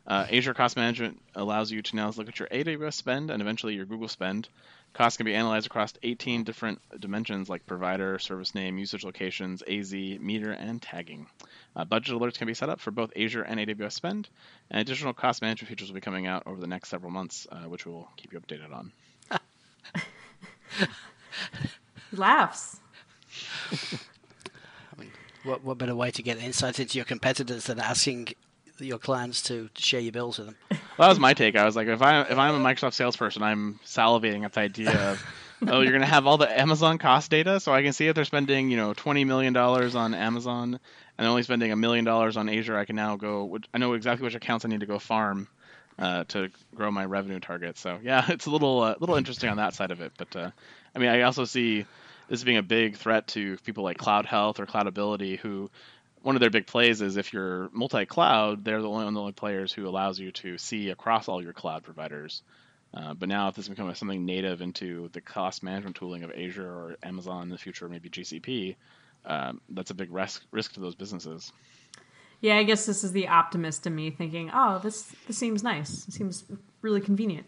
Uh, 0.06 0.26
Azure 0.30 0.54
Cost 0.54 0.76
Management 0.76 1.20
allows 1.34 1.70
you 1.70 1.82
to 1.82 1.96
now 1.96 2.10
look 2.16 2.28
at 2.28 2.38
your 2.38 2.48
AWS 2.48 2.94
spend 2.94 3.30
and 3.30 3.40
eventually 3.40 3.74
your 3.74 3.86
Google 3.86 4.08
spend. 4.08 4.48
Costs 4.96 5.18
can 5.18 5.26
be 5.26 5.34
analyzed 5.34 5.66
across 5.66 5.92
18 6.02 6.44
different 6.44 6.80
dimensions 6.98 7.50
like 7.50 7.66
provider, 7.66 8.18
service 8.18 8.54
name, 8.54 8.78
usage 8.78 9.04
locations, 9.04 9.62
AZ, 9.68 9.92
meter, 9.92 10.52
and 10.52 10.80
tagging. 10.80 11.26
Uh, 11.76 11.84
budget 11.84 12.18
alerts 12.18 12.38
can 12.38 12.46
be 12.46 12.54
set 12.54 12.70
up 12.70 12.80
for 12.80 12.90
both 12.90 13.12
Azure 13.14 13.42
and 13.42 13.60
AWS 13.60 13.92
spend, 13.92 14.30
and 14.70 14.80
additional 14.80 15.12
cost 15.12 15.42
management 15.42 15.68
features 15.68 15.88
will 15.88 15.96
be 15.96 16.00
coming 16.00 16.26
out 16.26 16.44
over 16.46 16.58
the 16.58 16.66
next 16.66 16.88
several 16.88 17.10
months, 17.10 17.46
uh, 17.52 17.64
which 17.64 17.84
we'll 17.84 18.08
keep 18.16 18.32
you 18.32 18.40
updated 18.40 18.74
on. 18.74 18.90
He 22.10 22.16
laughs. 22.16 22.80
what, 25.44 25.62
what 25.62 25.76
better 25.76 25.94
way 25.94 26.10
to 26.10 26.22
get 26.22 26.38
insight 26.38 26.80
into 26.80 26.96
your 26.96 27.04
competitors 27.04 27.66
than 27.66 27.78
asking 27.80 28.28
your 28.78 28.98
clients 28.98 29.42
to 29.44 29.68
share 29.76 30.00
your 30.00 30.12
bills 30.12 30.38
with 30.38 30.48
them? 30.48 30.56
Well, 30.70 31.08
that 31.08 31.08
was 31.08 31.18
my 31.18 31.34
take. 31.34 31.56
I 31.56 31.64
was 31.64 31.76
like, 31.76 31.88
if 31.88 32.02
I 32.02 32.22
if 32.22 32.38
I'm 32.38 32.54
a 32.54 32.58
Microsoft 32.58 32.94
salesperson, 32.94 33.42
I'm 33.42 33.78
salivating 33.84 34.44
at 34.44 34.52
the 34.52 34.60
idea 34.60 35.10
of, 35.10 35.26
oh, 35.68 35.80
you're 35.80 35.92
gonna 35.92 36.06
have 36.06 36.26
all 36.26 36.38
the 36.38 36.60
Amazon 36.60 36.98
cost 36.98 37.30
data, 37.30 37.60
so 37.60 37.72
I 37.72 37.82
can 37.82 37.92
see 37.92 38.08
if 38.08 38.14
they're 38.14 38.24
spending, 38.24 38.70
you 38.70 38.76
know, 38.76 38.94
twenty 38.94 39.24
million 39.24 39.52
dollars 39.52 39.94
on 39.94 40.14
Amazon 40.14 40.80
and 41.18 41.26
only 41.26 41.42
spending 41.42 41.72
a 41.72 41.76
million 41.76 42.04
dollars 42.04 42.36
on 42.36 42.48
Azure. 42.48 42.78
I 42.78 42.84
can 42.84 42.96
now 42.96 43.16
go. 43.16 43.58
I 43.74 43.78
know 43.78 43.92
exactly 43.92 44.24
which 44.24 44.34
accounts 44.34 44.64
I 44.64 44.68
need 44.68 44.80
to 44.80 44.86
go 44.86 44.98
farm 44.98 45.48
uh, 45.98 46.24
to 46.28 46.50
grow 46.74 46.90
my 46.90 47.04
revenue 47.04 47.40
target. 47.40 47.78
So 47.78 47.98
yeah, 48.02 48.24
it's 48.30 48.46
a 48.46 48.50
little 48.50 48.80
uh, 48.82 48.94
little 49.00 49.16
interesting 49.16 49.50
on 49.50 49.56
that 49.58 49.74
side 49.74 49.90
of 49.90 50.00
it. 50.00 50.12
But 50.16 50.34
uh, 50.36 50.50
I 50.94 50.98
mean, 50.98 51.08
I 51.08 51.22
also 51.22 51.44
see 51.44 51.86
this 52.28 52.42
being 52.42 52.56
a 52.56 52.62
big 52.62 52.96
threat 52.96 53.28
to 53.28 53.56
people 53.58 53.84
like 53.84 53.98
Cloud 53.98 54.26
Health 54.26 54.58
or 54.58 54.66
Cloudability 54.66 55.38
who 55.38 55.70
one 56.26 56.34
of 56.34 56.40
their 56.40 56.50
big 56.50 56.66
plays 56.66 57.02
is 57.02 57.16
if 57.16 57.32
you're 57.32 57.70
multi-cloud, 57.72 58.64
they're 58.64 58.82
the 58.82 58.88
only, 58.88 59.04
one 59.04 59.06
of 59.06 59.14
the 59.14 59.20
only 59.20 59.32
players 59.32 59.72
who 59.72 59.86
allows 59.86 60.18
you 60.18 60.32
to 60.32 60.58
see 60.58 60.90
across 60.90 61.28
all 61.28 61.40
your 61.40 61.52
cloud 61.52 61.84
providers. 61.84 62.42
Uh, 62.92 63.14
but 63.14 63.28
now, 63.28 63.46
if 63.46 63.54
this 63.54 63.68
becomes 63.68 63.96
something 63.96 64.24
native 64.24 64.60
into 64.60 65.08
the 65.12 65.20
cost 65.20 65.62
management 65.62 65.94
tooling 65.94 66.24
of 66.24 66.32
Azure 66.32 66.68
or 66.68 66.96
Amazon 67.04 67.44
in 67.44 67.48
the 67.48 67.56
future, 67.56 67.88
maybe 67.88 68.10
GCP, 68.10 68.74
um, 69.24 69.60
that's 69.68 69.92
a 69.92 69.94
big 69.94 70.12
risk 70.12 70.42
risk 70.50 70.72
to 70.72 70.80
those 70.80 70.96
businesses. 70.96 71.52
Yeah, 72.40 72.56
I 72.56 72.64
guess 72.64 72.86
this 72.86 73.04
is 73.04 73.12
the 73.12 73.28
optimist 73.28 73.86
in 73.86 73.94
me 73.94 74.10
thinking, 74.10 74.50
oh, 74.52 74.80
this 74.82 75.02
this 75.28 75.38
seems 75.38 75.62
nice. 75.62 76.08
It 76.08 76.14
seems 76.14 76.44
really 76.82 77.00
convenient. 77.00 77.46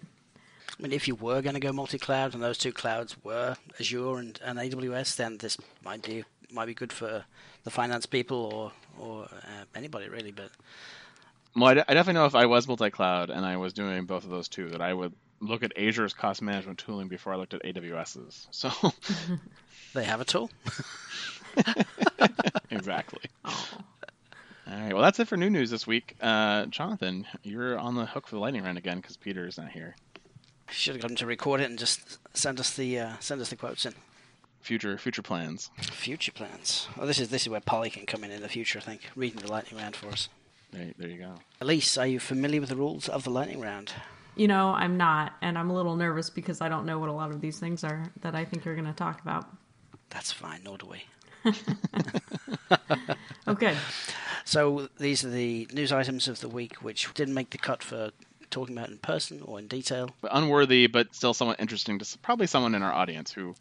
I 0.78 0.82
mean, 0.82 0.92
if 0.92 1.08
you 1.08 1.16
were 1.16 1.42
going 1.42 1.54
to 1.54 1.60
go 1.60 1.72
multi-cloud 1.72 2.32
and 2.32 2.42
those 2.42 2.58
two 2.58 2.72
clouds 2.72 3.16
were 3.24 3.56
Azure 3.80 4.18
and, 4.18 4.38
and 4.44 4.56
AWS, 4.60 5.16
then 5.16 5.38
this 5.38 5.58
might 5.82 6.02
be 6.02 6.24
might 6.52 6.66
be 6.66 6.74
good 6.74 6.92
for 6.92 7.24
the 7.68 7.74
finance 7.74 8.06
people 8.06 8.38
or 8.54 8.72
or 8.98 9.24
uh, 9.24 9.64
anybody 9.74 10.08
really. 10.08 10.32
But 10.32 10.50
Well, 11.54 11.66
I, 11.66 11.74
d- 11.74 11.82
I 11.86 11.94
definitely 11.94 12.20
know 12.20 12.26
if 12.26 12.34
I 12.34 12.46
was 12.46 12.66
multi-cloud 12.66 13.30
and 13.30 13.44
I 13.44 13.58
was 13.58 13.72
doing 13.72 14.06
both 14.06 14.24
of 14.24 14.30
those 14.30 14.48
two, 14.48 14.70
that 14.70 14.80
I 14.80 14.94
would 14.94 15.12
look 15.40 15.62
at 15.62 15.72
Azure's 15.76 16.14
cost 16.14 16.40
management 16.42 16.78
tooling 16.78 17.08
before 17.08 17.32
I 17.34 17.36
looked 17.36 17.54
at 17.54 17.62
AWS's. 17.62 18.48
So 18.50 18.70
they 19.94 20.04
have 20.04 20.20
a 20.20 20.24
tool. 20.24 20.50
exactly. 22.70 23.22
Oh. 23.44 23.68
All 24.70 24.78
right. 24.78 24.92
Well, 24.92 25.02
that's 25.02 25.18
it 25.20 25.28
for 25.28 25.36
new 25.36 25.50
news 25.50 25.70
this 25.70 25.86
week. 25.86 26.16
Uh, 26.20 26.66
Jonathan, 26.66 27.26
you're 27.42 27.78
on 27.78 27.94
the 27.94 28.06
hook 28.06 28.26
for 28.26 28.36
the 28.36 28.40
lightning 28.40 28.64
round 28.64 28.78
again 28.78 28.98
because 28.98 29.16
Peter 29.16 29.46
is 29.46 29.58
not 29.58 29.70
here. 29.70 29.94
Should 30.70 30.94
have 30.94 31.02
got 31.02 31.10
him 31.10 31.16
to 31.16 31.26
record 31.26 31.60
it 31.60 31.70
and 31.70 31.78
just 31.78 32.18
send 32.36 32.60
us 32.60 32.74
the 32.74 32.98
uh, 32.98 33.12
send 33.20 33.40
us 33.40 33.48
the 33.48 33.56
quotes 33.56 33.86
in. 33.86 33.94
Future 34.60 34.98
future 34.98 35.22
plans. 35.22 35.70
Future 35.80 36.32
plans. 36.32 36.88
Oh, 36.98 37.06
this 37.06 37.18
is 37.18 37.28
this 37.30 37.42
is 37.42 37.48
where 37.48 37.60
Polly 37.60 37.90
can 37.90 38.06
come 38.06 38.24
in 38.24 38.30
in 38.30 38.42
the 38.42 38.48
future. 38.48 38.78
I 38.78 38.82
think 38.82 39.02
reading 39.16 39.40
the 39.40 39.50
lightning 39.50 39.80
round 39.80 39.96
for 39.96 40.08
us. 40.08 40.28
There, 40.72 40.92
there 40.98 41.08
you 41.08 41.18
go. 41.18 41.34
Elise, 41.60 41.96
are 41.96 42.06
you 42.06 42.20
familiar 42.20 42.60
with 42.60 42.68
the 42.68 42.76
rules 42.76 43.08
of 43.08 43.24
the 43.24 43.30
lightning 43.30 43.60
round? 43.60 43.92
You 44.36 44.46
know, 44.46 44.68
I'm 44.68 44.96
not, 44.96 45.32
and 45.40 45.58
I'm 45.58 45.70
a 45.70 45.74
little 45.74 45.96
nervous 45.96 46.30
because 46.30 46.60
I 46.60 46.68
don't 46.68 46.86
know 46.86 46.98
what 46.98 47.08
a 47.08 47.12
lot 47.12 47.30
of 47.30 47.40
these 47.40 47.58
things 47.58 47.82
are 47.82 48.04
that 48.20 48.34
I 48.34 48.44
think 48.44 48.64
you're 48.64 48.74
going 48.74 48.86
to 48.86 48.92
talk 48.92 49.20
about. 49.20 49.46
That's 50.10 50.30
fine. 50.30 50.60
Nor 50.64 50.78
do 50.78 50.86
we. 50.86 51.02
okay. 53.48 53.76
So 54.44 54.88
these 54.98 55.24
are 55.24 55.30
the 55.30 55.68
news 55.72 55.92
items 55.92 56.28
of 56.28 56.40
the 56.40 56.48
week 56.48 56.76
which 56.76 57.12
didn't 57.14 57.34
make 57.34 57.50
the 57.50 57.58
cut 57.58 57.82
for 57.82 58.10
talking 58.50 58.76
about 58.76 58.88
in 58.90 58.98
person 58.98 59.42
or 59.44 59.58
in 59.58 59.66
detail. 59.66 60.10
But 60.20 60.30
unworthy, 60.34 60.86
but 60.86 61.14
still 61.14 61.34
somewhat 61.34 61.60
interesting 61.60 61.98
to 61.98 62.18
probably 62.18 62.46
someone 62.46 62.74
in 62.74 62.82
our 62.82 62.92
audience 62.92 63.32
who, 63.32 63.54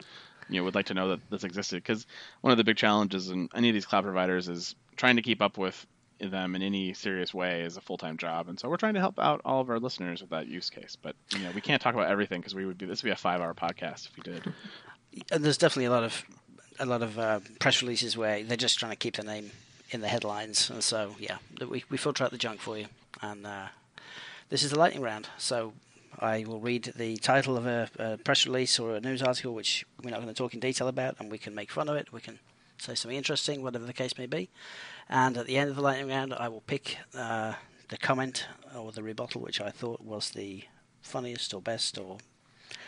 you 0.50 0.60
know, 0.60 0.64
would 0.64 0.76
like 0.76 0.88
to 0.88 0.94
know 0.94 1.10
that 1.10 1.30
this 1.30 1.44
existed. 1.44 1.84
Because 1.84 2.06
one 2.42 2.52
of 2.52 2.58
the 2.58 2.64
big 2.64 2.78
challenges 2.78 3.30
in 3.30 3.50
any 3.56 3.70
of 3.70 3.74
these 3.74 3.86
cloud 3.86 4.04
providers 4.04 4.48
is 4.48 4.76
trying 4.96 5.16
to 5.16 5.22
keep 5.22 5.42
up 5.42 5.58
with 5.58 5.86
them 6.20 6.56
in 6.56 6.62
any 6.62 6.94
serious 6.94 7.34
way 7.34 7.62
is 7.62 7.78
a 7.78 7.82
full-time 7.82 8.18
job, 8.18 8.50
and 8.50 8.60
so 8.60 8.68
we're 8.70 8.78
trying 8.78 8.96
to 8.96 9.00
help 9.00 9.20
out 9.20 9.40
all 9.46 9.62
of 9.62 9.70
our 9.70 9.80
listeners 9.80 10.22
with 10.22 10.32
that 10.32 10.48
use 10.48 10.70
case. 10.70 10.98
But 11.00 11.16
you 11.32 11.40
know, 11.40 11.52
we 11.54 11.62
can't 11.62 11.82
talk 11.82 11.94
about 11.94 12.10
everything 12.10 12.42
because 12.42 12.56
we 12.56 12.66
would 12.66 12.78
be 12.78 12.86
this 12.86 13.04
would 13.04 13.08
be 13.08 13.14
a 13.14 13.16
five-hour 13.16 13.54
podcast 13.54 14.08
if 14.08 14.18
we 14.18 14.24
did. 14.34 14.54
And 15.32 15.44
there's 15.44 15.58
definitely 15.58 15.86
a 15.86 15.90
lot 15.90 16.04
of 16.04 16.24
a 16.80 16.86
lot 16.86 17.02
of 17.02 17.18
uh, 17.18 17.40
press 17.58 17.82
releases 17.82 18.16
where 18.16 18.44
they're 18.44 18.56
just 18.56 18.78
trying 18.78 18.92
to 18.92 18.96
keep 18.96 19.16
their 19.16 19.26
name 19.26 19.50
in 19.90 20.02
the 20.02 20.08
headlines. 20.08 20.70
And 20.70 20.84
so 20.84 21.16
yeah, 21.18 21.38
we 21.68 21.84
we 21.90 21.98
filter 21.98 22.24
out 22.24 22.30
the 22.30 22.38
junk 22.38 22.60
for 22.60 22.78
you. 22.78 22.86
And 23.22 23.48
uh, 23.48 23.68
this 24.50 24.62
is 24.62 24.72
the 24.72 24.78
lightning 24.80 25.02
round. 25.02 25.28
So 25.40 25.74
I 26.20 26.46
will 26.48 26.60
read 26.60 26.94
the 26.96 27.18
title 27.18 27.58
of 27.58 27.66
a, 27.68 27.90
a 28.00 28.18
press 28.18 28.46
release 28.46 28.80
or 28.80 28.96
a 28.96 29.02
news 29.02 29.22
article, 29.22 29.54
which 29.54 29.86
we're 30.04 30.12
not 30.12 30.22
going 30.22 30.34
to 30.34 30.34
talk 30.34 30.54
in 30.54 30.60
detail 30.60 30.88
about, 30.88 31.16
and 31.20 31.32
we 31.32 31.38
can 31.38 31.54
make 31.54 31.72
fun 31.72 31.90
of 31.90 31.96
it. 31.96 32.12
We 32.12 32.22
can 32.22 32.40
say 32.80 32.96
something 32.96 33.18
interesting, 33.18 33.62
whatever 33.62 33.86
the 33.86 33.94
case 33.94 34.18
may 34.18 34.26
be. 34.26 34.50
And 35.10 35.38
at 35.38 35.46
the 35.46 35.58
end 35.58 35.70
of 35.70 35.76
the 35.76 35.82
lightning 35.82 36.10
round, 36.10 36.34
I 36.34 36.50
will 36.50 36.62
pick 36.62 36.98
uh, 37.16 37.54
the 37.90 37.98
comment 37.98 38.48
or 38.76 38.92
the 38.92 39.04
rebuttal 39.04 39.42
which 39.42 39.62
I 39.62 39.70
thought 39.70 40.02
was 40.02 40.32
the 40.32 40.64
funniest 41.02 41.54
or 41.54 41.62
best 41.62 41.98
or 41.98 42.18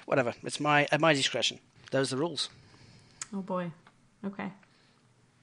whatever. 0.06 0.34
It's 0.44 0.60
my 0.60 0.88
at 0.92 1.00
my 1.00 1.14
discretion. 1.14 1.60
Those 1.92 2.12
are 2.12 2.16
the 2.16 2.22
rules. 2.22 2.50
Oh 3.34 3.42
boy. 3.42 3.72
Okay. 4.26 4.52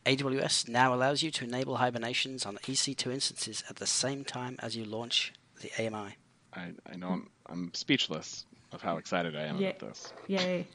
AWS 0.05 0.69
now 0.69 0.95
allows 0.95 1.23
you 1.23 1.33
to 1.33 1.45
enable 1.45 1.77
hibernations 1.77 2.47
on 2.47 2.59
EC2 2.59 3.13
instances 3.13 3.65
at 3.69 3.77
the 3.77 3.87
same 3.87 4.25
time 4.25 4.57
as 4.61 4.77
you 4.77 4.85
launch 4.85 5.33
the 5.61 5.71
AMI. 5.79 6.17
I, 6.55 6.73
I 6.89 6.97
know 6.97 7.09
I'm, 7.09 7.31
I'm 7.49 7.71
speechless 7.75 8.45
of 8.73 8.83
how 8.83 8.97
excited 8.97 9.37
I 9.37 9.43
am 9.45 9.59
Yeah. 9.59 9.69
about 9.71 9.89
this. 9.89 10.13
Yay. 10.27 10.67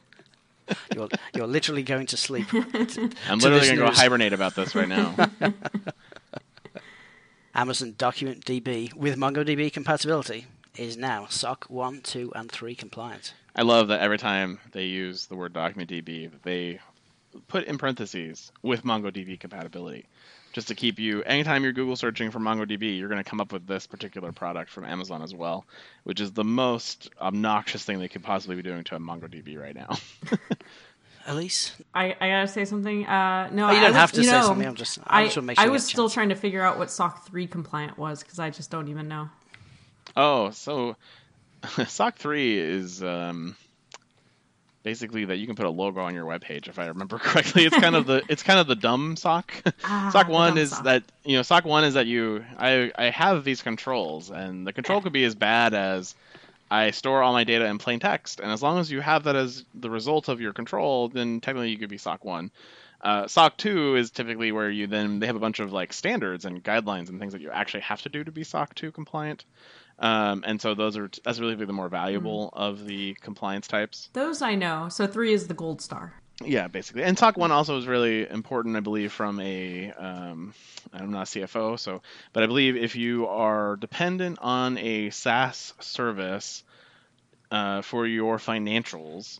You're, 0.94 1.08
you're 1.34 1.46
literally 1.46 1.82
going 1.82 2.06
to 2.06 2.16
sleep. 2.16 2.46
I'm 2.54 2.66
To 2.86 3.04
literally 3.36 3.66
going 3.66 3.78
to 3.78 3.84
go 3.84 3.90
hibernate 3.90 4.32
about 4.32 4.54
this 4.54 4.74
right 4.74 4.88
now. 4.88 5.14
Amazon 7.54 7.94
Document 7.98 8.44
DB 8.44 8.94
with 8.94 9.16
MongoDB 9.16 9.72
compatibility 9.72 10.46
is 10.78 10.96
now 10.96 11.26
SOC 11.28 11.64
1, 11.68 12.00
2, 12.02 12.32
and 12.34 12.50
3 12.50 12.74
compliant. 12.74 13.34
I 13.54 13.62
love 13.62 13.88
that 13.88 14.00
every 14.00 14.16
time 14.18 14.58
they 14.72 14.84
use 14.84 15.26
the 15.26 15.36
word 15.36 15.52
Document 15.52 15.90
DB, 15.90 16.30
they 16.44 16.78
put 17.48 17.64
in 17.64 17.76
parentheses 17.76 18.50
with 18.62 18.84
MongoDB 18.84 19.38
compatibility, 19.38 20.06
just 20.52 20.68
to 20.68 20.74
keep 20.74 20.98
you. 20.98 21.22
Anytime 21.22 21.62
you're 21.64 21.72
Google 21.72 21.96
searching 21.96 22.30
for 22.30 22.38
MongoDB, 22.38 22.98
you're 22.98 23.08
going 23.08 23.22
to 23.22 23.28
come 23.28 23.40
up 23.40 23.52
with 23.52 23.66
this 23.66 23.86
particular 23.86 24.32
product 24.32 24.70
from 24.70 24.84
Amazon 24.84 25.22
as 25.22 25.34
well, 25.34 25.64
which 26.04 26.20
is 26.20 26.32
the 26.32 26.44
most 26.44 27.10
obnoxious 27.20 27.84
thing 27.84 27.98
they 27.98 28.08
could 28.08 28.22
possibly 28.22 28.56
be 28.56 28.62
doing 28.62 28.84
to 28.84 28.96
a 28.96 28.98
MongoDB 28.98 29.58
right 29.60 29.74
now. 29.74 29.96
Elise? 31.26 31.72
I, 31.94 32.16
I 32.20 32.28
gotta 32.30 32.48
say 32.48 32.64
something. 32.64 33.06
Uh, 33.06 33.48
no, 33.52 33.68
Oh, 33.68 33.70
you 33.70 33.76
I 33.76 33.80
don't 33.80 33.90
was- 33.90 33.96
have 33.96 34.12
to 34.12 34.20
you 34.22 34.26
say 34.26 34.32
know, 34.32 34.42
something. 34.46 34.66
I'm 34.66 34.74
just- 34.74 34.98
I 35.06 35.20
I, 35.20 35.24
just 35.28 35.34
sure 35.34 35.44
I 35.56 35.68
was 35.68 35.84
still 35.84 36.04
chance. 36.06 36.14
trying 36.14 36.28
to 36.30 36.34
figure 36.34 36.62
out 36.62 36.78
what 36.78 36.90
SOC 36.90 37.26
3 37.26 37.46
compliant 37.46 37.96
was 37.96 38.22
because 38.24 38.40
I 38.40 38.50
just 38.50 38.70
don't 38.72 38.88
even 38.88 39.06
know. 39.06 39.28
Oh, 40.16 40.50
so 40.50 40.96
SOC 41.86 42.16
3 42.16 42.58
is 42.58 43.04
um, 43.04 43.56
basically 44.82 45.24
that 45.26 45.36
you 45.36 45.46
can 45.46 45.54
put 45.56 45.66
a 45.66 45.70
logo 45.70 46.00
on 46.00 46.14
your 46.14 46.24
webpage 46.24 46.68
if 46.68 46.78
I 46.78 46.86
remember 46.86 47.18
correctly. 47.20 47.64
It's 47.64 47.76
kind 47.76 47.94
of 47.96 48.06
the 48.06 48.22
it's 48.28 48.42
kind 48.42 48.58
of 48.58 48.66
the 48.66 48.74
dumb 48.76 49.16
SOC. 49.16 49.52
Ah, 49.84 50.10
SOC 50.12 50.28
1 50.28 50.58
is 50.58 50.70
SOC. 50.70 50.84
that 50.84 51.02
you 51.24 51.36
know 51.36 51.42
SOC 51.42 51.64
1 51.64 51.84
is 51.84 51.94
that 51.94 52.06
you 52.06 52.44
I 52.58 52.92
I 52.96 53.04
have 53.10 53.44
these 53.44 53.62
controls 53.62 54.30
and 54.30 54.66
the 54.66 54.72
control 54.72 55.00
could 55.00 55.12
be 55.12 55.24
as 55.24 55.34
bad 55.34 55.74
as 55.74 56.14
I 56.70 56.90
store 56.90 57.22
all 57.22 57.32
my 57.32 57.44
data 57.44 57.66
in 57.66 57.78
plain 57.78 58.00
text 58.00 58.40
and 58.40 58.50
as 58.50 58.62
long 58.62 58.78
as 58.78 58.90
you 58.90 59.00
have 59.00 59.24
that 59.24 59.36
as 59.36 59.64
the 59.74 59.90
result 59.90 60.28
of 60.28 60.40
your 60.40 60.52
control 60.52 61.08
then 61.08 61.40
technically 61.40 61.70
you 61.70 61.78
could 61.78 61.90
be 61.90 61.98
SOC 61.98 62.24
1. 62.24 62.50
Uh, 63.02 63.26
SOC 63.26 63.56
2 63.56 63.96
is 63.96 64.10
typically 64.10 64.52
where 64.52 64.70
you 64.70 64.86
then 64.86 65.18
they 65.18 65.26
have 65.26 65.36
a 65.36 65.40
bunch 65.40 65.58
of 65.58 65.72
like 65.72 65.92
standards 65.92 66.44
and 66.44 66.62
guidelines 66.62 67.08
and 67.08 67.18
things 67.18 67.32
that 67.32 67.42
you 67.42 67.50
actually 67.50 67.80
have 67.80 68.00
to 68.02 68.08
do 68.08 68.22
to 68.22 68.30
be 68.30 68.44
SOC 68.44 68.74
2 68.74 68.92
compliant. 68.92 69.44
Um, 69.98 70.44
and 70.46 70.60
so 70.60 70.74
those 70.74 70.96
are 70.96 71.10
that's 71.24 71.38
really 71.40 71.54
the 71.54 71.72
more 71.72 71.88
valuable 71.88 72.52
Mm. 72.54 72.58
of 72.58 72.86
the 72.86 73.14
compliance 73.14 73.66
types. 73.66 74.08
Those 74.12 74.40
I 74.42 74.54
know. 74.54 74.88
So 74.88 75.06
3 75.06 75.32
is 75.32 75.48
the 75.48 75.54
gold 75.54 75.80
star. 75.82 76.14
Yeah, 76.44 76.66
basically. 76.68 77.02
And 77.04 77.16
SOC 77.18 77.36
1 77.36 77.52
also 77.52 77.76
is 77.76 77.86
really 77.86 78.28
important, 78.28 78.76
I 78.76 78.80
believe, 78.80 79.12
from 79.12 79.38
a. 79.40 79.92
Um, 79.92 80.54
I'm 80.92 81.10
not 81.12 81.28
a 81.34 81.40
CFO, 81.40 81.78
so. 81.78 82.02
But 82.32 82.42
I 82.42 82.46
believe 82.46 82.76
if 82.76 82.96
you 82.96 83.26
are 83.28 83.76
dependent 83.76 84.38
on 84.40 84.78
a 84.78 85.10
SaaS 85.10 85.74
service 85.78 86.64
uh, 87.50 87.82
for 87.82 88.06
your 88.06 88.38
financials, 88.38 89.38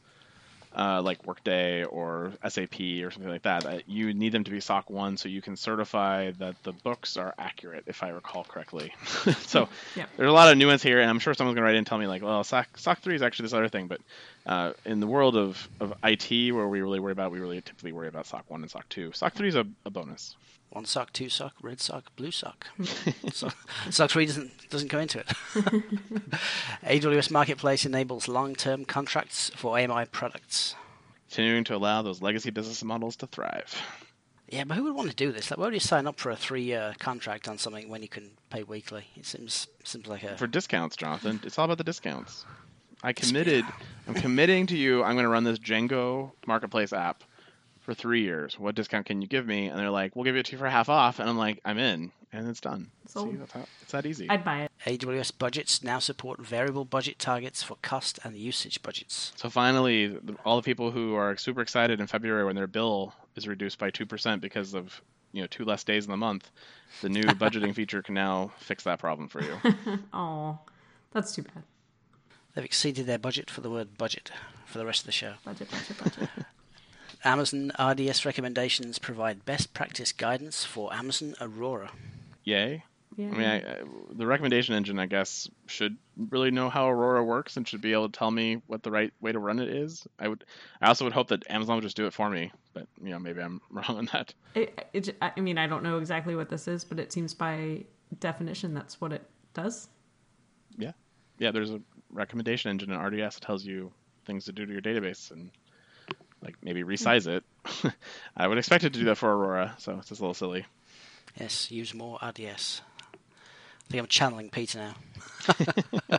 uh, 0.77 1.03
like 1.03 1.27
Workday 1.27 1.85
or 1.85 2.33
SAP 2.49 2.81
or 2.81 3.11
something 3.11 3.31
like 3.31 3.43
that, 3.43 3.67
uh, 3.67 3.79
you 3.87 4.15
need 4.15 4.33
them 4.33 4.45
to 4.45 4.51
be 4.51 4.61
SOC 4.61 4.89
1 4.91 5.17
so 5.17 5.29
you 5.29 5.43
can 5.43 5.57
certify 5.57 6.31
that 6.39 6.55
the 6.63 6.73
books 6.73 7.17
are 7.17 7.35
accurate, 7.39 7.85
if 7.87 8.03
I 8.03 8.09
recall 8.09 8.45
correctly. 8.45 8.95
so 9.41 9.69
Yeah. 9.97 10.07
there's 10.17 10.31
a 10.31 10.33
lot 10.33 10.51
of 10.51 10.57
nuance 10.59 10.83
here, 10.83 11.01
and 11.01 11.11
I'm 11.11 11.19
sure 11.19 11.35
someone's 11.35 11.57
going 11.57 11.63
to 11.63 11.67
write 11.67 11.75
in 11.75 11.79
and 11.79 11.87
tell 11.87 11.99
me, 11.99 12.07
like, 12.07 12.23
well, 12.23 12.43
SOC, 12.45 12.79
SOC 12.79 13.01
3 13.01 13.15
is 13.15 13.23
actually 13.23 13.45
this 13.45 13.53
other 13.53 13.69
thing. 13.69 13.87
But 13.87 14.01
uh, 14.47 14.73
in 14.85 15.01
the 15.01 15.07
world 15.07 15.37
of, 15.37 15.69
of 15.81 15.95
IT, 16.03 16.53
where 16.53 16.67
we 16.69 16.81
really 16.81 17.01
worry 17.01 17.13
about, 17.13 17.33
we 17.33 17.41
really 17.41 17.61
typically 17.61 17.93
worry 17.93 18.09
about 18.09 18.27
SOC 18.27 18.45
1 18.49 18.63
and 18.63 18.71
SOC 18.71 18.89
2. 18.89 19.13
SOC 19.13 19.35
3 19.35 19.49
is 19.49 19.55
a, 19.57 19.67
a 19.85 19.91
bonus. 19.91 20.37
One 20.73 20.87
sock, 20.87 21.13
two 21.13 21.29
sock, 21.29 21.53
red 21.61 21.83
sock, 21.83 22.17
blue 22.17 22.31
sock. 22.31 22.67
so, 23.33 23.51
sock 23.91 24.11
three 24.11 24.25
doesn't 24.25 24.71
doesn't 24.71 24.89
go 24.89 25.01
into 25.01 25.19
it. 25.19 25.27
AWS 26.83 27.31
Marketplace 27.31 27.85
enables 27.85 28.27
long-term 28.27 28.87
contracts 28.87 29.51
for 29.55 29.79
AMI 29.79 30.07
products. 30.07 30.75
Continuing 31.29 31.65
to 31.65 31.77
allow 31.77 32.01
those 32.01 32.23
legacy 32.23 32.49
business 32.49 32.83
models 32.83 33.17
to 33.17 33.27
thrive. 33.27 33.83
Yeah, 34.49 34.65
but 34.65 34.79
who 34.79 34.85
would 34.85 34.95
want 34.95 35.11
to 35.11 35.17
do 35.17 35.31
this? 35.31 35.51
Like, 35.51 35.59
why 35.59 35.67
would 35.67 35.75
you 35.75 35.81
sign 35.81 36.07
up 36.07 36.19
for 36.19 36.31
a 36.31 36.37
three-year 36.37 36.95
contract 36.99 37.49
on 37.49 37.59
something 37.59 37.91
when 37.91 38.01
you 38.01 38.09
can 38.09 38.31
pay 38.49 38.63
weekly? 38.63 39.05
It 39.15 39.27
seems 39.27 39.67
seems 39.85 40.07
like 40.07 40.23
a 40.23 40.39
For 40.39 40.47
discounts, 40.47 40.97
Jonathan, 40.97 41.39
it's 41.45 41.59
all 41.59 41.67
about 41.67 41.79
the 41.79 41.85
discounts. 41.85 42.47
I 43.03 43.13
committed. 43.13 43.67
I'm 44.09 44.15
committing 44.15 44.67
to 44.69 44.77
you. 44.77 45.03
I'm 45.03 45.17
going 45.17 45.25
to 45.25 45.29
run 45.29 45.45
this 45.45 45.59
Django 45.59 46.33
marketplace 46.47 46.95
app 46.95 47.25
for 47.83 47.95
three 47.95 48.23
years. 48.23 48.59
What 48.59 48.75
discount 48.75 49.07
can 49.07 49.21
you 49.23 49.29
give 49.29 49.47
me? 49.47 49.67
And 49.69 49.79
they're 49.79 49.91
like, 49.91 50.17
"We'll 50.17 50.25
give 50.25 50.37
it 50.37 50.47
to 50.47 50.53
you 50.53 50.59
for 50.59 50.69
half 50.69 50.89
off." 50.89 51.19
And 51.19 51.29
I'm 51.29 51.37
like, 51.39 51.61
"I'm 51.65 51.79
in," 51.79 52.13
and 52.33 52.49
it's 52.49 52.61
done. 52.61 52.91
So- 53.07 53.25
See, 53.31 53.37
that's 53.37 53.53
how, 53.53 53.65
it's 53.83 53.93
that 53.93 54.07
easy. 54.07 54.29
I'd 54.31 54.45
buy 54.45 54.63
it. 54.63 54.71
AWS 54.87 55.31
budgets 55.39 55.83
now 55.83 55.99
support 55.99 56.41
variable 56.41 56.85
budget 56.85 57.19
targets 57.19 57.63
for 57.63 57.77
cost 57.83 58.19
and 58.25 58.37
usage 58.37 58.83
budgets. 58.83 59.33
So 59.37 59.51
finally, 59.51 60.19
all 60.45 60.57
the 60.57 60.63
people 60.63 60.91
who 60.91 61.15
are 61.15 61.37
super 61.37 61.61
excited 61.61 62.01
in 62.01 62.07
February 62.07 62.45
when 62.45 62.57
their 62.57 62.67
bill 62.67 63.15
is 63.37 63.47
reduced 63.49 63.79
by 63.79 63.91
two 63.91 64.07
percent 64.07 64.41
because 64.43 64.75
of 64.75 65.01
you 65.33 65.41
know 65.41 65.47
two 65.49 65.65
less 65.65 65.83
days 65.85 66.05
in 66.05 66.11
the 66.11 66.17
month, 66.17 66.51
the 67.01 67.09
new 67.09 67.23
budgeting 67.43 67.75
feature 67.75 68.03
can 68.03 68.15
now 68.15 68.53
fix 68.59 68.85
that 68.85 68.99
problem 68.99 69.29
for 69.29 69.43
you. 69.43 69.57
Oh, 70.13 70.59
that's 71.13 71.35
too 71.35 71.43
bad. 71.43 71.63
They've 72.55 72.65
exceeded 72.65 73.07
their 73.07 73.19
budget 73.19 73.49
for 73.51 73.61
the 73.63 73.71
word 73.71 73.97
budget 73.97 74.31
for 74.67 74.79
the 74.79 74.85
rest 74.87 75.01
of 75.01 75.07
the 75.07 75.13
show. 75.13 75.35
Budget, 75.45 75.71
budget, 75.71 75.99
budget. 76.03 76.29
Amazon 77.25 77.73
RDS 77.79 78.25
recommendations 78.25 78.99
provide 78.99 79.45
best 79.45 79.75
practice 79.75 80.13
guidance 80.13 80.65
for 80.65 80.93
Amazon 80.93 81.35
Aurora. 81.41 81.91
Yay! 82.45 82.85
Yeah. 83.17 83.27
I 83.27 83.31
mean, 83.31 83.47
I, 83.47 83.61
I, 83.61 83.63
uh, 83.63 83.85
the 84.13 84.27
recommendation 84.27 84.75
engine, 84.75 84.99
I 84.99 85.07
guess, 85.07 85.49
should 85.67 85.97
really 86.17 86.51
know 86.51 86.71
how 86.71 86.89
Aurora 86.89 87.23
works 87.23 87.57
and 87.57 87.69
should 87.69 87.83
be 87.83 87.93
able 87.93 88.09
to 88.09 88.19
tell 88.19 88.31
me 88.31 88.63
what 88.67 88.83
the 88.83 88.91
right 88.91 89.13
way 89.21 89.33
to 89.33 89.39
run 89.39 89.59
it 89.59 89.69
is. 89.69 90.07
I 90.19 90.29
would. 90.29 90.45
I 90.81 90.89
also 90.89 91.05
would 91.05 91.13
hope 91.13 91.29
that 91.29 91.49
Amazon 91.51 91.77
would 91.77 91.83
just 91.83 91.97
do 91.97 92.07
it 92.07 92.15
for 92.15 92.31
me, 92.31 92.53
but 92.73 92.87
you 93.03 93.11
know, 93.11 93.19
maybe 93.19 93.41
I'm 93.43 93.61
wrong 93.71 93.99
on 93.99 94.09
that. 94.13 94.33
It, 94.55 94.87
it, 94.93 95.17
I 95.21 95.39
mean, 95.41 95.59
I 95.59 95.67
don't 95.67 95.83
know 95.83 95.99
exactly 95.99 96.35
what 96.35 96.49
this 96.49 96.67
is, 96.69 96.85
but 96.85 96.99
it 96.99 97.13
seems 97.13 97.35
by 97.35 97.85
definition 98.19 98.75
that's 98.75 99.01
what 99.01 99.13
it 99.13 99.29
does. 99.53 99.89
Yeah, 100.79 100.93
yeah. 101.39 101.51
There's 101.51 101.71
a 101.71 101.81
recommendation 102.11 102.71
engine 102.71 102.93
in 102.93 102.99
RDS 102.99 103.35
that 103.35 103.43
tells 103.43 103.65
you 103.65 103.93
things 104.25 104.45
to 104.47 104.53
do 104.53 104.65
to 104.65 104.73
your 104.73 104.83
database 104.83 105.31
and 105.33 105.51
like 106.43 106.57
maybe 106.63 106.83
resize 106.83 107.27
it. 107.27 107.45
I 108.37 108.49
would 108.49 108.59
expect 108.59 108.85
it 108.85 108.93
to 108.93 108.99
do 108.99 109.05
that 109.07 109.17
for 109.17 109.33
Aurora, 109.33 109.75
so 109.79 109.97
it's 109.99 110.09
just 110.09 110.21
a 110.21 110.25
little 110.25 110.35
silly. 110.35 110.67
Yes, 111.39 111.71
use 111.71 111.95
more 111.95 112.19
RDS. 112.23 112.83
I 113.15 113.91
think 113.91 114.03
I'm 114.03 114.07
channeling 114.07 114.51
Peter 114.51 114.79
now. 114.79 116.15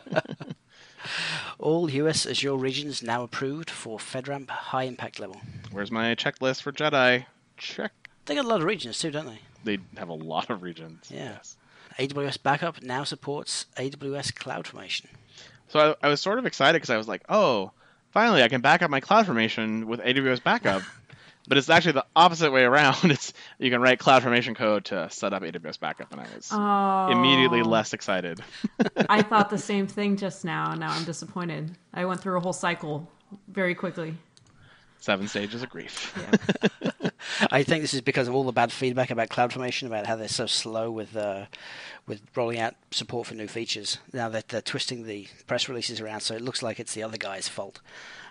All 1.58 1.90
US 1.90 2.26
Azure 2.26 2.56
regions 2.56 3.02
now 3.02 3.22
approved 3.22 3.70
for 3.70 3.98
FedRAMP 3.98 4.48
high 4.50 4.84
impact 4.84 5.20
level. 5.20 5.40
Where's 5.70 5.90
my 5.90 6.14
checklist 6.14 6.62
for 6.62 6.72
Jedi? 6.72 7.26
Check. 7.56 7.92
They 8.26 8.34
got 8.34 8.44
a 8.44 8.48
lot 8.48 8.60
of 8.60 8.66
regions 8.66 8.98
too, 8.98 9.10
don't 9.10 9.26
they? 9.26 9.40
They 9.64 9.78
have 9.98 10.08
a 10.08 10.14
lot 10.14 10.50
of 10.50 10.62
regions. 10.62 11.10
Yeah. 11.10 11.36
Yes. 11.36 11.56
AWS 11.98 12.42
Backup 12.42 12.82
now 12.82 13.04
supports 13.04 13.66
AWS 13.76 14.32
CloudFormation. 14.32 15.06
So 15.68 15.96
I, 16.02 16.06
I 16.06 16.08
was 16.08 16.20
sort 16.20 16.38
of 16.38 16.46
excited 16.46 16.76
because 16.76 16.90
I 16.90 16.96
was 16.96 17.08
like, 17.08 17.22
oh, 17.28 17.70
finally 18.14 18.42
I 18.42 18.48
can 18.48 18.62
back 18.62 18.80
up 18.80 18.90
my 18.90 19.00
CloudFormation 19.02 19.84
with 19.84 20.00
AWS 20.00 20.42
Backup. 20.42 20.82
but 21.46 21.58
it's 21.58 21.68
actually 21.68 21.92
the 21.92 22.06
opposite 22.16 22.50
way 22.52 22.62
around. 22.64 22.96
It's 23.04 23.34
you 23.58 23.70
can 23.70 23.82
write 23.82 23.98
CloudFormation 23.98 24.56
code 24.56 24.86
to 24.86 25.10
set 25.10 25.34
up 25.34 25.42
AWS 25.42 25.78
Backup, 25.78 26.10
and 26.12 26.20
I 26.22 26.26
was 26.34 26.48
Oh, 26.50 27.08
immediately 27.12 27.62
less 27.62 27.92
excited. 27.92 28.40
I 29.10 29.20
thought 29.20 29.50
the 29.50 29.58
same 29.58 29.86
thing 29.86 30.16
just 30.16 30.44
now. 30.44 30.70
and 30.70 30.80
Now 30.80 30.92
I'm 30.92 31.04
disappointed. 31.04 31.76
I 31.92 32.06
went 32.06 32.22
through 32.22 32.38
a 32.38 32.40
whole 32.40 32.54
cycle 32.54 33.10
very 33.48 33.74
quickly. 33.74 34.14
Seven 35.00 35.28
stages 35.28 35.62
of 35.62 35.68
grief. 35.70 36.16
Yeah. 36.16 37.10
I 37.50 37.62
think 37.62 37.82
this 37.82 37.94
is 37.94 38.00
because 38.00 38.28
of 38.28 38.34
all 38.34 38.44
the 38.44 38.52
bad 38.52 38.72
feedback 38.72 39.10
about 39.10 39.28
CloudFormation, 39.28 39.86
about 39.86 40.06
how 40.06 40.16
they're 40.16 40.28
so 40.28 40.46
slow 40.46 40.90
with 40.90 41.16
uh, 41.16 41.46
with 42.06 42.22
rolling 42.34 42.58
out 42.58 42.74
support 42.90 43.26
for 43.26 43.34
new 43.34 43.48
features. 43.48 43.98
Now 44.12 44.28
that 44.30 44.48
they're 44.48 44.62
twisting 44.62 45.04
the 45.04 45.28
press 45.46 45.68
releases 45.68 46.00
around, 46.00 46.20
so 46.20 46.34
it 46.34 46.42
looks 46.42 46.62
like 46.62 46.80
it's 46.80 46.94
the 46.94 47.02
other 47.02 47.18
guy's 47.18 47.48
fault. 47.48 47.80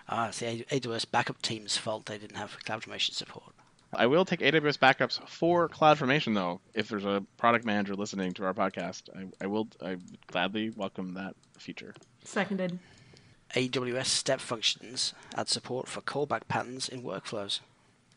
Uh, 0.08 0.26
it's 0.28 0.40
the 0.40 0.64
AWS 0.64 1.10
backup 1.10 1.40
team's 1.42 1.76
fault 1.76 2.06
they 2.06 2.18
didn't 2.18 2.36
have 2.36 2.58
CloudFormation 2.64 3.12
support. 3.12 3.54
I 3.96 4.06
will 4.06 4.24
take 4.24 4.40
AWS 4.40 4.78
backups 4.78 5.26
for 5.28 5.68
CloudFormation 5.68 6.34
though. 6.34 6.60
If 6.74 6.88
there's 6.88 7.04
a 7.04 7.24
product 7.36 7.64
manager 7.64 7.94
listening 7.94 8.32
to 8.34 8.44
our 8.44 8.54
podcast, 8.54 9.02
I, 9.16 9.44
I 9.44 9.46
will 9.46 9.68
I 9.82 9.96
gladly 10.26 10.70
welcome 10.70 11.14
that 11.14 11.34
feature. 11.58 11.94
Seconded. 12.24 12.78
AWS 13.54 14.06
step 14.06 14.40
functions 14.40 15.14
add 15.36 15.48
support 15.48 15.88
for 15.88 16.00
callback 16.00 16.48
patterns 16.48 16.88
in 16.88 17.02
workflows. 17.02 17.60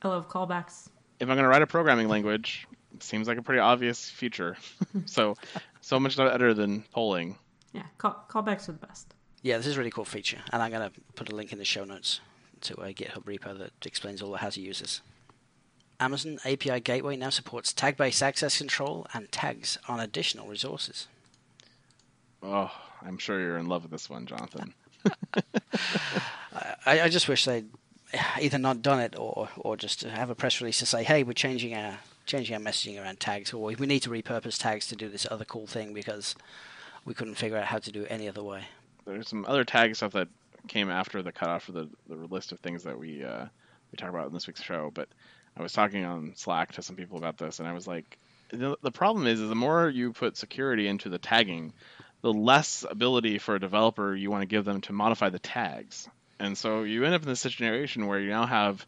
I 0.02 0.08
love 0.10 0.30
callbacks. 0.30 0.90
If 1.20 1.30
I'm 1.30 1.36
going 1.36 1.44
to 1.44 1.48
write 1.48 1.62
a 1.62 1.68
programming 1.68 2.08
language, 2.08 2.68
it 2.94 3.04
seems 3.04 3.28
like 3.28 3.38
a 3.38 3.42
pretty 3.42 3.60
obvious 3.60 4.10
feature. 4.10 4.58
so, 5.06 5.36
so 5.82 6.00
much 6.00 6.18
better 6.18 6.54
than 6.54 6.84
polling. 6.92 7.38
Yeah, 7.74 7.84
call, 7.98 8.26
callbacks 8.30 8.70
are 8.70 8.74
the 8.74 8.86
best. 8.86 9.14
Yeah, 9.44 9.58
this 9.58 9.68
is 9.68 9.76
a 9.76 9.80
really 9.80 9.92
cool 9.92 10.06
feature, 10.06 10.40
and 10.52 10.62
I'm 10.62 10.72
going 10.72 10.90
to 10.90 11.02
put 11.16 11.32
a 11.32 11.36
link 11.36 11.54
in 11.54 11.60
the 11.60 11.66
show 11.66 11.86
notes 11.86 12.20
to 12.62 12.74
a 12.82 12.94
GitHub 12.94 13.24
repo 13.24 13.58
that 13.60 13.86
explains 13.86 14.22
all 14.22 14.36
how 14.36 14.50
to 14.50 14.62
use 14.62 14.80
this. 14.80 15.02
Amazon 16.00 16.38
API 16.46 16.80
Gateway 16.80 17.16
now 17.16 17.30
supports 17.30 17.74
tag-based 17.74 18.22
access 18.22 18.58
control 18.58 19.08
and 19.14 19.32
tags 19.32 19.78
on 19.88 20.00
additional 20.00 20.48
resources. 20.48 21.08
Oh, 22.44 22.72
I'm 23.02 23.18
sure 23.18 23.40
you're 23.40 23.58
in 23.58 23.68
love 23.68 23.84
with 23.84 23.92
this 23.92 24.10
one, 24.10 24.26
Jonathan. 24.26 24.74
I, 26.86 27.02
I 27.02 27.10
just 27.10 27.28
wish 27.28 27.46
they'd 27.46 27.70
either 28.40 28.58
not 28.58 28.82
done 28.82 29.00
it 29.00 29.16
or 29.18 29.50
or 29.58 29.78
just 29.78 30.04
have 30.04 30.30
a 30.30 30.36
press 30.36 30.62
release 30.62 30.80
to 30.80 30.86
say, 30.86 31.04
"Hey, 31.04 31.24
we're 31.24 31.34
changing 31.34 31.74
our 31.76 32.00
changing 32.26 32.56
our 32.56 32.62
messaging 32.62 33.02
around 33.02 33.20
tags, 33.20 33.54
or 33.54 33.72
we 33.78 33.88
need 33.88 34.02
to 34.02 34.10
repurpose 34.10 34.60
tags 34.60 34.88
to 34.88 34.96
do 34.96 35.10
this 35.10 35.28
other 35.32 35.46
cool 35.46 35.68
thing 35.68 35.94
because 35.94 36.36
we 37.06 37.14
couldn't 37.14 37.36
figure 37.36 37.58
out 37.58 37.66
how 37.66 37.80
to 37.80 37.92
do 37.92 38.04
it 38.04 38.12
any 38.12 38.28
other 38.28 38.44
way. 38.44 38.66
There's 39.06 39.30
some 39.30 39.46
other 39.48 39.64
tag 39.64 39.96
stuff 39.96 40.12
that 40.14 40.28
came 40.68 40.90
after 40.90 41.22
the 41.22 41.32
cutoff 41.32 41.64
for 41.64 41.72
the, 41.72 41.90
the 42.10 42.16
list 42.16 42.52
of 42.52 42.60
things 42.60 42.84
that 42.84 43.00
we 43.00 43.24
uh, 43.24 43.46
we 43.92 43.98
talk 43.98 44.10
about 44.10 44.28
in 44.28 44.34
this 44.34 44.48
week's 44.48 44.62
show. 44.62 44.92
But 44.94 45.08
I 45.58 45.62
was 45.64 45.74
talking 45.74 46.04
on 46.04 46.34
Slack 46.36 46.74
to 46.74 46.82
some 46.82 46.96
people 46.96 47.18
about 47.18 47.38
this, 47.38 47.60
and 47.60 47.68
I 47.68 47.74
was 47.74 47.88
like, 47.88 48.18
the, 48.50 48.78
the 48.82 48.92
problem 48.92 49.28
is, 49.28 49.40
is 49.40 49.50
the 49.50 49.56
more 49.56 49.90
you 49.90 50.14
put 50.14 50.38
security 50.38 50.88
into 50.88 51.10
the 51.10 51.18
tagging, 51.18 51.74
the 52.22 52.34
less 52.34 52.86
ability 52.90 53.38
for 53.38 53.56
a 53.56 53.60
developer 53.60 54.16
you 54.16 54.32
want 54.32 54.42
to 54.42 54.48
give 54.48 54.66
them 54.66 54.82
to 54.82 54.94
modify 54.94 55.30
the 55.30 55.40
tags. 55.40 56.10
And 56.40 56.58
so 56.58 56.84
you 56.84 57.04
end 57.04 57.16
up 57.16 57.24
in 57.24 57.28
this 57.28 57.42
situation 57.42 58.08
where 58.08 58.20
you 58.20 58.30
now 58.30 58.46
have 58.46 58.86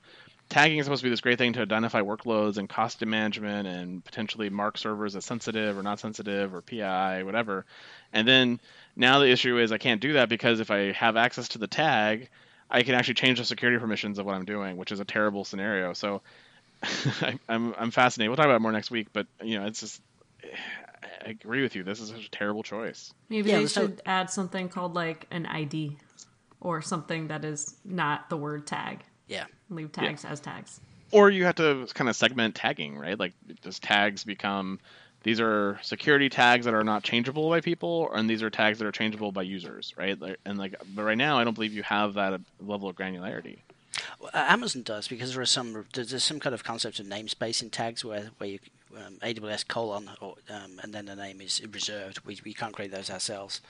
tagging 0.49 0.79
is 0.79 0.85
supposed 0.85 1.01
to 1.01 1.05
be 1.05 1.09
this 1.11 1.21
great 1.21 1.37
thing 1.37 1.53
to 1.53 1.61
identify 1.61 2.01
workloads 2.01 2.57
and 2.57 2.67
cost 2.67 3.05
management 3.05 3.67
and 3.67 4.03
potentially 4.03 4.49
mark 4.49 4.77
servers 4.77 5.15
as 5.15 5.23
sensitive 5.23 5.77
or 5.77 5.83
not 5.83 5.99
sensitive 5.99 6.53
or 6.53 6.61
PI, 6.61 7.23
whatever. 7.23 7.65
And 8.11 8.27
then 8.27 8.59
now 8.95 9.19
the 9.19 9.29
issue 9.29 9.59
is 9.59 9.71
I 9.71 9.77
can't 9.77 10.01
do 10.01 10.13
that 10.13 10.27
because 10.27 10.59
if 10.59 10.71
I 10.71 10.91
have 10.93 11.15
access 11.15 11.49
to 11.49 11.59
the 11.59 11.67
tag, 11.67 12.29
I 12.69 12.83
can 12.83 12.95
actually 12.95 13.15
change 13.15 13.39
the 13.39 13.45
security 13.45 13.79
permissions 13.79 14.19
of 14.19 14.25
what 14.25 14.35
I'm 14.35 14.45
doing, 14.45 14.77
which 14.77 14.91
is 14.91 14.99
a 14.99 15.05
terrible 15.05 15.45
scenario. 15.45 15.93
So 15.93 16.21
I, 16.83 17.39
I'm 17.49 17.73
I'm 17.77 17.91
fascinated. 17.91 18.29
We'll 18.29 18.37
talk 18.37 18.45
about 18.45 18.55
it 18.55 18.61
more 18.61 18.71
next 18.71 18.91
week, 18.91 19.07
but 19.13 19.27
you 19.43 19.59
know, 19.59 19.67
it's 19.67 19.79
just 19.79 20.01
I 21.25 21.29
agree 21.29 21.61
with 21.61 21.75
you. 21.75 21.83
This 21.83 21.99
is 21.99 22.09
such 22.09 22.25
a 22.25 22.31
terrible 22.31 22.63
choice. 22.63 23.13
Maybe 23.29 23.49
Yeah, 23.49 23.55
they 23.55 23.59
there's 23.61 23.75
no- 23.75 23.81
should 23.83 24.01
add 24.05 24.29
something 24.29 24.69
called 24.69 24.95
like 24.95 25.27
an 25.31 25.45
ID 25.45 25.97
or 26.61 26.81
something 26.81 27.27
that 27.27 27.45
is 27.45 27.77
not 27.85 28.29
the 28.29 28.37
word 28.37 28.67
tag. 28.67 29.03
Yeah. 29.27 29.45
Leave 29.69 29.91
tags 29.91 30.25
as 30.25 30.39
tags. 30.39 30.79
Or 31.11 31.29
you 31.29 31.45
have 31.45 31.55
to 31.55 31.87
kind 31.93 32.09
of 32.09 32.15
segment 32.15 32.55
tagging, 32.55 32.97
right? 32.97 33.17
Like, 33.19 33.33
does 33.61 33.79
tags 33.79 34.23
become 34.23 34.79
these 35.23 35.39
are 35.41 35.77
security 35.81 36.29
tags 36.29 36.65
that 36.65 36.73
are 36.73 36.83
not 36.83 37.03
changeable 37.03 37.49
by 37.49 37.61
people, 37.61 38.11
and 38.13 38.29
these 38.29 38.41
are 38.41 38.49
tags 38.49 38.79
that 38.79 38.85
are 38.85 38.91
changeable 38.91 39.31
by 39.31 39.41
users, 39.41 39.93
right? 39.97 40.17
And 40.45 40.57
like, 40.57 40.75
but 40.95 41.03
right 41.03 41.17
now, 41.17 41.37
I 41.37 41.43
don't 41.43 41.53
believe 41.53 41.73
you 41.73 41.83
have 41.83 42.13
that 42.13 42.39
level 42.61 42.87
of 42.87 42.95
granularity. 42.95 43.59
Uh, 44.21 44.27
Amazon 44.33 44.83
does 44.83 45.07
because 45.07 45.33
there 45.33 45.41
are 45.41 45.45
some 45.45 45.85
there's 45.93 46.23
some 46.23 46.39
kind 46.39 46.53
of 46.53 46.63
concept 46.63 46.99
of 46.99 47.05
namespace 47.05 47.61
in 47.61 47.69
tags 47.69 48.05
where 48.05 48.29
where 48.37 48.49
you 48.49 48.59
um, 48.97 49.15
AWS 49.21 49.67
colon 49.67 50.09
or 50.21 50.35
um, 50.49 50.79
and 50.81 50.93
then 50.93 51.05
the 51.05 51.15
name 51.15 51.41
is 51.41 51.61
reserved. 51.71 52.25
We 52.25 52.39
we 52.43 52.53
can't 52.53 52.73
create 52.73 52.91
those 52.91 53.09
ourselves. 53.09 53.61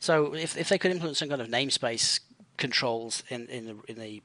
So 0.00 0.34
if 0.34 0.56
if 0.56 0.68
they 0.68 0.78
could 0.78 0.90
implement 0.90 1.16
some 1.16 1.28
kind 1.28 1.40
of 1.40 1.48
namespace 1.48 2.20
controls 2.56 3.22
in 3.28 3.46
in 3.46 3.66
the 3.66 3.76
in 3.88 3.98
the 3.98 4.22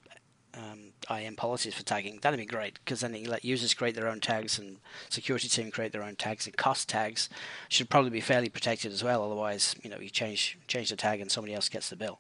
um, 0.54 0.94
IAM 1.10 1.36
policies 1.36 1.76
for 1.76 1.84
tagging, 1.84 2.20
that'd 2.22 2.40
be 2.40 2.46
great 2.46 2.80
because 2.84 3.02
then 3.02 3.14
you 3.14 3.30
let 3.30 3.46
users 3.46 3.74
create 3.74 3.96
their 3.96 4.08
own 4.08 4.20
tags 4.20 4.58
and 4.58 4.78
security 5.10 5.48
team 5.48 5.70
create 5.70 5.92
their 5.92 6.04
own 6.04 6.16
tags 6.16 6.48
and 6.48 6.58
cost 6.58 6.90
tags 6.90 7.30
should 7.70 7.90
probably 7.90 8.10
be 8.10 8.22
fairly 8.22 8.50
protected 8.50 8.92
as 8.92 9.04
well. 9.04 9.24
Otherwise, 9.24 9.76
you 9.84 9.90
know, 9.90 10.00
you 10.00 10.10
change 10.10 10.58
change 10.68 10.90
the 10.90 10.96
tag 10.96 11.22
and 11.22 11.32
somebody 11.32 11.54
else 11.54 11.70
gets 11.70 11.90
the 11.90 11.96
bill. 11.96 12.20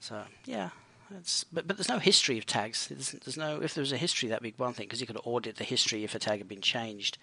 So 0.00 0.22
yeah, 0.46 0.70
it's, 1.18 1.44
but 1.44 1.66
but 1.66 1.76
there's 1.76 1.88
no 1.88 1.98
history 1.98 2.38
of 2.38 2.46
tags. 2.46 2.88
There's, 2.88 3.12
there's 3.12 3.36
no 3.36 3.60
if 3.60 3.74
there 3.74 3.82
was 3.82 3.92
a 3.92 3.96
history 3.96 4.28
that'd 4.28 4.42
be 4.42 4.54
one 4.56 4.72
thing 4.72 4.86
because 4.86 5.00
you 5.00 5.06
could 5.06 5.20
audit 5.24 5.56
the 5.56 5.64
history 5.64 6.04
if 6.04 6.14
a 6.14 6.18
tag 6.18 6.38
had 6.38 6.48
been 6.48 6.60
changed. 6.60 7.18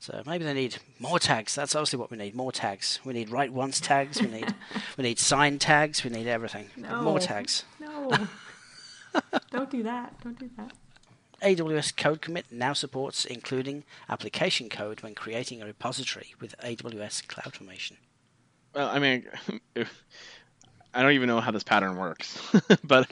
So 0.00 0.22
maybe 0.26 0.44
they 0.44 0.54
need 0.54 0.76
more 0.98 1.18
tags. 1.18 1.54
That's 1.54 1.74
obviously 1.74 1.98
what 1.98 2.10
we 2.10 2.18
need. 2.18 2.34
More 2.34 2.52
tags. 2.52 3.00
We 3.04 3.14
need 3.14 3.30
write 3.30 3.52
once 3.52 3.80
tags. 3.80 4.20
We 4.20 4.28
need 4.28 4.54
we 4.96 5.04
need 5.04 5.18
sign 5.18 5.58
tags. 5.58 6.04
We 6.04 6.10
need 6.10 6.26
everything. 6.26 6.70
No. 6.76 7.00
More 7.02 7.18
tags. 7.18 7.64
No. 7.80 8.10
Don't 9.50 9.70
do 9.70 9.82
that. 9.84 10.20
Don't 10.22 10.38
do 10.38 10.50
that. 10.56 10.72
AWS 11.42 11.96
Code 11.96 12.22
Commit 12.22 12.46
now 12.50 12.72
supports 12.72 13.24
including 13.24 13.84
application 14.08 14.68
code 14.68 15.02
when 15.02 15.14
creating 15.14 15.62
a 15.62 15.66
repository 15.66 16.34
with 16.40 16.54
AWS 16.58 17.26
CloudFormation. 17.26 17.92
Well, 18.74 18.88
I 18.88 18.98
mean, 18.98 19.26
if, 19.74 20.04
I 20.94 21.02
don't 21.02 21.12
even 21.12 21.28
know 21.28 21.40
how 21.40 21.50
this 21.50 21.64
pattern 21.64 21.96
works, 21.96 22.40
but 22.84 23.10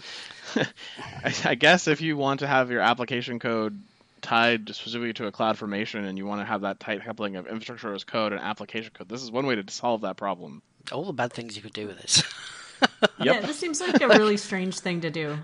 I, 0.57 1.35
I 1.45 1.55
guess 1.55 1.89
if 1.89 2.01
you 2.01 2.16
want 2.16 2.41
to 2.41 2.47
have 2.47 2.70
your 2.70 2.80
application 2.80 3.39
code 3.39 3.80
tied 4.20 4.68
specifically 4.68 5.12
to 5.14 5.26
a 5.26 5.33
cloud 5.33 5.59
formation 5.59 6.05
and 6.05 6.16
you 6.16 6.24
want 6.24 6.41
to 6.41 6.45
have 6.45 6.61
that 6.61 6.78
tight 6.78 7.05
coupling 7.05 7.37
of 7.37 7.47
infrastructure 7.47 7.93
as 7.93 8.05
code 8.05 8.33
and 8.33 8.41
application 8.41 8.93
code, 8.95 9.09
this 9.09 9.22
is 9.22 9.30
one 9.30 9.47
way 9.47 9.57
to 9.57 9.72
solve 9.72 10.03
that 10.03 10.16
problem. 10.16 10.62
All 10.93 11.05
the 11.05 11.12
bad 11.12 11.33
things 11.33 11.57
you 11.57 11.62
could 11.62 11.72
do 11.72 11.87
with 11.87 12.01
this. 12.01 12.22
Yeah, 13.20 13.41
this 13.41 13.61
seems 13.61 13.80
like 13.80 14.01
a 14.01 14.09
really 14.09 14.37
strange 14.37 14.80
thing 14.80 15.03
to 15.03 15.11
do. 15.11 15.39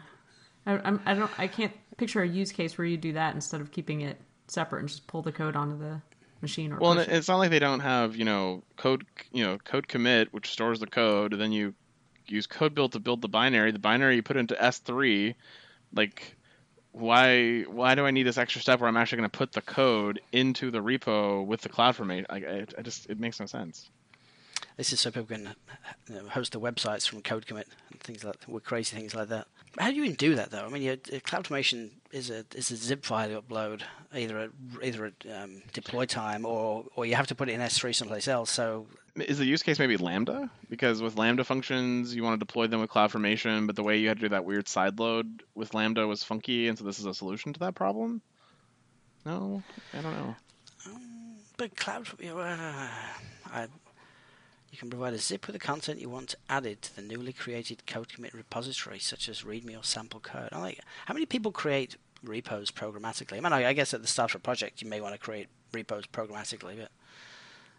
I, 0.66 0.80
I'm, 0.84 1.00
I 1.06 1.14
don't. 1.14 1.30
I 1.38 1.46
can't 1.46 1.72
picture 1.96 2.20
a 2.20 2.26
use 2.26 2.50
case 2.50 2.76
where 2.76 2.84
you 2.84 2.96
do 2.96 3.12
that 3.12 3.34
instead 3.36 3.60
of 3.60 3.70
keeping 3.70 4.00
it 4.00 4.20
separate 4.48 4.80
and 4.80 4.88
just 4.88 5.06
pull 5.06 5.22
the 5.22 5.30
code 5.30 5.54
onto 5.54 5.78
the 5.78 6.00
machine 6.42 6.72
or 6.72 6.78
Well, 6.78 6.94
push 6.94 7.06
and 7.06 7.16
it's 7.16 7.28
not 7.28 7.36
like 7.36 7.50
they 7.50 7.58
don't 7.60 7.80
have 7.80 8.16
you 8.16 8.24
know 8.24 8.64
code 8.76 9.06
you 9.32 9.44
know 9.44 9.58
code 9.58 9.86
commit 9.86 10.32
which 10.32 10.50
stores 10.50 10.80
the 10.80 10.88
code, 10.88 11.32
and 11.32 11.40
then 11.40 11.52
you 11.52 11.74
use 12.30 12.46
code 12.46 12.74
build 12.74 12.92
to 12.92 13.00
build 13.00 13.22
the 13.22 13.28
binary. 13.28 13.72
The 13.72 13.78
binary 13.78 14.16
you 14.16 14.22
put 14.22 14.36
into 14.36 14.54
S3, 14.54 15.34
like 15.94 16.36
why 16.92 17.62
why 17.62 17.94
do 17.94 18.06
I 18.06 18.10
need 18.10 18.24
this 18.24 18.38
extra 18.38 18.60
step 18.60 18.80
where 18.80 18.88
I'm 18.88 18.96
actually 18.96 19.18
going 19.18 19.30
to 19.30 19.38
put 19.38 19.52
the 19.52 19.62
code 19.62 20.20
into 20.32 20.70
the 20.70 20.82
repo 20.82 21.44
with 21.44 21.60
the 21.60 21.68
cloud 21.68 21.96
formation? 21.96 22.26
I, 22.28 22.36
I, 22.36 22.66
I 22.78 22.82
just 22.82 23.08
it 23.08 23.20
makes 23.20 23.40
no 23.40 23.46
sense. 23.46 23.90
This 24.76 24.92
is 24.92 25.00
so 25.00 25.10
people 25.10 25.36
can 25.36 25.54
know, 26.08 26.28
host 26.28 26.52
the 26.52 26.60
websites 26.60 27.08
from 27.08 27.20
Code 27.22 27.46
Commit 27.46 27.68
and 27.90 28.00
things 28.00 28.24
like 28.24 28.36
with 28.46 28.64
crazy 28.64 28.96
things 28.96 29.14
like 29.14 29.28
that. 29.28 29.46
How 29.78 29.90
do 29.90 29.96
you 29.96 30.04
even 30.04 30.16
do 30.16 30.34
that 30.36 30.50
though? 30.50 30.64
I 30.64 30.68
mean, 30.68 30.82
your, 30.82 30.96
your 31.10 31.20
CloudFormation 31.20 31.90
is 32.10 32.30
a 32.30 32.44
is 32.54 32.70
a 32.70 32.76
zip 32.76 33.04
file 33.04 33.30
you 33.30 33.40
upload 33.40 33.82
either 34.14 34.38
at 34.38 34.50
either 34.82 35.06
at 35.06 35.42
um, 35.42 35.62
deploy 35.72 36.06
time 36.06 36.46
or 36.46 36.84
or 36.96 37.04
you 37.06 37.14
have 37.14 37.26
to 37.26 37.34
put 37.34 37.48
it 37.48 37.52
in 37.52 37.60
S3 37.60 37.94
someplace 37.94 38.28
else. 38.28 38.50
So 38.50 38.86
Is 39.16 39.38
the 39.38 39.44
use 39.44 39.62
case 39.62 39.78
maybe 39.78 39.96
Lambda? 39.96 40.50
Because 40.70 41.02
with 41.02 41.16
Lambda 41.16 41.44
functions, 41.44 42.14
you 42.14 42.22
want 42.22 42.34
to 42.40 42.44
deploy 42.44 42.66
them 42.66 42.80
with 42.80 42.90
CloudFormation, 42.90 43.66
but 43.66 43.76
the 43.76 43.82
way 43.82 43.98
you 43.98 44.08
had 44.08 44.18
to 44.18 44.22
do 44.22 44.28
that 44.30 44.44
weird 44.44 44.68
side 44.68 44.98
load 44.98 45.42
with 45.54 45.74
Lambda 45.74 46.06
was 46.06 46.22
funky, 46.24 46.68
and 46.68 46.78
so 46.78 46.84
this 46.84 46.98
is 46.98 47.04
a 47.04 47.14
solution 47.14 47.52
to 47.52 47.60
that 47.60 47.74
problem. 47.74 48.22
No, 49.26 49.62
I 49.92 50.00
don't 50.00 50.14
know. 50.14 50.36
But 51.58 51.76
cloud, 51.76 52.06
uh, 52.24 52.88
I, 53.52 53.66
you 54.70 54.78
can 54.78 54.90
provide 54.90 55.14
a 55.14 55.18
zip 55.18 55.46
with 55.46 55.54
the 55.54 55.60
content 55.60 56.00
you 56.00 56.10
want 56.10 56.34
added 56.48 56.82
to 56.82 56.96
the 56.96 57.02
newly 57.02 57.32
created 57.32 57.86
code 57.86 58.08
commit 58.08 58.34
repository, 58.34 58.98
such 58.98 59.28
as 59.28 59.42
README 59.42 59.78
or 59.78 59.84
sample 59.84 60.20
code. 60.20 60.50
I 60.52 60.58
like 60.58 60.80
how 61.06 61.14
many 61.14 61.26
people 61.26 61.52
create 61.52 61.96
repos 62.22 62.70
programmatically. 62.70 63.38
I 63.38 63.40
mean, 63.40 63.52
I, 63.52 63.68
I 63.68 63.72
guess 63.72 63.94
at 63.94 64.02
the 64.02 64.08
start 64.08 64.34
of 64.34 64.40
a 64.40 64.42
project, 64.42 64.82
you 64.82 64.88
may 64.88 65.00
want 65.00 65.14
to 65.14 65.18
create 65.18 65.48
repos 65.72 66.06
programmatically, 66.06 66.76
but 66.76 66.90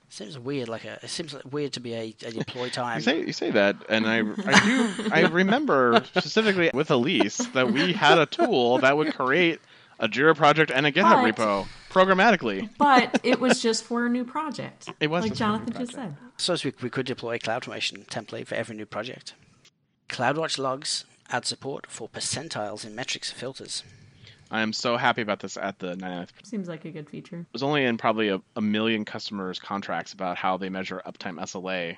it 0.09 0.13
seems 0.13 0.39
weird. 0.39 0.67
Like 0.69 0.85
a, 0.85 0.99
it 1.03 1.09
seems 1.09 1.35
weird 1.45 1.73
to 1.73 1.79
be 1.79 1.93
a, 1.93 2.15
a 2.25 2.31
deploy 2.31 2.69
time. 2.69 2.97
You 2.97 3.03
say 3.03 3.19
you 3.19 3.33
say 3.33 3.51
that, 3.51 3.75
and 3.89 4.07
I 4.07 4.19
I 4.19 4.65
do 4.65 5.09
I 5.11 5.21
remember 5.27 6.03
specifically 6.05 6.71
with 6.73 6.89
Elise 6.89 7.37
that 7.53 7.71
we 7.71 7.93
had 7.93 8.17
a 8.17 8.25
tool 8.25 8.79
that 8.79 8.97
would 8.97 9.13
create 9.13 9.59
a 9.99 10.07
Jira 10.07 10.35
project 10.35 10.71
and 10.71 10.85
a 10.85 10.91
GitHub 10.91 11.35
But- 11.35 11.35
repo 11.35 11.67
programmatically. 11.89 12.69
but 12.77 13.19
it 13.23 13.39
was 13.39 13.61
just 13.61 13.83
for 13.83 14.05
a 14.05 14.09
new 14.09 14.23
project. 14.23 14.89
It 14.99 15.09
was 15.09 15.23
like 15.23 15.31
just 15.33 15.39
for 15.39 15.45
a 15.45 15.47
new 15.51 15.57
Jonathan 15.65 15.73
just 15.85 15.93
project. 15.93 16.17
said. 16.19 16.31
suppose 16.37 16.63
we, 16.63 16.73
we 16.81 16.89
could 16.89 17.05
deploy 17.05 17.35
a 17.35 17.39
CloudFormation 17.39 18.05
template 18.07 18.47
for 18.47 18.55
every 18.55 18.75
new 18.75 18.85
project. 18.85 19.33
CloudWatch 20.07 20.57
logs 20.57 21.05
add 21.29 21.45
support 21.45 21.85
for 21.87 22.07
percentiles 22.09 22.85
in 22.85 22.95
metrics 22.95 23.31
filters. 23.31 23.83
I 24.51 24.61
am 24.61 24.73
so 24.73 24.97
happy 24.97 25.21
about 25.21 25.39
this 25.39 25.57
at 25.57 25.77
the 25.77 25.95
99th. 25.95 26.29
Seems 26.43 26.67
like 26.67 26.85
a 26.85 26.91
good 26.91 27.09
feature. 27.09 27.39
It 27.39 27.53
was 27.53 27.61
only 27.61 27.85
in 27.85 27.97
probably 27.97 28.29
a, 28.29 28.41
a 28.55 28.61
million 28.61 29.05
customers' 29.05 29.59
contracts 29.59 30.13
about 30.13 30.37
how 30.37 30.57
they 30.57 30.69
measure 30.69 31.01
uptime 31.05 31.39
SLA 31.39 31.97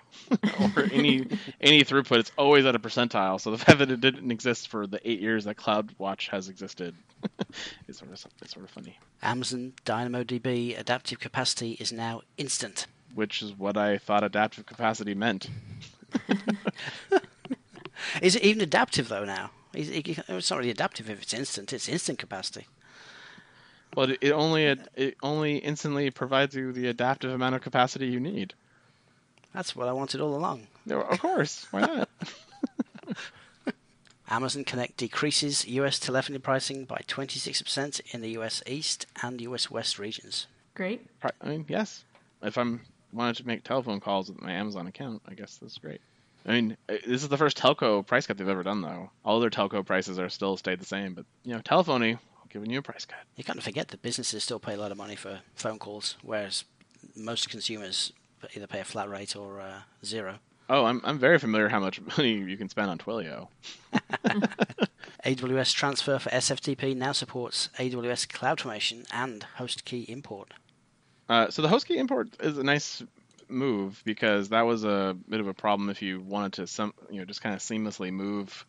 or 0.75 0.83
any 0.91 1.27
any 1.61 1.83
throughput. 1.83 2.19
It's 2.19 2.31
always 2.37 2.65
at 2.65 2.75
a 2.75 2.79
percentile. 2.79 3.39
So 3.39 3.51
the 3.51 3.57
fact 3.57 3.79
that 3.79 3.89
it 3.89 4.01
didn't 4.01 4.31
exist 4.31 4.67
for 4.67 4.85
the 4.85 4.99
eight 5.09 5.21
years 5.21 5.45
that 5.45 5.55
CloudWatch 5.55 6.27
has 6.29 6.49
existed 6.49 6.93
is 7.87 7.97
sort 7.97 8.11
of 8.11 8.25
it's 8.41 8.53
sort 8.53 8.65
of 8.65 8.71
funny. 8.71 8.97
Amazon 9.23 9.73
DynamoDB 9.85 10.77
adaptive 10.77 11.19
capacity 11.19 11.77
is 11.79 11.93
now 11.93 12.21
instant. 12.37 12.87
Which 13.15 13.41
is 13.41 13.57
what 13.57 13.77
I 13.77 13.97
thought 13.97 14.23
adaptive 14.23 14.65
capacity 14.65 15.13
meant. 15.13 15.49
Is 18.21 18.35
it 18.35 18.43
even 18.43 18.61
adaptive 18.61 19.09
though 19.09 19.25
now? 19.25 19.51
Is 19.73 19.89
it- 19.89 20.07
It's 20.29 20.49
not 20.49 20.57
really 20.59 20.71
adaptive 20.71 21.09
if 21.09 21.21
it's 21.21 21.33
instant. 21.33 21.71
It's 21.73 21.87
instant 21.89 22.19
capacity. 22.19 22.67
But 23.93 24.11
it, 24.11 24.19
it 24.21 24.31
only 24.31 24.65
it 24.65 25.17
only 25.21 25.57
instantly 25.57 26.09
provides 26.11 26.55
you 26.55 26.71
the 26.71 26.87
adaptive 26.87 27.31
amount 27.31 27.55
of 27.55 27.61
capacity 27.61 28.07
you 28.07 28.19
need. 28.19 28.53
That's 29.53 29.75
what 29.75 29.87
I 29.89 29.91
wanted 29.93 30.21
all 30.21 30.33
along. 30.35 30.67
No, 30.85 31.01
Of 31.01 31.19
course, 31.19 31.65
why 31.71 31.81
not? 31.81 32.09
Amazon 34.29 34.63
Connect 34.63 34.95
decreases 34.97 35.67
US 35.67 35.99
telephony 35.99 36.37
pricing 36.39 36.85
by 36.85 37.01
26% 37.07 38.01
in 38.13 38.21
the 38.21 38.29
US 38.39 38.63
East 38.65 39.05
and 39.21 39.41
US 39.41 39.69
West 39.69 39.99
regions. 39.99 40.47
Great. 40.73 41.05
I 41.21 41.31
mean, 41.47 41.65
yes. 41.67 42.05
If 42.41 42.57
I'm 42.57 42.81
wanted 43.11 43.35
to 43.37 43.47
make 43.47 43.63
telephone 43.65 43.99
calls 43.99 44.29
with 44.29 44.41
my 44.41 44.53
Amazon 44.53 44.87
account, 44.87 45.21
I 45.27 45.33
guess 45.33 45.57
that's 45.57 45.77
great. 45.77 45.99
I 46.45 46.51
mean, 46.53 46.77
uh, 46.89 46.93
this 47.05 47.23
is 47.23 47.29
the 47.29 47.37
first 47.37 47.57
telco 47.57 48.05
price 48.05 48.27
cut 48.27 48.37
they've 48.37 48.47
ever 48.47 48.63
done, 48.63 48.81
though. 48.81 49.11
All 49.23 49.39
their 49.39 49.49
telco 49.49 49.85
prices 49.85 50.17
are 50.17 50.29
still 50.29 50.57
stayed 50.57 50.79
the 50.79 50.85
same, 50.85 51.13
but 51.13 51.25
you 51.43 51.53
know, 51.53 51.61
telephony 51.61 52.17
giving 52.49 52.69
you 52.69 52.79
a 52.79 52.81
price 52.81 53.05
cut. 53.05 53.19
You 53.35 53.43
of 53.47 53.63
forget 53.63 53.89
that 53.89 54.01
businesses 54.01 54.43
still 54.43 54.59
pay 54.59 54.73
a 54.73 54.77
lot 54.77 54.91
of 54.91 54.97
money 54.97 55.15
for 55.15 55.41
phone 55.55 55.79
calls, 55.79 56.17
whereas 56.21 56.65
most 57.15 57.49
consumers 57.49 58.11
either 58.55 58.67
pay 58.67 58.79
a 58.79 58.83
flat 58.83 59.09
rate 59.09 59.35
or 59.35 59.61
uh, 59.61 59.81
zero. 60.03 60.39
Oh, 60.69 60.85
I'm 60.85 61.01
I'm 61.03 61.19
very 61.19 61.37
familiar 61.37 61.69
how 61.69 61.79
much 61.79 62.01
money 62.17 62.33
you 62.33 62.57
can 62.57 62.69
spend 62.69 62.89
on 62.89 62.97
Twilio. 62.97 63.47
AWS 65.25 65.73
Transfer 65.73 66.17
for 66.17 66.29
SFTP 66.29 66.95
now 66.95 67.11
supports 67.11 67.69
AWS 67.77 68.27
CloudFormation 68.27 69.05
and 69.11 69.43
host 69.55 69.85
key 69.85 70.05
import. 70.07 70.53
Uh, 71.29 71.49
so 71.49 71.61
the 71.61 71.67
host 71.67 71.87
key 71.87 71.97
import 71.97 72.29
is 72.39 72.57
a 72.57 72.63
nice 72.63 73.03
move 73.51 74.01
because 74.05 74.49
that 74.49 74.61
was 74.61 74.83
a 74.83 75.15
bit 75.29 75.39
of 75.39 75.47
a 75.47 75.53
problem 75.53 75.89
if 75.89 76.01
you 76.01 76.21
wanted 76.21 76.53
to 76.53 76.67
some 76.67 76.93
you 77.09 77.19
know 77.19 77.25
just 77.25 77.41
kind 77.41 77.53
of 77.55 77.61
seamlessly 77.61 78.11
move 78.11 78.65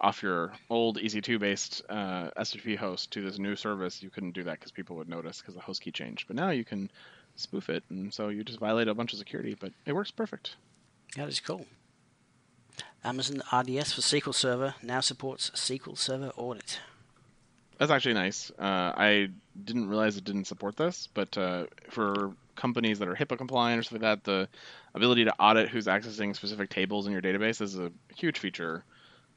off 0.00 0.22
your 0.22 0.52
old 0.68 0.98
EC2 0.98 1.38
based 1.38 1.82
uh, 1.88 2.30
SFTP 2.36 2.76
host 2.76 3.10
to 3.12 3.22
this 3.22 3.38
new 3.38 3.56
service. 3.56 4.02
You 4.02 4.10
couldn't 4.10 4.32
do 4.32 4.44
that 4.44 4.58
because 4.58 4.72
people 4.72 4.96
would 4.96 5.08
notice 5.08 5.40
because 5.40 5.54
the 5.54 5.60
host 5.60 5.82
key 5.82 5.90
changed. 5.90 6.26
But 6.26 6.36
now 6.36 6.50
you 6.50 6.64
can 6.64 6.90
spoof 7.36 7.70
it, 7.70 7.82
and 7.90 8.12
so 8.12 8.28
you 8.28 8.44
just 8.44 8.58
violate 8.58 8.88
a 8.88 8.94
bunch 8.94 9.12
of 9.12 9.18
security, 9.18 9.56
but 9.58 9.72
it 9.86 9.94
works 9.94 10.10
perfect. 10.10 10.56
That 11.16 11.28
is 11.28 11.40
cool. 11.40 11.66
Amazon 13.04 13.42
RDS 13.52 13.92
for 13.92 14.00
SQL 14.00 14.34
Server 14.34 14.74
now 14.82 15.00
supports 15.00 15.50
SQL 15.50 15.96
Server 15.96 16.32
Audit. 16.36 16.80
That's 17.78 17.90
actually 17.90 18.14
nice. 18.14 18.50
Uh, 18.58 18.92
I 18.96 19.28
didn't 19.64 19.88
realize 19.88 20.16
it 20.16 20.24
didn't 20.24 20.46
support 20.46 20.76
this, 20.76 21.08
but 21.12 21.36
uh, 21.36 21.66
for 21.90 22.32
companies 22.56 22.98
that 22.98 23.08
are 23.08 23.14
HIPAA 23.14 23.36
compliant 23.36 23.78
or 23.78 23.82
something 23.82 24.06
like 24.06 24.24
that, 24.24 24.30
the 24.30 24.48
ability 24.94 25.24
to 25.24 25.34
audit 25.38 25.68
who's 25.68 25.86
accessing 25.86 26.34
specific 26.34 26.70
tables 26.70 27.06
in 27.06 27.12
your 27.12 27.20
database 27.20 27.60
is 27.60 27.78
a 27.78 27.92
huge 28.14 28.38
feature, 28.38 28.82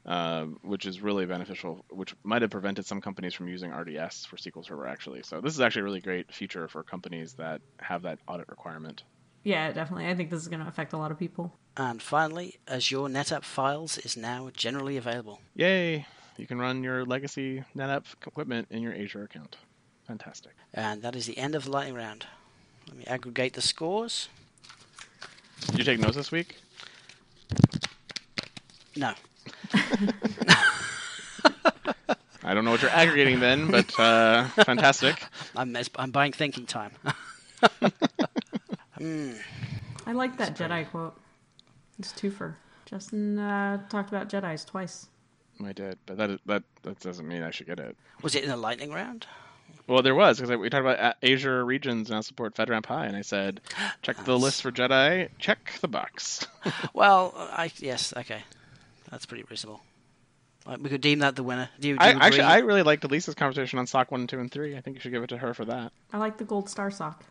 uh, 0.06 0.44
which 0.62 0.86
is 0.86 1.02
really 1.02 1.26
beneficial, 1.26 1.84
which 1.90 2.14
might 2.24 2.40
have 2.40 2.50
prevented 2.50 2.86
some 2.86 3.00
companies 3.00 3.34
from 3.34 3.46
using 3.46 3.70
RDS 3.70 4.24
for 4.24 4.36
SQL 4.36 4.64
Server 4.64 4.86
actually. 4.86 5.22
So 5.22 5.40
this 5.42 5.52
is 5.52 5.60
actually 5.60 5.82
a 5.82 5.84
really 5.84 6.00
great 6.00 6.32
feature 6.32 6.66
for 6.66 6.82
companies 6.82 7.34
that 7.34 7.60
have 7.78 8.02
that 8.02 8.18
audit 8.26 8.48
requirement. 8.48 9.02
Yeah, 9.42 9.72
definitely. 9.72 10.06
I 10.06 10.14
think 10.14 10.30
this 10.30 10.42
is 10.42 10.48
going 10.48 10.60
to 10.60 10.68
affect 10.68 10.92
a 10.92 10.98
lot 10.98 11.10
of 11.10 11.18
people. 11.18 11.52
And 11.76 12.02
finally, 12.02 12.58
Azure 12.68 13.08
NetApp 13.08 13.44
Files 13.44 13.96
is 13.98 14.16
now 14.16 14.50
generally 14.52 14.96
available. 14.96 15.40
Yay! 15.54 16.06
You 16.40 16.46
can 16.46 16.58
run 16.58 16.82
your 16.82 17.04
legacy 17.04 17.62
NetApp 17.76 18.04
equipment 18.26 18.68
in 18.70 18.80
your 18.80 18.94
Azure 18.94 19.24
account. 19.24 19.58
Fantastic. 20.06 20.52
And 20.72 21.02
that 21.02 21.14
is 21.14 21.26
the 21.26 21.36
end 21.36 21.54
of 21.54 21.64
the 21.64 21.70
lightning 21.70 21.94
round. 21.94 22.24
Let 22.88 22.96
me 22.96 23.04
aggregate 23.04 23.52
the 23.52 23.60
scores. 23.60 24.30
Did 25.66 25.78
you 25.78 25.84
take 25.84 26.00
notes 26.00 26.16
this 26.16 26.32
week? 26.32 26.56
No. 28.96 29.12
I 32.42 32.54
don't 32.54 32.64
know 32.64 32.70
what 32.70 32.80
you're 32.80 32.90
aggregating 32.90 33.38
then, 33.40 33.70
but 33.70 34.00
uh, 34.00 34.44
fantastic. 34.64 35.22
I'm, 35.54 35.76
I'm 35.96 36.10
buying 36.10 36.32
thinking 36.32 36.64
time. 36.64 36.92
mm. 38.98 39.36
I 40.06 40.12
like 40.12 40.38
that 40.38 40.56
Jedi 40.56 40.90
quote. 40.90 41.20
It's 41.98 42.14
twofer. 42.14 42.54
Justin 42.86 43.38
uh, 43.38 43.86
talked 43.90 44.08
about 44.08 44.30
Jedi's 44.30 44.64
twice. 44.64 45.08
I 45.64 45.72
did, 45.72 45.98
but 46.06 46.16
that 46.16 46.40
that 46.46 46.62
that 46.82 47.00
doesn't 47.00 47.26
mean 47.26 47.42
I 47.42 47.50
should 47.50 47.66
get 47.66 47.78
it. 47.78 47.96
Was 48.22 48.34
it 48.34 48.44
in 48.44 48.50
the 48.50 48.56
lightning 48.56 48.92
round? 48.92 49.26
Well, 49.86 50.02
there 50.02 50.14
was 50.14 50.38
because 50.38 50.56
we 50.56 50.70
talked 50.70 50.82
about 50.82 51.00
uh, 51.00 51.14
Azure 51.22 51.64
regions 51.64 52.10
now 52.10 52.20
support 52.20 52.54
FedRAMP 52.54 52.86
High, 52.86 53.06
and 53.06 53.16
I 53.16 53.22
said, 53.22 53.60
check 54.02 54.18
nice. 54.18 54.26
the 54.26 54.38
list 54.38 54.62
for 54.62 54.70
Jedi, 54.70 55.28
check 55.38 55.72
the 55.80 55.88
box. 55.88 56.46
well, 56.94 57.34
I 57.36 57.72
yes, 57.78 58.12
okay, 58.16 58.42
that's 59.10 59.26
pretty 59.26 59.44
reasonable. 59.50 59.82
Uh, 60.66 60.76
we 60.80 60.90
could 60.90 61.00
deem 61.00 61.20
that 61.20 61.36
the 61.36 61.42
winner. 61.42 61.68
Do 61.80 61.88
you, 61.88 61.94
do 61.94 62.04
I 62.04 62.12
you 62.12 62.18
actually 62.20 62.42
I 62.42 62.58
really 62.58 62.82
liked 62.82 63.02
Elise's 63.04 63.34
conversation 63.34 63.78
on 63.78 63.86
SOC 63.86 64.12
one, 64.12 64.26
two, 64.26 64.38
and 64.38 64.50
three. 64.50 64.76
I 64.76 64.80
think 64.80 64.96
you 64.96 65.00
should 65.00 65.12
give 65.12 65.22
it 65.22 65.28
to 65.28 65.38
her 65.38 65.54
for 65.54 65.64
that. 65.64 65.92
I 66.12 66.18
like 66.18 66.36
the 66.36 66.44
gold 66.44 66.68
star 66.68 66.90
sock. 66.90 67.24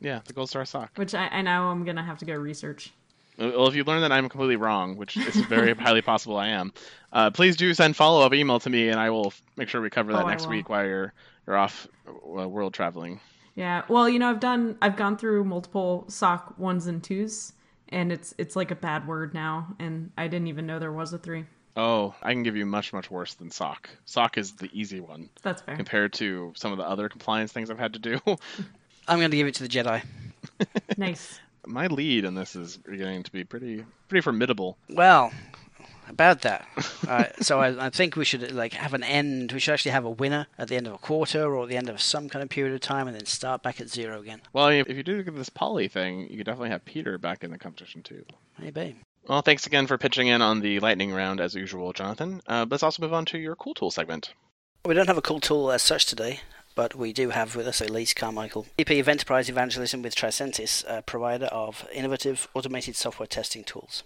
Yeah, 0.00 0.20
the 0.24 0.32
gold 0.32 0.48
star 0.48 0.64
sock. 0.64 0.92
Which 0.96 1.14
I, 1.14 1.26
I 1.28 1.42
know 1.42 1.68
I'm 1.68 1.84
gonna 1.84 2.04
have 2.04 2.18
to 2.18 2.24
go 2.24 2.34
research. 2.34 2.92
Well, 3.40 3.68
if 3.68 3.74
you 3.74 3.84
learn 3.84 4.02
that 4.02 4.12
I'm 4.12 4.28
completely 4.28 4.56
wrong, 4.56 4.96
which 4.96 5.16
is 5.16 5.34
very 5.46 5.72
highly 5.78 6.02
possible 6.02 6.36
I 6.36 6.48
am, 6.48 6.74
uh, 7.10 7.30
please 7.30 7.56
do 7.56 7.72
send 7.72 7.96
follow 7.96 8.24
up 8.24 8.34
email 8.34 8.60
to 8.60 8.68
me, 8.68 8.90
and 8.90 9.00
I 9.00 9.08
will 9.08 9.32
make 9.56 9.70
sure 9.70 9.80
we 9.80 9.88
cover 9.88 10.12
that 10.12 10.24
oh, 10.24 10.28
next 10.28 10.46
week 10.46 10.68
while 10.68 10.84
you're 10.84 11.14
you're 11.46 11.56
off 11.56 11.88
uh, 12.06 12.46
world 12.46 12.74
traveling. 12.74 13.18
Yeah, 13.54 13.82
well, 13.88 14.10
you 14.10 14.18
know, 14.18 14.28
I've 14.28 14.40
done 14.40 14.76
I've 14.82 14.96
gone 14.96 15.16
through 15.16 15.44
multiple 15.44 16.04
SOC 16.08 16.58
ones 16.58 16.86
and 16.86 17.02
twos, 17.02 17.54
and 17.88 18.12
it's 18.12 18.34
it's 18.36 18.56
like 18.56 18.70
a 18.70 18.76
bad 18.76 19.08
word 19.08 19.32
now, 19.32 19.74
and 19.78 20.12
I 20.18 20.28
didn't 20.28 20.48
even 20.48 20.66
know 20.66 20.78
there 20.78 20.92
was 20.92 21.14
a 21.14 21.18
three. 21.18 21.46
Oh, 21.76 22.14
I 22.22 22.32
can 22.32 22.42
give 22.42 22.56
you 22.56 22.66
much 22.66 22.92
much 22.92 23.10
worse 23.10 23.32
than 23.34 23.50
SOC. 23.50 23.88
SOC 24.04 24.36
is 24.36 24.52
the 24.52 24.68
easy 24.74 25.00
one. 25.00 25.30
That's 25.40 25.62
fair 25.62 25.76
compared 25.76 26.12
to 26.14 26.52
some 26.56 26.72
of 26.72 26.78
the 26.78 26.84
other 26.84 27.08
compliance 27.08 27.52
things 27.52 27.70
I've 27.70 27.78
had 27.78 27.94
to 27.94 27.98
do. 27.98 28.20
I'm 29.08 29.18
going 29.18 29.30
to 29.30 29.36
give 29.36 29.46
it 29.46 29.54
to 29.54 29.62
the 29.62 29.68
Jedi. 29.68 30.02
nice 30.98 31.40
my 31.66 31.86
lead 31.86 32.24
in 32.24 32.34
this 32.34 32.56
is 32.56 32.76
beginning 32.76 33.22
to 33.24 33.32
be 33.32 33.44
pretty 33.44 33.84
pretty 34.08 34.22
formidable. 34.22 34.76
Well, 34.88 35.32
about 36.10 36.42
that. 36.42 36.66
uh, 37.08 37.24
so 37.40 37.60
I, 37.60 37.86
I, 37.86 37.90
think 37.90 38.16
we 38.16 38.24
should 38.24 38.52
like 38.52 38.74
have 38.74 38.94
an 38.94 39.02
end. 39.02 39.52
We 39.52 39.60
should 39.60 39.72
actually 39.72 39.92
have 39.92 40.04
a 40.04 40.10
winner 40.10 40.46
at 40.58 40.68
the 40.68 40.76
end 40.76 40.86
of 40.86 40.94
a 40.94 40.98
quarter 40.98 41.54
or 41.54 41.64
at 41.64 41.68
the 41.68 41.76
end 41.76 41.88
of 41.88 42.00
some 42.00 42.28
kind 42.28 42.42
of 42.42 42.48
period 42.48 42.74
of 42.74 42.80
time, 42.80 43.06
and 43.06 43.16
then 43.16 43.26
start 43.26 43.62
back 43.62 43.80
at 43.80 43.88
zero 43.88 44.20
again. 44.20 44.42
Well, 44.52 44.68
if 44.68 44.88
you 44.88 45.02
do 45.02 45.22
this 45.22 45.48
Polly 45.48 45.88
thing, 45.88 46.28
you 46.30 46.36
could 46.36 46.46
definitely 46.46 46.70
have 46.70 46.84
Peter 46.84 47.16
back 47.18 47.44
in 47.44 47.50
the 47.50 47.58
competition 47.58 48.02
too. 48.02 48.24
Maybe. 48.58 48.96
Well, 49.26 49.42
thanks 49.42 49.66
again 49.66 49.86
for 49.86 49.98
pitching 49.98 50.28
in 50.28 50.42
on 50.42 50.60
the 50.60 50.80
lightning 50.80 51.12
round 51.12 51.40
as 51.40 51.54
usual, 51.54 51.92
Jonathan. 51.92 52.40
Uh, 52.46 52.66
let's 52.68 52.82
also 52.82 53.02
move 53.02 53.12
on 53.12 53.26
to 53.26 53.38
your 53.38 53.54
cool 53.54 53.74
tool 53.74 53.90
segment. 53.90 54.32
We 54.84 54.94
don't 54.94 55.08
have 55.08 55.18
a 55.18 55.22
cool 55.22 55.40
tool 55.40 55.70
as 55.70 55.82
such 55.82 56.06
today, 56.06 56.40
but 56.74 56.94
we 56.94 57.12
do 57.12 57.30
have 57.30 57.56
with 57.56 57.66
us 57.66 57.80
Elise 57.80 58.14
Carmichael, 58.14 58.66
VP 58.76 59.00
of 59.00 59.08
Enterprise 59.08 59.48
Evangelism 59.48 60.02
with 60.02 60.14
Tricentis, 60.14 60.84
a 60.88 61.02
provider 61.02 61.46
of 61.46 61.86
innovative 61.92 62.48
automated 62.54 62.96
software 62.96 63.26
testing 63.26 63.64
tools. 63.64 64.02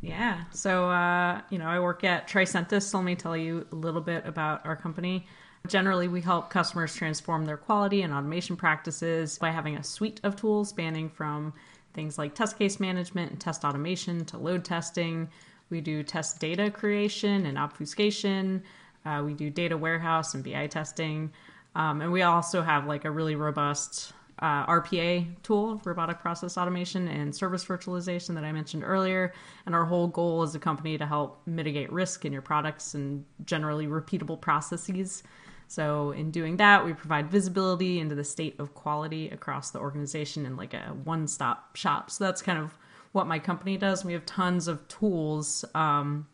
Yeah, 0.00 0.44
so 0.52 0.90
uh, 0.90 1.40
you 1.50 1.58
know, 1.58 1.66
I 1.66 1.80
work 1.80 2.04
at 2.04 2.28
Tricentis. 2.28 2.82
So 2.82 2.98
let 2.98 3.04
me 3.04 3.16
tell 3.16 3.36
you 3.36 3.66
a 3.72 3.74
little 3.74 4.00
bit 4.00 4.26
about 4.26 4.64
our 4.66 4.76
company. 4.76 5.26
Generally, 5.66 6.08
we 6.08 6.20
help 6.20 6.50
customers 6.50 6.94
transform 6.94 7.44
their 7.44 7.56
quality 7.56 8.02
and 8.02 8.12
automation 8.12 8.56
practices 8.56 9.38
by 9.38 9.50
having 9.50 9.76
a 9.76 9.82
suite 9.82 10.20
of 10.22 10.36
tools 10.36 10.68
spanning 10.68 11.08
from 11.08 11.52
things 11.94 12.18
like 12.18 12.34
test 12.34 12.58
case 12.58 12.78
management 12.78 13.32
and 13.32 13.40
test 13.40 13.64
automation 13.64 14.24
to 14.26 14.38
load 14.38 14.64
testing. 14.64 15.28
We 15.70 15.80
do 15.80 16.02
test 16.02 16.38
data 16.38 16.70
creation 16.70 17.46
and 17.46 17.58
obfuscation. 17.58 18.62
Uh, 19.04 19.22
we 19.24 19.34
do 19.34 19.50
data 19.50 19.76
warehouse 19.76 20.34
and 20.34 20.44
BI 20.44 20.66
testing. 20.68 21.32
Um, 21.76 22.00
and 22.00 22.10
we 22.10 22.22
also 22.22 22.62
have 22.62 22.86
like 22.86 23.04
a 23.04 23.10
really 23.10 23.36
robust 23.36 24.14
uh, 24.38 24.66
RPA 24.66 25.26
tool, 25.42 25.80
robotic 25.84 26.20
process 26.20 26.56
automation, 26.56 27.06
and 27.06 27.34
service 27.34 27.64
virtualization 27.66 28.34
that 28.34 28.44
I 28.44 28.52
mentioned 28.52 28.82
earlier. 28.82 29.34
And 29.66 29.74
our 29.74 29.84
whole 29.84 30.08
goal 30.08 30.42
as 30.42 30.54
a 30.54 30.58
company 30.58 30.96
to 30.96 31.06
help 31.06 31.42
mitigate 31.46 31.92
risk 31.92 32.24
in 32.24 32.32
your 32.32 32.42
products 32.42 32.94
and 32.94 33.24
generally 33.44 33.86
repeatable 33.86 34.40
processes. 34.40 35.22
So, 35.68 36.12
in 36.12 36.30
doing 36.30 36.56
that, 36.56 36.84
we 36.84 36.94
provide 36.94 37.30
visibility 37.30 37.98
into 37.98 38.14
the 38.14 38.24
state 38.24 38.58
of 38.58 38.72
quality 38.74 39.28
across 39.28 39.70
the 39.70 39.80
organization 39.80 40.46
in 40.46 40.56
like 40.56 40.72
a 40.72 40.96
one 41.04 41.26
stop 41.26 41.76
shop. 41.76 42.10
So, 42.10 42.24
that's 42.24 42.40
kind 42.40 42.58
of 42.58 42.72
what 43.12 43.26
my 43.26 43.38
company 43.38 43.76
does. 43.76 44.02
We 44.02 44.14
have 44.14 44.24
tons 44.24 44.66
of 44.66 44.86
tools 44.88 45.64
um, 45.74 46.26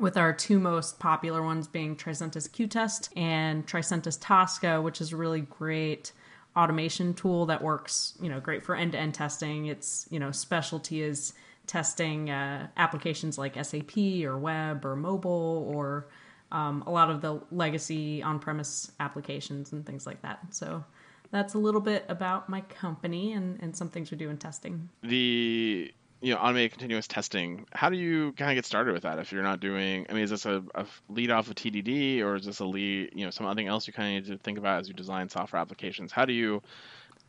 with 0.00 0.16
our 0.16 0.32
two 0.32 0.58
most 0.58 0.98
popular 0.98 1.42
ones 1.42 1.66
being 1.66 1.96
Tricentis 1.96 2.50
Q-Test 2.50 3.10
and 3.16 3.66
Tricentis 3.66 4.18
Tosca, 4.20 4.80
which 4.80 5.00
is 5.00 5.12
a 5.12 5.16
really 5.16 5.40
great 5.42 6.12
automation 6.56 7.14
tool 7.14 7.46
that 7.46 7.62
works, 7.62 8.14
you 8.20 8.28
know, 8.28 8.40
great 8.40 8.62
for 8.62 8.74
end-to-end 8.74 9.14
testing. 9.14 9.66
Its, 9.66 10.06
you 10.10 10.18
know, 10.18 10.30
specialty 10.30 11.02
is 11.02 11.32
testing 11.66 12.30
uh, 12.30 12.66
applications 12.76 13.38
like 13.38 13.62
SAP 13.62 13.96
or 14.24 14.38
web 14.38 14.84
or 14.84 14.96
mobile 14.96 15.70
or 15.74 16.08
um, 16.50 16.82
a 16.86 16.90
lot 16.90 17.10
of 17.10 17.20
the 17.20 17.40
legacy 17.50 18.22
on-premise 18.22 18.90
applications 19.00 19.72
and 19.72 19.84
things 19.84 20.06
like 20.06 20.22
that. 20.22 20.40
So 20.50 20.82
that's 21.30 21.54
a 21.54 21.58
little 21.58 21.80
bit 21.80 22.04
about 22.08 22.48
my 22.48 22.62
company 22.62 23.34
and, 23.34 23.62
and 23.62 23.76
some 23.76 23.90
things 23.90 24.10
we 24.10 24.16
do 24.16 24.30
in 24.30 24.38
testing. 24.38 24.88
The 25.02 25.92
you 26.20 26.34
know 26.34 26.40
automated 26.40 26.72
continuous 26.72 27.06
testing 27.06 27.66
how 27.72 27.88
do 27.88 27.96
you 27.96 28.32
kind 28.32 28.50
of 28.50 28.56
get 28.56 28.64
started 28.64 28.92
with 28.92 29.02
that 29.02 29.18
if 29.18 29.32
you're 29.32 29.42
not 29.42 29.60
doing 29.60 30.06
i 30.08 30.12
mean 30.12 30.22
is 30.22 30.30
this 30.30 30.46
a, 30.46 30.62
a 30.74 30.84
lead 31.08 31.30
off 31.30 31.48
of 31.48 31.54
tdd 31.54 32.22
or 32.22 32.36
is 32.36 32.44
this 32.44 32.60
a 32.60 32.64
lead 32.64 33.10
you 33.14 33.24
know 33.24 33.30
something 33.30 33.66
else 33.66 33.86
you 33.86 33.92
kind 33.92 34.16
of 34.16 34.24
need 34.24 34.32
to 34.32 34.42
think 34.42 34.58
about 34.58 34.80
as 34.80 34.88
you 34.88 34.94
design 34.94 35.28
software 35.28 35.60
applications 35.60 36.10
how 36.12 36.24
do 36.24 36.32
you 36.32 36.46
you 36.52 36.52
know 36.54 36.62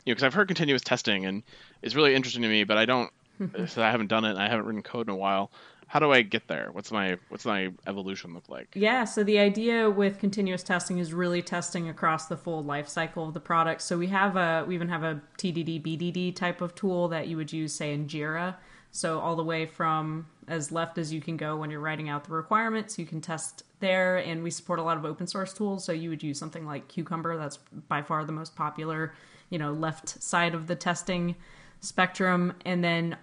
because 0.06 0.22
i've 0.22 0.34
heard 0.34 0.48
continuous 0.48 0.82
testing 0.82 1.26
and 1.26 1.42
it's 1.82 1.94
really 1.94 2.14
interesting 2.14 2.42
to 2.42 2.48
me 2.48 2.64
but 2.64 2.76
i 2.76 2.84
don't 2.84 3.10
so 3.68 3.82
i 3.82 3.90
haven't 3.90 4.08
done 4.08 4.24
it 4.24 4.30
and 4.30 4.38
i 4.38 4.48
haven't 4.48 4.66
written 4.66 4.82
code 4.82 5.08
in 5.08 5.14
a 5.14 5.16
while 5.16 5.50
how 5.86 5.98
do 5.98 6.12
I 6.12 6.22
get 6.22 6.46
there? 6.46 6.68
What's 6.70 6.92
my 6.92 7.18
what's 7.30 7.44
my 7.44 7.72
evolution 7.84 8.32
look 8.32 8.48
like? 8.48 8.68
Yeah, 8.76 9.02
so 9.02 9.24
the 9.24 9.40
idea 9.40 9.90
with 9.90 10.20
continuous 10.20 10.62
testing 10.62 10.98
is 10.98 11.12
really 11.12 11.42
testing 11.42 11.88
across 11.88 12.26
the 12.26 12.36
full 12.36 12.62
life 12.62 12.86
cycle 12.86 13.26
of 13.26 13.34
the 13.34 13.40
product. 13.40 13.82
So 13.82 13.98
we 13.98 14.06
have 14.06 14.36
a 14.36 14.64
we 14.68 14.76
even 14.76 14.88
have 14.88 15.02
a 15.02 15.20
TDD 15.36 15.82
BDD 15.82 16.36
type 16.36 16.60
of 16.60 16.76
tool 16.76 17.08
that 17.08 17.26
you 17.26 17.36
would 17.36 17.52
use 17.52 17.74
say 17.74 17.92
in 17.92 18.06
Jira 18.06 18.54
so, 18.92 19.20
all 19.20 19.36
the 19.36 19.44
way 19.44 19.66
from 19.66 20.26
as 20.48 20.72
left 20.72 20.98
as 20.98 21.12
you 21.12 21.20
can 21.20 21.36
go 21.36 21.56
when 21.56 21.70
you're 21.70 21.80
writing 21.80 22.08
out 22.08 22.24
the 22.24 22.32
requirements, 22.32 22.98
you 22.98 23.06
can 23.06 23.20
test 23.20 23.62
there. 23.78 24.18
And 24.18 24.42
we 24.42 24.50
support 24.50 24.78
a 24.78 24.82
lot 24.82 24.96
of 24.96 25.04
open 25.04 25.26
source 25.26 25.52
tools. 25.52 25.84
So, 25.84 25.92
you 25.92 26.10
would 26.10 26.22
use 26.22 26.38
something 26.38 26.66
like 26.66 26.88
Cucumber. 26.88 27.36
That's 27.36 27.58
by 27.88 28.02
far 28.02 28.24
the 28.24 28.32
most 28.32 28.56
popular, 28.56 29.14
you 29.48 29.58
know, 29.58 29.72
left 29.72 30.22
side 30.22 30.54
of 30.54 30.66
the 30.66 30.74
testing 30.74 31.36
spectrum. 31.80 32.54
And 32.64 32.82
then 32.82 33.16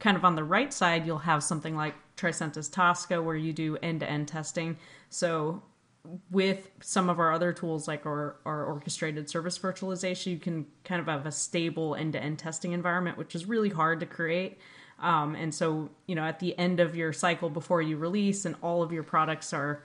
kind 0.00 0.16
of 0.16 0.24
on 0.24 0.34
the 0.34 0.44
right 0.44 0.72
side, 0.72 1.06
you'll 1.06 1.18
have 1.18 1.44
something 1.44 1.76
like 1.76 1.94
Tricentis 2.16 2.70
Tosca, 2.70 3.22
where 3.22 3.36
you 3.36 3.52
do 3.52 3.76
end 3.76 4.00
to 4.00 4.10
end 4.10 4.26
testing. 4.26 4.76
So 5.08 5.62
with 6.30 6.68
some 6.80 7.08
of 7.08 7.20
our 7.20 7.32
other 7.32 7.52
tools 7.52 7.86
like 7.86 8.06
our, 8.06 8.36
our 8.44 8.64
orchestrated 8.64 9.30
service 9.30 9.58
virtualization, 9.58 10.32
you 10.32 10.38
can 10.38 10.66
kind 10.84 11.00
of 11.00 11.06
have 11.06 11.26
a 11.26 11.32
stable 11.32 11.94
end 11.94 12.14
to 12.14 12.22
end 12.22 12.40
testing 12.40 12.72
environment, 12.72 13.16
which 13.16 13.36
is 13.36 13.46
really 13.46 13.68
hard 13.68 14.00
to 14.00 14.06
create. 14.06 14.58
Um, 15.02 15.34
and 15.34 15.54
so, 15.54 15.90
you 16.06 16.14
know, 16.14 16.22
at 16.22 16.38
the 16.38 16.56
end 16.58 16.80
of 16.80 16.96
your 16.96 17.12
cycle 17.12 17.50
before 17.50 17.82
you 17.82 17.96
release 17.96 18.44
and 18.44 18.54
all 18.62 18.82
of 18.82 18.92
your 18.92 19.02
products 19.02 19.52
are 19.52 19.82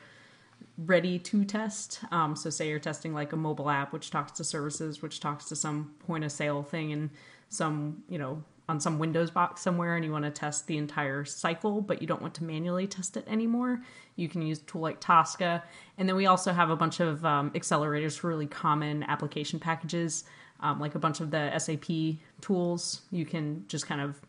ready 0.78 1.18
to 1.18 1.44
test. 1.44 2.00
Um, 2.12 2.36
so, 2.36 2.50
say 2.50 2.70
you're 2.70 2.80
testing 2.80 3.14
like 3.14 3.34
a 3.34 3.38
mobile 3.38 3.70
app, 3.70 3.92
which 3.92 4.12
talks 4.12 4.32
to 4.34 4.44
services, 4.44 5.02
which 5.02 5.20
talks 5.20 5.46
to 5.46 5.56
some 5.56 5.96
point 6.06 6.24
of 6.24 6.32
sale 6.32 6.64
thing, 6.64 6.94
and 6.94 7.10
some, 7.50 8.04
you 8.10 8.18
know, 8.18 8.44
on 8.70 8.80
some 8.80 9.00
Windows 9.00 9.32
box 9.32 9.62
somewhere, 9.62 9.96
and 9.96 10.04
you 10.04 10.12
want 10.12 10.26
to 10.26 10.32
test 10.32 10.68
the 10.68 10.78
entire 10.78 11.24
cycle, 11.24 11.82
but 11.82 12.02
you 12.02 12.08
don't 12.08 12.22
want 12.22 12.34
to 12.36 12.44
manually 12.44 12.86
test 12.86 13.16
it 13.16 13.26
anymore. 13.28 13.82
You 14.18 14.28
can 14.28 14.42
use 14.42 14.60
a 14.60 14.64
tool 14.64 14.82
like 14.82 15.00
Tosca. 15.00 15.64
And 15.98 16.08
then 16.08 16.16
we 16.16 16.26
also 16.26 16.52
have 16.52 16.70
a 16.70 16.76
bunch 16.76 17.00
of 17.00 17.24
um, 17.24 17.52
accelerators 17.52 18.20
for 18.20 18.28
really 18.28 18.46
common 18.46 19.04
application 19.04 19.60
packages, 19.60 20.26
um, 20.60 20.80
like 20.80 20.96
a 20.96 21.00
bunch 21.00 21.22
of 21.22 21.32
the 21.32 21.58
SAP 21.58 22.20
tools. 22.42 23.04
You 23.10 23.26
can 23.26 23.64
just 23.70 23.88
kind 23.88 24.02
of 24.02 24.20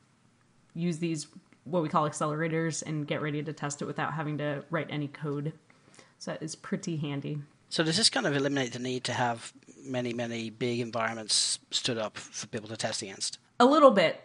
use 0.78 0.98
these, 0.98 1.26
what 1.64 1.82
we 1.82 1.88
call 1.88 2.08
accelerators, 2.08 2.82
and 2.86 3.06
get 3.06 3.20
ready 3.20 3.42
to 3.42 3.52
test 3.52 3.82
it 3.82 3.84
without 3.84 4.14
having 4.14 4.38
to 4.38 4.64
write 4.70 4.86
any 4.90 5.08
code. 5.08 5.52
So 6.18 6.32
that 6.32 6.42
is 6.42 6.54
pretty 6.54 6.96
handy. 6.96 7.38
So 7.68 7.84
does 7.84 7.96
this 7.96 8.08
kind 8.08 8.26
of 8.26 8.34
eliminate 8.34 8.72
the 8.72 8.78
need 8.78 9.04
to 9.04 9.12
have 9.12 9.52
many, 9.84 10.12
many 10.12 10.50
big 10.50 10.80
environments 10.80 11.58
stood 11.70 11.98
up 11.98 12.16
for 12.16 12.46
people 12.46 12.68
to 12.68 12.76
test 12.76 13.02
against? 13.02 13.38
A 13.60 13.66
little 13.66 13.90
bit. 13.90 14.20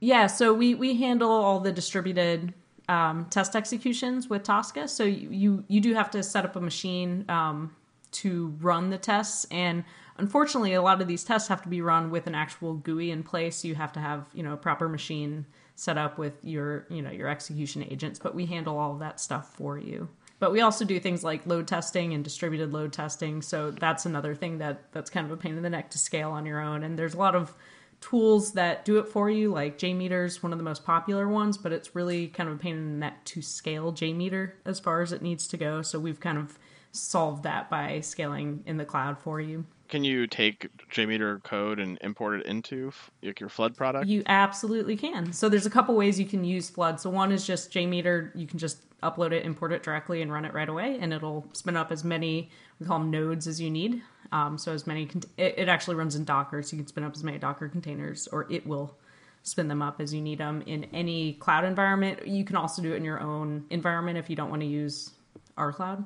Yeah, 0.00 0.26
so 0.26 0.52
we, 0.52 0.74
we 0.74 0.96
handle 0.96 1.30
all 1.30 1.60
the 1.60 1.72
distributed 1.72 2.54
um, 2.88 3.26
test 3.30 3.54
executions 3.54 4.28
with 4.28 4.42
Tosca. 4.42 4.88
So 4.88 5.04
you, 5.04 5.28
you, 5.30 5.64
you 5.68 5.80
do 5.80 5.94
have 5.94 6.10
to 6.10 6.22
set 6.22 6.44
up 6.44 6.56
a 6.56 6.60
machine 6.60 7.24
um, 7.28 7.74
to 8.12 8.54
run 8.60 8.90
the 8.90 8.98
tests, 8.98 9.46
and 9.50 9.84
unfortunately, 10.18 10.74
a 10.74 10.82
lot 10.82 11.00
of 11.00 11.06
these 11.06 11.22
tests 11.22 11.48
have 11.48 11.62
to 11.62 11.68
be 11.68 11.80
run 11.80 12.10
with 12.10 12.26
an 12.26 12.34
actual 12.34 12.74
GUI 12.74 13.10
in 13.10 13.22
place. 13.22 13.64
You 13.64 13.76
have 13.76 13.92
to 13.92 14.00
have 14.00 14.26
you 14.34 14.42
know 14.42 14.54
a 14.54 14.56
proper 14.56 14.88
machine 14.88 15.46
set 15.80 15.96
up 15.96 16.18
with 16.18 16.34
your 16.44 16.84
you 16.90 17.00
know 17.00 17.10
your 17.10 17.28
execution 17.28 17.82
agents. 17.90 18.18
But 18.18 18.34
we 18.34 18.44
handle 18.46 18.78
all 18.78 18.94
that 18.96 19.18
stuff 19.18 19.54
for 19.54 19.78
you. 19.78 20.08
But 20.38 20.52
we 20.52 20.60
also 20.60 20.84
do 20.84 21.00
things 21.00 21.24
like 21.24 21.46
load 21.46 21.66
testing 21.66 22.12
and 22.12 22.22
distributed 22.22 22.72
load 22.72 22.92
testing. 22.92 23.40
So 23.40 23.70
that's 23.70 24.04
another 24.04 24.34
thing 24.34 24.58
that 24.58 24.92
that's 24.92 25.10
kind 25.10 25.26
of 25.26 25.32
a 25.32 25.36
pain 25.36 25.56
in 25.56 25.62
the 25.62 25.70
neck 25.70 25.90
to 25.90 25.98
scale 25.98 26.30
on 26.30 26.44
your 26.44 26.60
own. 26.60 26.82
And 26.82 26.98
there's 26.98 27.14
a 27.14 27.18
lot 27.18 27.34
of 27.34 27.54
tools 28.02 28.52
that 28.52 28.84
do 28.84 28.98
it 28.98 29.08
for 29.08 29.30
you, 29.30 29.52
like 29.52 29.78
JMeter's 29.78 30.42
one 30.42 30.52
of 30.52 30.58
the 30.58 30.64
most 30.64 30.84
popular 30.84 31.28
ones, 31.28 31.58
but 31.58 31.72
it's 31.72 31.94
really 31.94 32.28
kind 32.28 32.48
of 32.48 32.56
a 32.56 32.58
pain 32.58 32.76
in 32.76 32.92
the 32.92 32.98
neck 32.98 33.24
to 33.26 33.42
scale 33.42 33.92
JMeter 33.92 34.52
as 34.64 34.80
far 34.80 35.02
as 35.02 35.12
it 35.12 35.22
needs 35.22 35.46
to 35.48 35.56
go. 35.56 35.82
So 35.82 35.98
we've 35.98 36.20
kind 36.20 36.38
of 36.38 36.58
solved 36.92 37.42
that 37.42 37.68
by 37.70 38.00
scaling 38.00 38.62
in 38.66 38.78
the 38.78 38.86
cloud 38.86 39.18
for 39.18 39.40
you. 39.40 39.66
Can 39.90 40.04
you 40.04 40.28
take 40.28 40.68
JMeter 40.88 41.42
code 41.42 41.80
and 41.80 41.98
import 42.00 42.40
it 42.40 42.46
into 42.46 42.92
your 43.22 43.48
Flood 43.48 43.76
product? 43.76 44.06
You 44.06 44.22
absolutely 44.26 44.96
can. 44.96 45.32
So 45.32 45.48
there's 45.48 45.66
a 45.66 45.70
couple 45.70 45.96
ways 45.96 46.18
you 46.18 46.26
can 46.26 46.44
use 46.44 46.70
Flood. 46.70 47.00
So 47.00 47.10
one 47.10 47.32
is 47.32 47.44
just 47.44 47.72
JMeter. 47.72 48.30
You 48.36 48.46
can 48.46 48.58
just 48.58 48.78
upload 49.00 49.32
it, 49.32 49.44
import 49.44 49.72
it 49.72 49.82
directly, 49.82 50.22
and 50.22 50.32
run 50.32 50.44
it 50.44 50.54
right 50.54 50.68
away, 50.68 50.98
and 51.00 51.12
it'll 51.12 51.44
spin 51.52 51.76
up 51.76 51.90
as 51.90 52.04
many 52.04 52.50
we 52.78 52.86
call 52.86 52.98
them 52.98 53.10
nodes 53.10 53.46
as 53.46 53.60
you 53.60 53.70
need. 53.70 54.02
Um, 54.32 54.56
so 54.58 54.72
as 54.72 54.86
many, 54.86 55.08
it, 55.36 55.58
it 55.58 55.68
actually 55.68 55.96
runs 55.96 56.14
in 56.14 56.24
Docker, 56.24 56.62
so 56.62 56.76
you 56.76 56.82
can 56.82 56.86
spin 56.86 57.04
up 57.04 57.14
as 57.14 57.24
many 57.24 57.38
Docker 57.38 57.68
containers, 57.68 58.28
or 58.28 58.46
it 58.50 58.66
will 58.66 58.96
spin 59.42 59.68
them 59.68 59.82
up 59.82 60.00
as 60.00 60.14
you 60.14 60.20
need 60.20 60.38
them 60.38 60.62
in 60.66 60.84
any 60.92 61.34
cloud 61.34 61.64
environment. 61.64 62.26
You 62.26 62.44
can 62.44 62.56
also 62.56 62.80
do 62.80 62.92
it 62.92 62.96
in 62.96 63.04
your 63.04 63.20
own 63.20 63.64
environment 63.70 64.18
if 64.18 64.30
you 64.30 64.36
don't 64.36 64.50
want 64.50 64.62
to 64.62 64.68
use 64.68 65.10
our 65.56 65.72
cloud. 65.72 66.04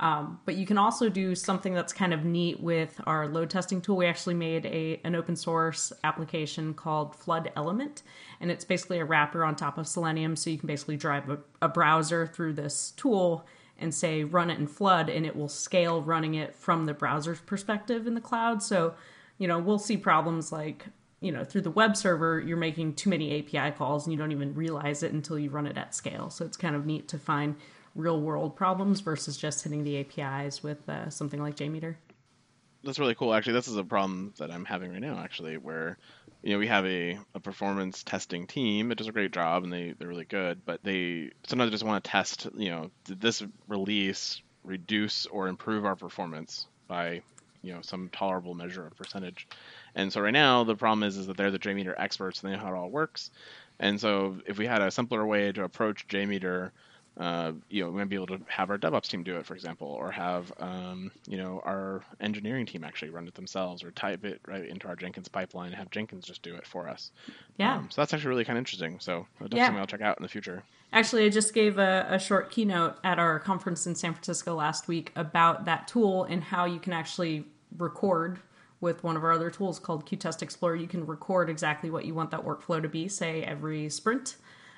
Um, 0.00 0.40
but 0.44 0.56
you 0.56 0.66
can 0.66 0.76
also 0.76 1.08
do 1.08 1.34
something 1.34 1.72
that's 1.72 1.92
kind 1.92 2.12
of 2.12 2.24
neat 2.24 2.60
with 2.60 3.00
our 3.06 3.28
load 3.28 3.50
testing 3.50 3.80
tool. 3.80 3.96
We 3.96 4.06
actually 4.06 4.34
made 4.34 4.66
a 4.66 5.00
an 5.04 5.14
open 5.14 5.36
source 5.36 5.92
application 6.02 6.74
called 6.74 7.14
Flood 7.14 7.52
Element, 7.54 8.02
and 8.40 8.50
it's 8.50 8.64
basically 8.64 8.98
a 8.98 9.04
wrapper 9.04 9.44
on 9.44 9.54
top 9.54 9.78
of 9.78 9.86
Selenium. 9.86 10.34
So 10.34 10.50
you 10.50 10.58
can 10.58 10.66
basically 10.66 10.96
drive 10.96 11.30
a, 11.30 11.38
a 11.62 11.68
browser 11.68 12.26
through 12.26 12.54
this 12.54 12.92
tool 12.96 13.46
and 13.78 13.94
say 13.94 14.24
run 14.24 14.50
it 14.50 14.58
in 14.58 14.66
Flood, 14.66 15.08
and 15.08 15.24
it 15.24 15.36
will 15.36 15.48
scale 15.48 16.02
running 16.02 16.34
it 16.34 16.56
from 16.56 16.86
the 16.86 16.94
browser's 16.94 17.40
perspective 17.40 18.06
in 18.06 18.14
the 18.14 18.20
cloud. 18.20 18.62
So, 18.62 18.94
you 19.38 19.46
know, 19.46 19.58
we'll 19.58 19.78
see 19.78 19.96
problems 19.96 20.50
like 20.50 20.86
you 21.20 21.30
know 21.30 21.44
through 21.44 21.62
the 21.62 21.70
web 21.70 21.96
server 21.96 22.38
you're 22.38 22.56
making 22.56 22.92
too 22.92 23.08
many 23.08 23.38
api 23.38 23.70
calls 23.76 24.04
and 24.04 24.12
you 24.12 24.18
don't 24.18 24.32
even 24.32 24.52
realize 24.54 25.02
it 25.02 25.12
until 25.12 25.38
you 25.38 25.48
run 25.48 25.66
it 25.66 25.78
at 25.78 25.94
scale 25.94 26.28
so 26.28 26.44
it's 26.44 26.56
kind 26.56 26.76
of 26.76 26.84
neat 26.84 27.08
to 27.08 27.18
find 27.18 27.56
real 27.94 28.20
world 28.20 28.56
problems 28.56 29.00
versus 29.00 29.36
just 29.36 29.62
hitting 29.62 29.84
the 29.84 30.00
APIs 30.00 30.62
with 30.62 30.88
uh, 30.88 31.08
something 31.10 31.40
like 31.40 31.56
JMeter. 31.56 31.96
That's 32.82 32.98
really 32.98 33.14
cool. 33.14 33.32
Actually, 33.32 33.54
this 33.54 33.68
is 33.68 33.76
a 33.76 33.84
problem 33.84 34.34
that 34.38 34.50
I'm 34.50 34.64
having 34.64 34.92
right 34.92 35.00
now. 35.00 35.18
Actually, 35.18 35.56
where 35.56 35.96
you 36.42 36.52
know 36.52 36.58
we 36.58 36.66
have 36.66 36.84
a, 36.84 37.18
a 37.34 37.40
performance 37.40 38.02
testing 38.02 38.46
team 38.46 38.88
that 38.88 38.98
does 38.98 39.08
a 39.08 39.12
great 39.12 39.32
job 39.32 39.64
and 39.64 39.72
they 39.72 39.94
they're 39.98 40.08
really 40.08 40.26
good, 40.26 40.60
but 40.66 40.82
they 40.82 41.30
sometimes 41.46 41.70
just 41.70 41.84
want 41.84 42.04
to 42.04 42.10
test. 42.10 42.46
You 42.56 42.70
know, 42.70 42.90
did 43.04 43.20
this 43.20 43.42
release 43.68 44.42
reduce 44.64 45.26
or 45.26 45.48
improve 45.48 45.86
our 45.86 45.96
performance 45.96 46.66
by 46.86 47.22
you 47.62 47.72
know 47.72 47.80
some 47.80 48.10
tolerable 48.10 48.54
measure 48.54 48.86
of 48.86 48.96
percentage? 48.96 49.48
And 49.94 50.12
so 50.12 50.20
right 50.20 50.32
now 50.32 50.64
the 50.64 50.76
problem 50.76 51.04
is 51.04 51.16
is 51.16 51.26
that 51.28 51.38
they're 51.38 51.50
the 51.50 51.58
JMeter 51.58 51.94
experts 51.96 52.42
and 52.42 52.52
they 52.52 52.56
know 52.56 52.62
how 52.62 52.74
it 52.74 52.76
all 52.76 52.90
works. 52.90 53.30
And 53.80 53.98
so 53.98 54.36
if 54.46 54.58
we 54.58 54.66
had 54.66 54.82
a 54.82 54.90
simpler 54.90 55.24
way 55.26 55.52
to 55.52 55.64
approach 55.64 56.06
JMeter 56.06 56.70
uh, 57.16 57.52
you 57.68 57.84
know, 57.84 57.90
we 57.90 57.98
might 57.98 58.08
be 58.08 58.16
able 58.16 58.26
to 58.26 58.40
have 58.48 58.70
our 58.70 58.78
DevOps 58.78 59.08
team 59.08 59.22
do 59.22 59.36
it, 59.36 59.46
for 59.46 59.54
example, 59.54 59.86
or 59.86 60.10
have 60.10 60.52
um, 60.58 61.12
you 61.28 61.36
know 61.36 61.62
our 61.64 62.02
engineering 62.20 62.66
team 62.66 62.82
actually 62.82 63.10
run 63.10 63.28
it 63.28 63.34
themselves, 63.34 63.84
or 63.84 63.92
type 63.92 64.24
it 64.24 64.40
right 64.48 64.66
into 64.66 64.88
our 64.88 64.96
Jenkins 64.96 65.28
pipeline 65.28 65.68
and 65.68 65.76
have 65.76 65.90
Jenkins 65.90 66.26
just 66.26 66.42
do 66.42 66.54
it 66.56 66.66
for 66.66 66.88
us. 66.88 67.12
Yeah. 67.56 67.76
Um, 67.76 67.88
so 67.90 68.00
that's 68.00 68.12
actually 68.12 68.30
really 68.30 68.44
kind 68.44 68.58
of 68.58 68.62
interesting. 68.62 68.98
So 68.98 69.26
definitely 69.34 69.58
yeah. 69.58 69.66
something 69.66 69.80
I'll 69.80 69.86
check 69.86 70.00
out 70.00 70.18
in 70.18 70.22
the 70.22 70.28
future. 70.28 70.64
Actually, 70.92 71.24
I 71.26 71.28
just 71.28 71.54
gave 71.54 71.78
a, 71.78 72.06
a 72.08 72.18
short 72.18 72.50
keynote 72.50 72.96
at 73.04 73.18
our 73.18 73.38
conference 73.38 73.86
in 73.86 73.94
San 73.94 74.12
Francisco 74.12 74.54
last 74.54 74.88
week 74.88 75.12
about 75.14 75.66
that 75.66 75.86
tool 75.86 76.24
and 76.24 76.42
how 76.42 76.64
you 76.64 76.80
can 76.80 76.92
actually 76.92 77.44
record 77.78 78.40
with 78.80 79.02
one 79.02 79.16
of 79.16 79.24
our 79.24 79.32
other 79.32 79.50
tools 79.50 79.78
called 79.78 80.04
Qtest 80.04 80.42
Explorer. 80.42 80.76
You 80.76 80.88
can 80.88 81.06
record 81.06 81.48
exactly 81.48 81.90
what 81.90 82.04
you 82.04 82.14
want 82.14 82.30
that 82.32 82.44
workflow 82.44 82.82
to 82.82 82.88
be, 82.88 83.08
say 83.08 83.42
every 83.42 83.88
sprint 83.88 84.36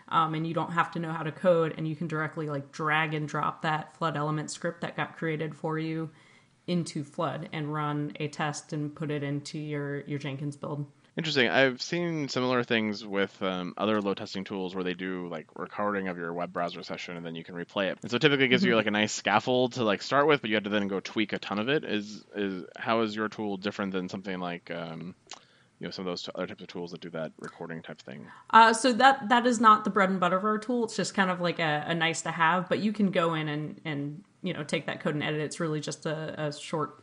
um, 0.08 0.34
and 0.34 0.46
you 0.46 0.54
don't 0.54 0.72
have 0.72 0.90
to 0.92 0.98
know 0.98 1.12
how 1.12 1.22
to 1.22 1.32
code 1.32 1.74
and 1.76 1.86
you 1.86 1.96
can 1.96 2.06
directly 2.06 2.48
like 2.48 2.72
drag 2.72 3.14
and 3.14 3.28
drop 3.28 3.62
that 3.62 3.96
flood 3.96 4.16
element 4.16 4.50
script 4.50 4.82
that 4.82 4.96
got 4.96 5.16
created 5.16 5.54
for 5.54 5.78
you 5.78 6.10
into 6.66 7.04
flood 7.04 7.48
and 7.52 7.72
run 7.72 8.12
a 8.18 8.28
test 8.28 8.72
and 8.72 8.94
put 8.94 9.10
it 9.10 9.22
into 9.22 9.58
your 9.58 10.00
your 10.00 10.18
jenkins 10.18 10.56
build. 10.56 10.86
Interesting. 11.16 11.48
I've 11.48 11.80
seen 11.80 12.28
similar 12.28 12.62
things 12.62 13.04
with 13.04 13.40
um, 13.42 13.72
other 13.78 14.02
load 14.02 14.18
testing 14.18 14.44
tools 14.44 14.74
where 14.74 14.84
they 14.84 14.92
do 14.92 15.28
like 15.28 15.46
recording 15.56 16.08
of 16.08 16.18
your 16.18 16.30
web 16.34 16.52
browser 16.52 16.82
session 16.82 17.16
and 17.16 17.24
then 17.24 17.34
you 17.34 17.42
can 17.42 17.54
replay 17.54 17.90
it. 17.90 17.98
And 18.02 18.10
so 18.10 18.18
typically 18.18 18.48
gives 18.48 18.62
mm-hmm. 18.62 18.70
you 18.70 18.76
like 18.76 18.86
a 18.86 18.90
nice 18.90 19.14
scaffold 19.14 19.72
to 19.74 19.84
like 19.84 20.02
start 20.02 20.26
with 20.26 20.42
but 20.42 20.50
you 20.50 20.56
have 20.56 20.64
to 20.64 20.70
then 20.70 20.88
go 20.88 21.00
tweak 21.00 21.32
a 21.32 21.38
ton 21.38 21.58
of 21.58 21.70
it. 21.70 21.84
Is 21.84 22.22
is 22.34 22.64
how 22.76 23.00
is 23.00 23.16
your 23.16 23.28
tool 23.28 23.56
different 23.56 23.92
than 23.92 24.10
something 24.10 24.38
like 24.38 24.70
um, 24.70 25.14
you 25.78 25.86
know 25.86 25.90
some 25.90 26.06
of 26.06 26.10
those 26.10 26.28
other 26.34 26.46
types 26.46 26.62
of 26.62 26.68
tools 26.68 26.90
that 26.92 27.00
do 27.00 27.10
that 27.10 27.32
recording 27.38 27.82
type 27.82 28.00
thing. 28.00 28.26
Uh, 28.50 28.72
so 28.72 28.92
that 28.94 29.28
that 29.28 29.46
is 29.46 29.60
not 29.60 29.84
the 29.84 29.90
bread 29.90 30.08
and 30.08 30.18
butter 30.18 30.36
of 30.36 30.44
our 30.44 30.58
tool. 30.58 30.84
It's 30.84 30.96
just 30.96 31.14
kind 31.14 31.30
of 31.30 31.40
like 31.40 31.58
a, 31.58 31.84
a 31.86 31.94
nice 31.94 32.22
to 32.22 32.30
have 32.30 32.68
but 32.68 32.78
you 32.78 32.92
can 32.92 33.10
go 33.10 33.34
in 33.34 33.48
and 33.48 33.80
and 33.84 34.24
you 34.42 34.54
know 34.54 34.62
take 34.62 34.86
that 34.86 35.00
code 35.00 35.14
and 35.14 35.22
edit. 35.22 35.40
It's 35.40 35.60
really 35.60 35.80
just 35.80 36.06
a, 36.06 36.46
a 36.46 36.52
short 36.52 37.02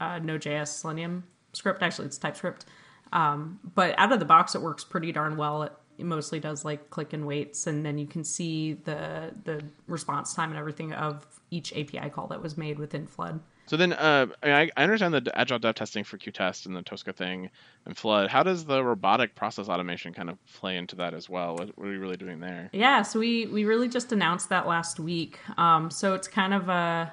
uh, 0.00 0.18
node.js 0.18 0.68
selenium 0.68 1.24
script. 1.52 1.82
Actually 1.82 2.06
it's 2.06 2.18
typescript. 2.18 2.64
Um, 3.12 3.60
but 3.74 3.94
out 3.98 4.12
of 4.12 4.18
the 4.18 4.24
box 4.24 4.54
it 4.54 4.62
works 4.62 4.84
pretty 4.84 5.12
darn 5.12 5.36
well. 5.36 5.62
It, 5.64 5.72
it 5.98 6.06
mostly 6.06 6.40
does 6.40 6.64
like 6.64 6.90
click 6.90 7.12
and 7.12 7.26
waits 7.26 7.66
and 7.66 7.84
then 7.84 7.98
you 7.98 8.06
can 8.06 8.24
see 8.24 8.72
the 8.72 9.32
the 9.44 9.62
response 9.86 10.34
time 10.34 10.50
and 10.50 10.58
everything 10.58 10.92
of 10.92 11.26
each 11.50 11.72
api 11.72 12.10
call 12.10 12.26
that 12.28 12.42
was 12.42 12.56
made 12.56 12.78
within 12.78 13.06
flood 13.06 13.38
so 13.66 13.76
then, 13.76 13.92
uh, 13.92 14.26
I, 14.42 14.70
I 14.76 14.82
understand 14.82 15.14
the 15.14 15.38
agile 15.38 15.58
dev 15.58 15.74
testing 15.74 16.04
for 16.04 16.18
Qtest 16.18 16.66
and 16.66 16.76
the 16.76 16.82
Tosca 16.82 17.12
thing 17.12 17.50
and 17.86 17.96
Flood. 17.96 18.30
How 18.30 18.42
does 18.42 18.64
the 18.64 18.84
robotic 18.84 19.34
process 19.34 19.68
automation 19.68 20.12
kind 20.12 20.28
of 20.28 20.38
play 20.54 20.76
into 20.76 20.96
that 20.96 21.14
as 21.14 21.28
well? 21.28 21.56
What, 21.56 21.76
what 21.78 21.88
are 21.88 21.92
you 21.92 22.00
really 22.00 22.16
doing 22.16 22.40
there? 22.40 22.70
Yeah, 22.72 23.02
so 23.02 23.18
we 23.18 23.46
we 23.46 23.64
really 23.64 23.88
just 23.88 24.12
announced 24.12 24.48
that 24.50 24.66
last 24.66 25.00
week. 25.00 25.38
Um, 25.58 25.90
so 25.90 26.14
it's 26.14 26.28
kind 26.28 26.52
of 26.52 26.68
a 26.68 27.12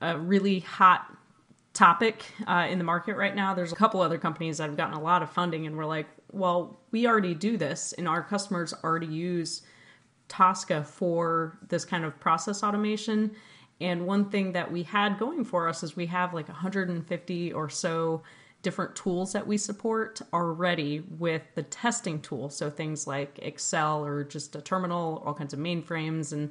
a 0.00 0.18
really 0.18 0.60
hot 0.60 1.06
topic 1.72 2.24
uh, 2.46 2.66
in 2.70 2.78
the 2.78 2.84
market 2.84 3.16
right 3.16 3.34
now. 3.34 3.54
There's 3.54 3.72
a 3.72 3.76
couple 3.76 4.00
other 4.00 4.18
companies 4.18 4.58
that 4.58 4.68
have 4.68 4.76
gotten 4.76 4.94
a 4.94 5.00
lot 5.00 5.22
of 5.22 5.30
funding, 5.30 5.66
and 5.66 5.76
we're 5.76 5.86
like, 5.86 6.06
well, 6.32 6.80
we 6.90 7.06
already 7.06 7.34
do 7.34 7.56
this, 7.56 7.92
and 7.94 8.08
our 8.08 8.22
customers 8.22 8.74
already 8.84 9.06
use 9.06 9.62
Tosca 10.28 10.84
for 10.84 11.58
this 11.68 11.84
kind 11.84 12.04
of 12.04 12.18
process 12.18 12.62
automation 12.62 13.34
and 13.84 14.06
one 14.06 14.30
thing 14.30 14.52
that 14.52 14.72
we 14.72 14.82
had 14.82 15.18
going 15.18 15.44
for 15.44 15.68
us 15.68 15.82
is 15.82 15.94
we 15.94 16.06
have 16.06 16.32
like 16.32 16.48
150 16.48 17.52
or 17.52 17.68
so 17.68 18.22
different 18.62 18.96
tools 18.96 19.34
that 19.34 19.46
we 19.46 19.58
support 19.58 20.22
already 20.32 21.00
with 21.18 21.42
the 21.54 21.62
testing 21.62 22.18
tool. 22.22 22.48
So 22.48 22.70
things 22.70 23.06
like 23.06 23.38
Excel 23.42 24.02
or 24.02 24.24
just 24.24 24.56
a 24.56 24.62
terminal, 24.62 25.22
all 25.26 25.34
kinds 25.34 25.52
of 25.52 25.60
mainframes, 25.60 26.32
and 26.32 26.50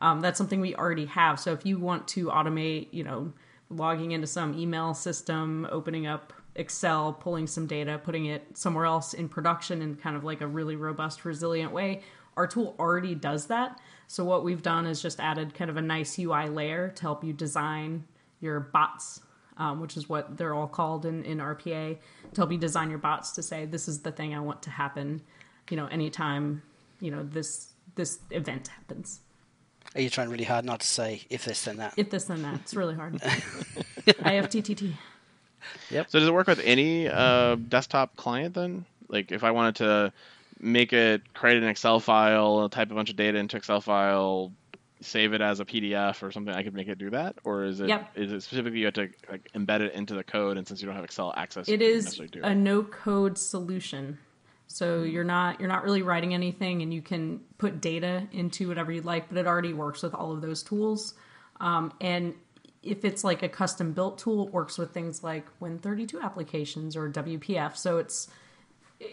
um, 0.00 0.20
that's 0.20 0.36
something 0.36 0.60
we 0.60 0.74
already 0.74 1.06
have. 1.06 1.38
So 1.38 1.52
if 1.52 1.64
you 1.64 1.78
want 1.78 2.08
to 2.08 2.26
automate, 2.26 2.88
you 2.90 3.04
know, 3.04 3.32
logging 3.70 4.10
into 4.10 4.26
some 4.26 4.58
email 4.58 4.92
system, 4.92 5.68
opening 5.70 6.08
up 6.08 6.32
Excel, 6.56 7.12
pulling 7.12 7.46
some 7.46 7.68
data, 7.68 8.00
putting 8.02 8.26
it 8.26 8.58
somewhere 8.58 8.86
else 8.86 9.14
in 9.14 9.28
production 9.28 9.80
in 9.82 9.94
kind 9.94 10.16
of 10.16 10.24
like 10.24 10.40
a 10.40 10.46
really 10.48 10.74
robust, 10.74 11.24
resilient 11.24 11.72
way, 11.72 12.02
our 12.36 12.48
tool 12.48 12.74
already 12.80 13.14
does 13.14 13.46
that. 13.46 13.78
So 14.06 14.24
what 14.24 14.44
we've 14.44 14.62
done 14.62 14.86
is 14.86 15.00
just 15.00 15.20
added 15.20 15.54
kind 15.54 15.70
of 15.70 15.76
a 15.76 15.82
nice 15.82 16.18
UI 16.18 16.48
layer 16.48 16.88
to 16.88 17.02
help 17.02 17.24
you 17.24 17.32
design 17.32 18.04
your 18.40 18.60
bots 18.60 19.20
um, 19.58 19.80
which 19.80 19.96
is 19.96 20.08
what 20.08 20.36
they're 20.36 20.54
all 20.54 20.66
called 20.66 21.06
in, 21.06 21.24
in 21.24 21.38
RPA, 21.38 21.96
to 22.32 22.40
help 22.40 22.52
you 22.52 22.58
design 22.58 22.90
your 22.90 22.98
bots 22.98 23.32
to 23.32 23.42
say 23.42 23.64
this 23.64 23.88
is 23.88 24.00
the 24.00 24.12
thing 24.12 24.34
I 24.34 24.40
want 24.40 24.62
to 24.62 24.70
happen, 24.70 25.22
you 25.70 25.76
know, 25.76 25.86
anytime, 25.86 26.62
you 27.00 27.10
know, 27.10 27.22
this 27.22 27.68
this 27.94 28.20
event 28.30 28.68
happens. 28.68 29.20
Are 29.94 30.00
you 30.00 30.08
trying 30.08 30.30
really 30.30 30.44
hard 30.44 30.64
not 30.64 30.80
to 30.80 30.86
say 30.86 31.22
if 31.28 31.44
this 31.44 31.64
then 31.64 31.76
that? 31.76 31.94
If 31.96 32.08
this 32.10 32.24
then 32.24 32.42
that. 32.42 32.54
It's 32.60 32.74
really 32.74 32.94
hard. 32.94 33.14
IFTTT. 34.06 34.94
Yep. 35.90 36.10
So 36.10 36.18
does 36.18 36.28
it 36.28 36.32
work 36.32 36.46
with 36.46 36.60
any 36.64 37.08
uh, 37.08 37.56
desktop 37.56 38.16
client 38.16 38.54
then? 38.54 38.86
Like 39.08 39.30
if 39.30 39.44
I 39.44 39.50
wanted 39.50 39.76
to 39.76 40.12
make 40.62 40.92
it 40.92 41.34
create 41.34 41.56
an 41.62 41.68
Excel 41.68 42.00
file, 42.00 42.68
type 42.68 42.90
a 42.90 42.94
bunch 42.94 43.10
of 43.10 43.16
data 43.16 43.36
into 43.38 43.56
Excel 43.56 43.80
file, 43.80 44.52
save 45.00 45.32
it 45.32 45.40
as 45.40 45.58
a 45.58 45.64
PDF 45.64 46.22
or 46.22 46.30
something, 46.30 46.54
I 46.54 46.62
could 46.62 46.74
make 46.74 46.86
it 46.88 46.96
do 46.98 47.10
that, 47.10 47.36
or 47.44 47.64
is 47.64 47.80
it 47.80 47.88
Yep. 47.88 48.10
is 48.16 48.32
it 48.32 48.42
specifically 48.42 48.78
you 48.78 48.84
have 48.86 48.94
to 48.94 49.08
like 49.30 49.50
embed 49.54 49.80
it 49.80 49.94
into 49.94 50.14
the 50.14 50.22
code, 50.24 50.56
and 50.56 50.66
since 50.66 50.80
you 50.80 50.86
don't 50.86 50.94
have 50.94 51.04
Excel 51.04 51.34
access, 51.36 51.68
It 51.68 51.82
is 51.82 52.20
a 52.20 52.24
it. 52.50 52.54
no 52.54 52.82
code 52.84 53.36
solution. 53.36 54.18
So 54.68 55.02
you're 55.02 55.24
not 55.24 55.58
you're 55.60 55.68
not 55.68 55.82
really 55.82 56.02
writing 56.02 56.32
anything, 56.32 56.82
and 56.82 56.94
you 56.94 57.02
can 57.02 57.40
put 57.58 57.80
data 57.80 58.26
into 58.32 58.68
whatever 58.68 58.92
you'd 58.92 59.04
like, 59.04 59.28
but 59.28 59.36
it 59.38 59.46
already 59.46 59.72
works 59.74 60.02
with 60.02 60.14
all 60.14 60.32
of 60.32 60.40
those 60.40 60.62
tools. 60.62 61.14
Um, 61.60 61.92
and 62.00 62.34
if 62.82 63.04
it's 63.04 63.22
like 63.22 63.42
a 63.42 63.48
custom 63.48 63.92
built 63.92 64.18
tool, 64.18 64.46
it 64.46 64.52
works 64.52 64.78
with 64.78 64.92
things 64.92 65.22
like 65.22 65.46
Win32 65.60 66.20
applications 66.22 66.96
or 66.96 67.08
WPF. 67.08 67.76
So 67.76 67.98
it's 67.98 68.28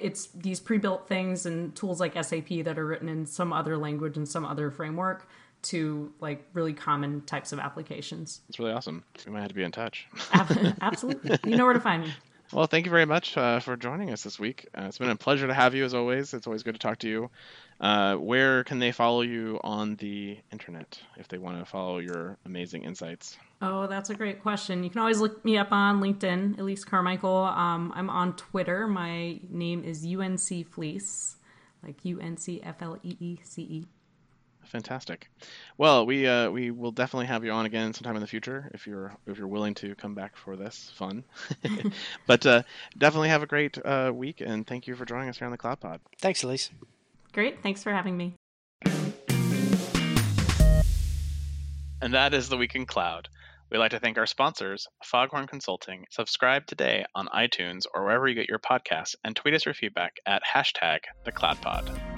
it's 0.01 0.27
these 0.27 0.59
pre-built 0.59 1.07
things 1.07 1.45
and 1.45 1.75
tools 1.75 1.99
like 1.99 2.21
SAP 2.21 2.49
that 2.63 2.77
are 2.77 2.85
written 2.85 3.09
in 3.09 3.25
some 3.25 3.51
other 3.51 3.77
language 3.77 4.17
and 4.17 4.27
some 4.27 4.45
other 4.45 4.71
framework 4.71 5.27
to 5.61 6.13
like 6.19 6.45
really 6.53 6.73
common 6.73 7.21
types 7.21 7.51
of 7.51 7.59
applications. 7.59 8.41
It's 8.49 8.59
really 8.59 8.71
awesome. 8.71 9.03
We 9.25 9.31
might 9.31 9.41
have 9.41 9.49
to 9.49 9.55
be 9.55 9.63
in 9.63 9.71
touch. 9.71 10.07
Absolutely, 10.81 11.37
you 11.45 11.57
know 11.57 11.65
where 11.65 11.73
to 11.73 11.81
find 11.81 12.03
me. 12.03 12.13
Well, 12.51 12.65
thank 12.65 12.85
you 12.85 12.89
very 12.89 13.05
much 13.05 13.37
uh, 13.37 13.59
for 13.59 13.77
joining 13.77 14.09
us 14.09 14.23
this 14.23 14.39
week. 14.39 14.67
Uh, 14.75 14.85
it's 14.85 14.97
been 14.97 15.09
a 15.09 15.15
pleasure 15.15 15.45
to 15.45 15.53
have 15.53 15.75
you 15.75 15.85
as 15.85 15.93
always. 15.93 16.33
It's 16.33 16.47
always 16.47 16.63
good 16.63 16.73
to 16.73 16.79
talk 16.79 16.97
to 16.99 17.07
you. 17.07 17.29
Uh, 17.79 18.15
where 18.15 18.63
can 18.63 18.79
they 18.79 18.91
follow 18.91 19.21
you 19.21 19.59
on 19.63 19.95
the 19.97 20.39
internet 20.51 20.99
if 21.17 21.27
they 21.27 21.37
want 21.37 21.59
to 21.59 21.65
follow 21.65 21.99
your 21.99 22.37
amazing 22.45 22.85
insights? 22.85 23.37
Oh, 23.61 23.87
that's 23.87 24.09
a 24.09 24.15
great 24.15 24.41
question. 24.41 24.83
You 24.83 24.89
can 24.89 25.01
always 25.01 25.19
look 25.19 25.43
me 25.43 25.57
up 25.57 25.71
on 25.71 25.99
LinkedIn, 25.99 26.59
Elise 26.59 26.85
Carmichael. 26.85 27.43
Um, 27.43 27.91
I'm 27.93 28.09
on 28.09 28.35
Twitter. 28.37 28.87
My 28.87 29.39
name 29.49 29.83
is 29.83 30.05
UNC 30.05 30.65
Fleece, 30.67 31.35
like 31.83 32.05
U 32.05 32.19
N 32.21 32.37
C 32.37 32.61
F 32.63 32.81
L 32.81 32.97
E 33.03 33.17
E 33.19 33.37
C 33.43 33.61
E. 33.63 33.85
Fantastic. 34.63 35.29
Well, 35.77 36.05
we 36.05 36.25
uh, 36.25 36.49
we 36.51 36.71
will 36.71 36.91
definitely 36.91 37.25
have 37.25 37.43
you 37.43 37.51
on 37.51 37.65
again 37.65 37.93
sometime 37.93 38.15
in 38.15 38.21
the 38.21 38.27
future 38.27 38.71
if 38.73 38.87
you're 38.87 39.13
if 39.27 39.37
you're 39.37 39.47
willing 39.47 39.73
to 39.75 39.93
come 39.95 40.13
back 40.13 40.37
for 40.37 40.55
this 40.55 40.91
fun. 40.95 41.25
but 42.27 42.45
uh, 42.45 42.63
definitely 42.97 43.29
have 43.29 43.43
a 43.43 43.47
great 43.47 43.77
uh, 43.83 44.11
week 44.13 44.41
and 44.41 44.65
thank 44.67 44.87
you 44.87 44.95
for 44.95 45.03
joining 45.03 45.27
us 45.27 45.37
here 45.37 45.47
on 45.47 45.51
the 45.51 45.57
Cloud 45.57 45.81
Pod. 45.81 45.99
Thanks, 46.19 46.43
Elise. 46.43 46.69
Great. 47.33 47.61
Thanks 47.61 47.83
for 47.83 47.91
having 47.91 48.15
me. 48.15 48.35
And 52.01 52.13
that 52.13 52.33
is 52.33 52.47
the 52.47 52.55
week 52.55 52.75
in 52.75 52.85
cloud. 52.85 53.27
We'd 53.71 53.77
like 53.77 53.91
to 53.91 53.99
thank 53.99 54.17
our 54.17 54.25
sponsors, 54.25 54.87
Foghorn 55.03 55.45
Consulting. 55.45 56.05
Subscribe 56.09 56.65
today 56.65 57.05
on 57.13 57.27
iTunes 57.27 57.83
or 57.93 58.03
wherever 58.03 58.27
you 58.27 58.33
get 58.33 58.49
your 58.49 58.57
podcasts, 58.57 59.15
and 59.23 59.35
tweet 59.35 59.53
us 59.53 59.65
your 59.65 59.75
feedback 59.75 60.17
at 60.25 60.41
hashtag 60.43 61.01
the 61.23 61.31
CloudPod. 61.31 62.08